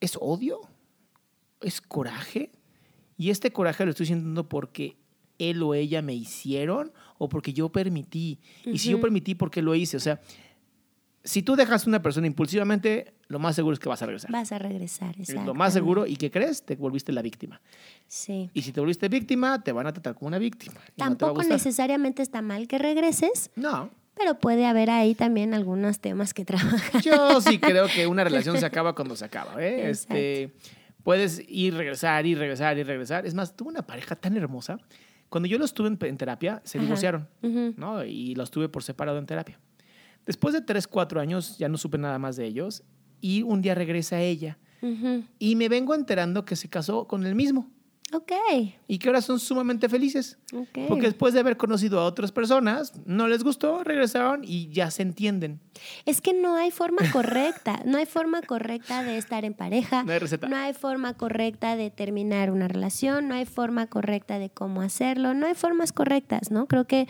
¿Es 0.00 0.18
odio? 0.20 0.60
¿Es 1.62 1.80
coraje? 1.80 2.50
Y 3.16 3.30
este 3.30 3.52
coraje 3.52 3.84
lo 3.84 3.90
estoy 3.90 4.06
sintiendo 4.06 4.48
porque 4.48 4.96
él 5.38 5.62
o 5.62 5.74
ella 5.74 6.02
me 6.02 6.14
hicieron 6.14 6.92
o 7.18 7.28
porque 7.28 7.52
yo 7.52 7.70
permití. 7.70 8.40
Y 8.64 8.78
si 8.78 8.90
yo 8.90 9.00
permití, 9.00 9.34
¿por 9.34 9.50
qué 9.50 9.62
lo 9.62 9.74
hice? 9.74 9.96
O 9.96 10.00
sea, 10.00 10.20
si 11.24 11.42
tú 11.42 11.54
dejas 11.54 11.86
a 11.86 11.90
una 11.90 12.02
persona 12.02 12.26
impulsivamente, 12.26 13.14
lo 13.28 13.38
más 13.38 13.54
seguro 13.54 13.74
es 13.74 13.78
que 13.80 13.88
vas 13.88 14.02
a 14.02 14.06
regresar. 14.06 14.30
Vas 14.32 14.50
a 14.50 14.58
regresar, 14.58 15.14
Es 15.20 15.30
exacto. 15.30 15.46
lo 15.46 15.54
más 15.54 15.72
seguro. 15.72 16.06
¿Y 16.06 16.16
qué 16.16 16.30
crees? 16.30 16.64
Te 16.64 16.74
volviste 16.74 17.12
la 17.12 17.22
víctima. 17.22 17.60
Sí. 18.08 18.50
Y 18.54 18.62
si 18.62 18.72
te 18.72 18.80
volviste 18.80 19.08
víctima, 19.08 19.62
te 19.62 19.70
van 19.72 19.86
a 19.86 19.92
tratar 19.92 20.14
como 20.14 20.28
una 20.28 20.38
víctima. 20.38 20.74
no 20.74 20.80
Tampoco 20.96 21.34
gustar. 21.34 21.52
necesariamente 21.52 22.22
está 22.22 22.42
mal 22.42 22.66
que 22.66 22.78
regreses, 22.78 23.50
No. 23.54 23.90
pero 24.14 24.38
puede 24.38 24.66
haber 24.66 24.90
ahí 24.90 25.14
también 25.14 25.54
algunos 25.54 26.00
temas 26.00 26.34
que 26.34 26.44
trabajar. 26.92 27.02
Yo 27.02 27.40
sí 27.40 27.58
creo 27.58 27.86
que 27.86 28.06
una 28.08 28.24
relación 28.24 28.58
se 28.58 28.66
acaba 28.66 28.94
cuando 28.94 29.14
se 29.14 29.24
acaba. 29.24 29.62
¿eh? 29.64 29.88
Exacto. 29.88 30.14
Este, 30.16 30.52
puedes 31.02 31.42
ir, 31.48 31.74
regresar, 31.74 32.26
ir, 32.26 32.38
regresar, 32.38 32.78
ir, 32.78 32.86
regresar. 32.86 33.26
Es 33.26 33.34
más, 33.34 33.56
tuve 33.56 33.70
una 33.70 33.82
pareja 33.86 34.16
tan 34.16 34.36
hermosa. 34.36 34.78
Cuando 35.28 35.48
yo 35.48 35.58
los 35.58 35.72
tuve 35.74 35.88
en, 35.88 35.98
en 36.00 36.16
terapia, 36.16 36.60
se 36.64 36.78
Ajá. 36.78 36.84
divorciaron. 36.84 37.28
¿no? 37.76 38.04
Y 38.04 38.34
los 38.34 38.50
tuve 38.50 38.68
por 38.68 38.82
separado 38.82 39.18
en 39.18 39.26
terapia. 39.26 39.58
Después 40.26 40.54
de 40.54 40.60
tres, 40.60 40.86
cuatro 40.86 41.20
años, 41.20 41.58
ya 41.58 41.68
no 41.68 41.76
supe 41.78 41.98
nada 41.98 42.18
más 42.18 42.36
de 42.36 42.46
ellos. 42.46 42.82
Y 43.20 43.42
un 43.42 43.62
día 43.62 43.74
regresa 43.74 44.20
ella. 44.20 44.58
Y 45.38 45.54
me 45.56 45.68
vengo 45.68 45.94
enterando 45.94 46.44
que 46.44 46.56
se 46.56 46.68
casó 46.68 47.06
con 47.06 47.24
el 47.24 47.34
mismo. 47.34 47.70
Ok. 48.14 48.32
Y 48.88 48.98
que 48.98 49.08
ahora 49.08 49.22
son 49.22 49.40
sumamente 49.40 49.88
felices. 49.88 50.36
Ok. 50.52 50.86
Porque 50.86 51.06
después 51.06 51.32
de 51.32 51.40
haber 51.40 51.56
conocido 51.56 51.98
a 51.98 52.04
otras 52.04 52.30
personas, 52.30 52.92
no 53.06 53.26
les 53.26 53.42
gustó, 53.42 53.82
regresaron 53.84 54.42
y 54.44 54.68
ya 54.68 54.90
se 54.90 55.00
entienden. 55.00 55.60
Es 56.04 56.20
que 56.20 56.34
no 56.34 56.56
hay 56.56 56.70
forma 56.70 57.10
correcta, 57.10 57.80
no 57.86 57.96
hay 57.96 58.04
forma 58.04 58.42
correcta 58.42 59.02
de 59.02 59.16
estar 59.16 59.46
en 59.46 59.54
pareja, 59.54 60.02
No 60.04 60.12
hay 60.12 60.18
receta. 60.18 60.46
no 60.46 60.56
hay 60.56 60.74
forma 60.74 61.14
correcta 61.14 61.74
de 61.74 61.90
terminar 61.90 62.50
una 62.50 62.68
relación, 62.68 63.28
no 63.28 63.34
hay 63.34 63.46
forma 63.46 63.86
correcta 63.86 64.38
de 64.38 64.50
cómo 64.50 64.82
hacerlo, 64.82 65.32
no 65.32 65.46
hay 65.46 65.54
formas 65.54 65.92
correctas, 65.92 66.50
¿no? 66.50 66.66
Creo 66.66 66.86
que 66.86 67.08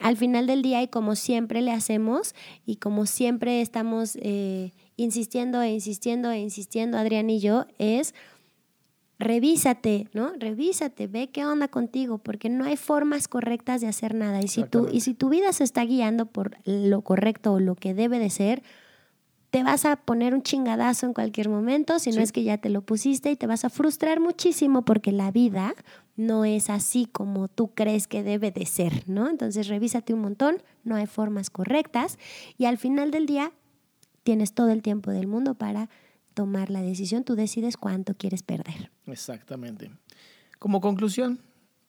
al 0.00 0.18
final 0.18 0.46
del 0.46 0.60
día 0.60 0.82
y 0.82 0.88
como 0.88 1.16
siempre 1.16 1.62
le 1.62 1.72
hacemos 1.72 2.34
y 2.66 2.76
como 2.76 3.06
siempre 3.06 3.62
estamos 3.62 4.18
eh, 4.20 4.72
insistiendo 4.96 5.62
e 5.62 5.70
insistiendo 5.70 6.30
e 6.30 6.40
insistiendo, 6.40 6.98
Adrián 6.98 7.30
y 7.30 7.40
yo, 7.40 7.64
es 7.78 8.14
revísate, 9.22 10.08
¿no? 10.12 10.32
Revísate, 10.38 11.06
ve 11.06 11.30
qué 11.30 11.44
onda 11.44 11.68
contigo, 11.68 12.18
porque 12.18 12.48
no 12.48 12.64
hay 12.64 12.76
formas 12.76 13.28
correctas 13.28 13.80
de 13.80 13.86
hacer 13.88 14.14
nada. 14.14 14.40
Y 14.42 14.48
si, 14.48 14.60
tú, 14.60 14.64
Exactamente. 14.64 14.96
y 14.96 15.00
si 15.00 15.14
tu 15.14 15.28
vida 15.28 15.52
se 15.52 15.64
está 15.64 15.84
guiando 15.84 16.26
por 16.26 16.56
lo 16.64 17.02
correcto 17.02 17.54
o 17.54 17.60
lo 17.60 17.74
que 17.74 17.94
debe 17.94 18.18
de 18.18 18.30
ser, 18.30 18.62
te 19.50 19.62
vas 19.62 19.84
a 19.84 19.96
poner 19.96 20.32
un 20.32 20.42
chingadazo 20.42 21.04
en 21.06 21.12
cualquier 21.12 21.50
momento, 21.50 21.98
si 21.98 22.10
Sí. 22.10 22.16
no 22.16 22.22
es 22.24 22.32
que 22.32 22.42
ya 22.42 22.56
te 22.58 22.70
lo 22.70 22.80
pusiste 22.82 23.30
y 23.30 23.36
te 23.36 23.46
vas 23.46 23.64
a 23.66 23.70
frustrar 23.70 24.18
muchísimo 24.18 24.82
porque 24.82 25.12
la 25.12 25.30
vida 25.30 25.74
no 26.16 26.44
es 26.46 26.70
así 26.70 27.06
como 27.10 27.48
tú 27.48 27.68
crees 27.74 28.06
que 28.08 28.22
debe 28.22 28.50
de 28.50 28.64
ser, 28.64 29.02
¿no? 29.08 29.28
Entonces 29.28 29.68
revísate 29.68 30.14
un 30.14 30.20
montón, 30.20 30.62
no 30.84 30.96
hay 30.96 31.06
formas 31.06 31.50
correctas 31.50 32.18
y 32.56 32.64
al 32.64 32.78
final 32.78 33.10
del 33.10 33.26
día 33.26 33.52
tienes 34.22 34.54
todo 34.54 34.70
el 34.70 34.80
tiempo 34.82 35.10
del 35.10 35.26
mundo 35.26 35.54
para 35.54 35.90
tomar 36.32 36.70
la 36.70 36.82
decisión, 36.82 37.24
tú 37.24 37.34
decides 37.34 37.76
cuánto 37.76 38.14
quieres 38.14 38.42
perder. 38.42 38.90
Exactamente. 39.06 39.90
Como 40.58 40.80
conclusión, 40.80 41.40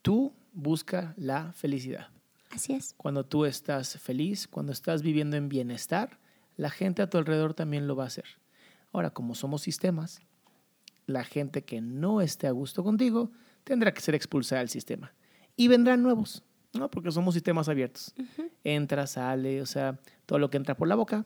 tú 0.01 0.33
busca 0.53 1.13
la 1.17 1.53
felicidad. 1.53 2.09
Así 2.51 2.73
es. 2.73 2.93
Cuando 2.97 3.25
tú 3.25 3.45
estás 3.45 3.97
feliz, 3.97 4.47
cuando 4.47 4.71
estás 4.71 5.01
viviendo 5.01 5.37
en 5.37 5.49
bienestar, 5.49 6.19
la 6.55 6.69
gente 6.69 7.01
a 7.01 7.09
tu 7.09 7.17
alrededor 7.17 7.53
también 7.53 7.87
lo 7.87 7.95
va 7.95 8.03
a 8.03 8.07
hacer. 8.07 8.25
Ahora, 8.91 9.09
como 9.09 9.33
somos 9.33 9.63
sistemas, 9.63 10.21
la 11.07 11.23
gente 11.23 11.63
que 11.63 11.81
no 11.81 12.21
esté 12.21 12.47
a 12.47 12.51
gusto 12.51 12.83
contigo 12.83 13.31
tendrá 13.63 13.93
que 13.93 14.01
ser 14.01 14.15
expulsada 14.15 14.59
del 14.59 14.69
sistema. 14.69 15.13
Y 15.55 15.67
vendrán 15.67 16.03
nuevos, 16.03 16.43
¿no? 16.73 16.89
Porque 16.89 17.11
somos 17.11 17.33
sistemas 17.33 17.69
abiertos. 17.69 18.13
Entra, 18.63 19.07
sale, 19.07 19.61
o 19.61 19.65
sea, 19.65 19.99
todo 20.25 20.39
lo 20.39 20.49
que 20.49 20.57
entra 20.57 20.75
por 20.75 20.87
la 20.87 20.95
boca, 20.95 21.25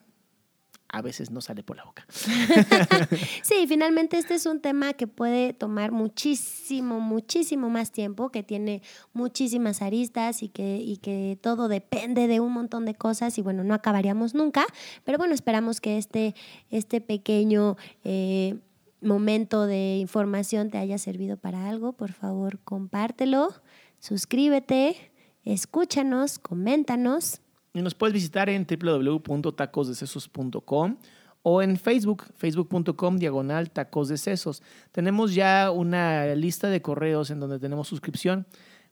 a 0.89 1.01
veces 1.01 1.31
no 1.31 1.41
sale 1.41 1.63
por 1.63 1.77
la 1.77 1.83
boca. 1.85 2.05
Sí, 3.43 3.65
finalmente 3.67 4.17
este 4.17 4.35
es 4.35 4.45
un 4.45 4.59
tema 4.59 4.93
que 4.93 5.07
puede 5.07 5.53
tomar 5.53 5.91
muchísimo, 5.91 6.99
muchísimo 6.99 7.69
más 7.69 7.91
tiempo, 7.91 8.29
que 8.29 8.43
tiene 8.43 8.81
muchísimas 9.13 9.81
aristas 9.81 10.43
y 10.43 10.49
que, 10.49 10.77
y 10.77 10.97
que 10.97 11.37
todo 11.41 11.67
depende 11.67 12.27
de 12.27 12.39
un 12.39 12.51
montón 12.51 12.85
de 12.85 12.95
cosas 12.95 13.37
y 13.37 13.41
bueno, 13.41 13.63
no 13.63 13.73
acabaríamos 13.73 14.33
nunca, 14.33 14.65
pero 15.03 15.17
bueno, 15.17 15.33
esperamos 15.33 15.79
que 15.79 15.97
este, 15.97 16.35
este 16.69 16.99
pequeño 16.99 17.77
eh, 18.03 18.57
momento 19.01 19.65
de 19.65 19.97
información 19.97 20.69
te 20.69 20.77
haya 20.77 20.97
servido 20.97 21.37
para 21.37 21.69
algo. 21.69 21.93
Por 21.93 22.11
favor, 22.11 22.59
compártelo, 22.59 23.53
suscríbete, 23.99 25.11
escúchanos, 25.43 26.39
coméntanos. 26.39 27.41
Y 27.77 27.81
nos 27.83 27.93
puedes 27.93 28.15
visitar 28.15 28.49
en 28.49 28.65
www.tacosdecesos.com 28.65 30.97
o 31.43 31.61
en 31.61 31.77
Facebook, 31.77 32.23
facebook.com 32.35 33.17
diagonal 33.17 33.69
tacos 33.69 34.09
de. 34.09 34.63
Tenemos 34.91 35.35
ya 35.35 35.69
una 35.69 36.33
lista 36.33 36.69
de 36.69 36.81
correos 36.81 37.29
en 37.29 37.39
donde 37.39 37.59
tenemos 37.59 37.87
suscripción. 37.87 38.47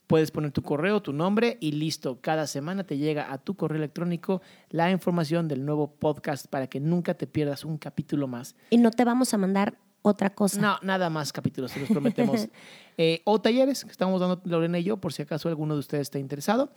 Puedes 0.05 0.29
poner 0.29 0.51
tu 0.51 0.61
correo, 0.61 1.01
tu 1.01 1.13
nombre 1.13 1.57
y 1.61 1.71
listo. 1.71 2.21
Cada 2.21 2.45
semana 2.45 2.83
te 2.83 2.99
llega 2.99 3.33
a 3.33 3.39
tu 3.39 3.55
correo 3.55 3.79
electrónico 3.79 4.43
la 4.69 4.91
información 4.91 5.47
del 5.47 5.65
nuevo 5.65 5.95
podcast 5.95 6.45
para 6.45 6.67
que 6.67 6.79
nunca 6.79 7.15
te 7.15 7.25
pierdas 7.25 7.65
un 7.65 7.79
capítulo 7.79 8.27
más. 8.27 8.55
Y 8.69 8.77
no 8.77 8.91
te 8.91 9.03
vamos 9.03 9.33
a 9.33 9.39
mandar 9.39 9.79
otra 10.05 10.29
cosa. 10.29 10.61
No, 10.61 10.77
nada 10.83 11.09
más 11.09 11.33
capítulos, 11.33 11.71
te 11.71 11.79
los 11.79 11.89
prometemos. 11.89 12.47
Eh, 12.97 13.21
o 13.25 13.41
talleres 13.41 13.83
que 13.83 13.91
estamos 13.91 14.21
dando 14.21 14.39
Lorena 14.45 14.79
y 14.79 14.85
yo, 14.85 14.95
por 14.95 15.11
si 15.11 15.21
acaso 15.21 15.49
alguno 15.49 15.73
de 15.73 15.81
ustedes 15.81 16.03
está 16.03 16.17
interesado. 16.17 16.71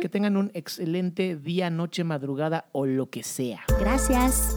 Que 0.00 0.08
tengan 0.08 0.36
un 0.36 0.52
excelente 0.54 1.34
día, 1.34 1.68
noche, 1.68 2.04
madrugada 2.04 2.66
o 2.70 2.86
lo 2.86 3.10
que 3.10 3.24
sea. 3.24 3.64
Gracias. 3.80 4.54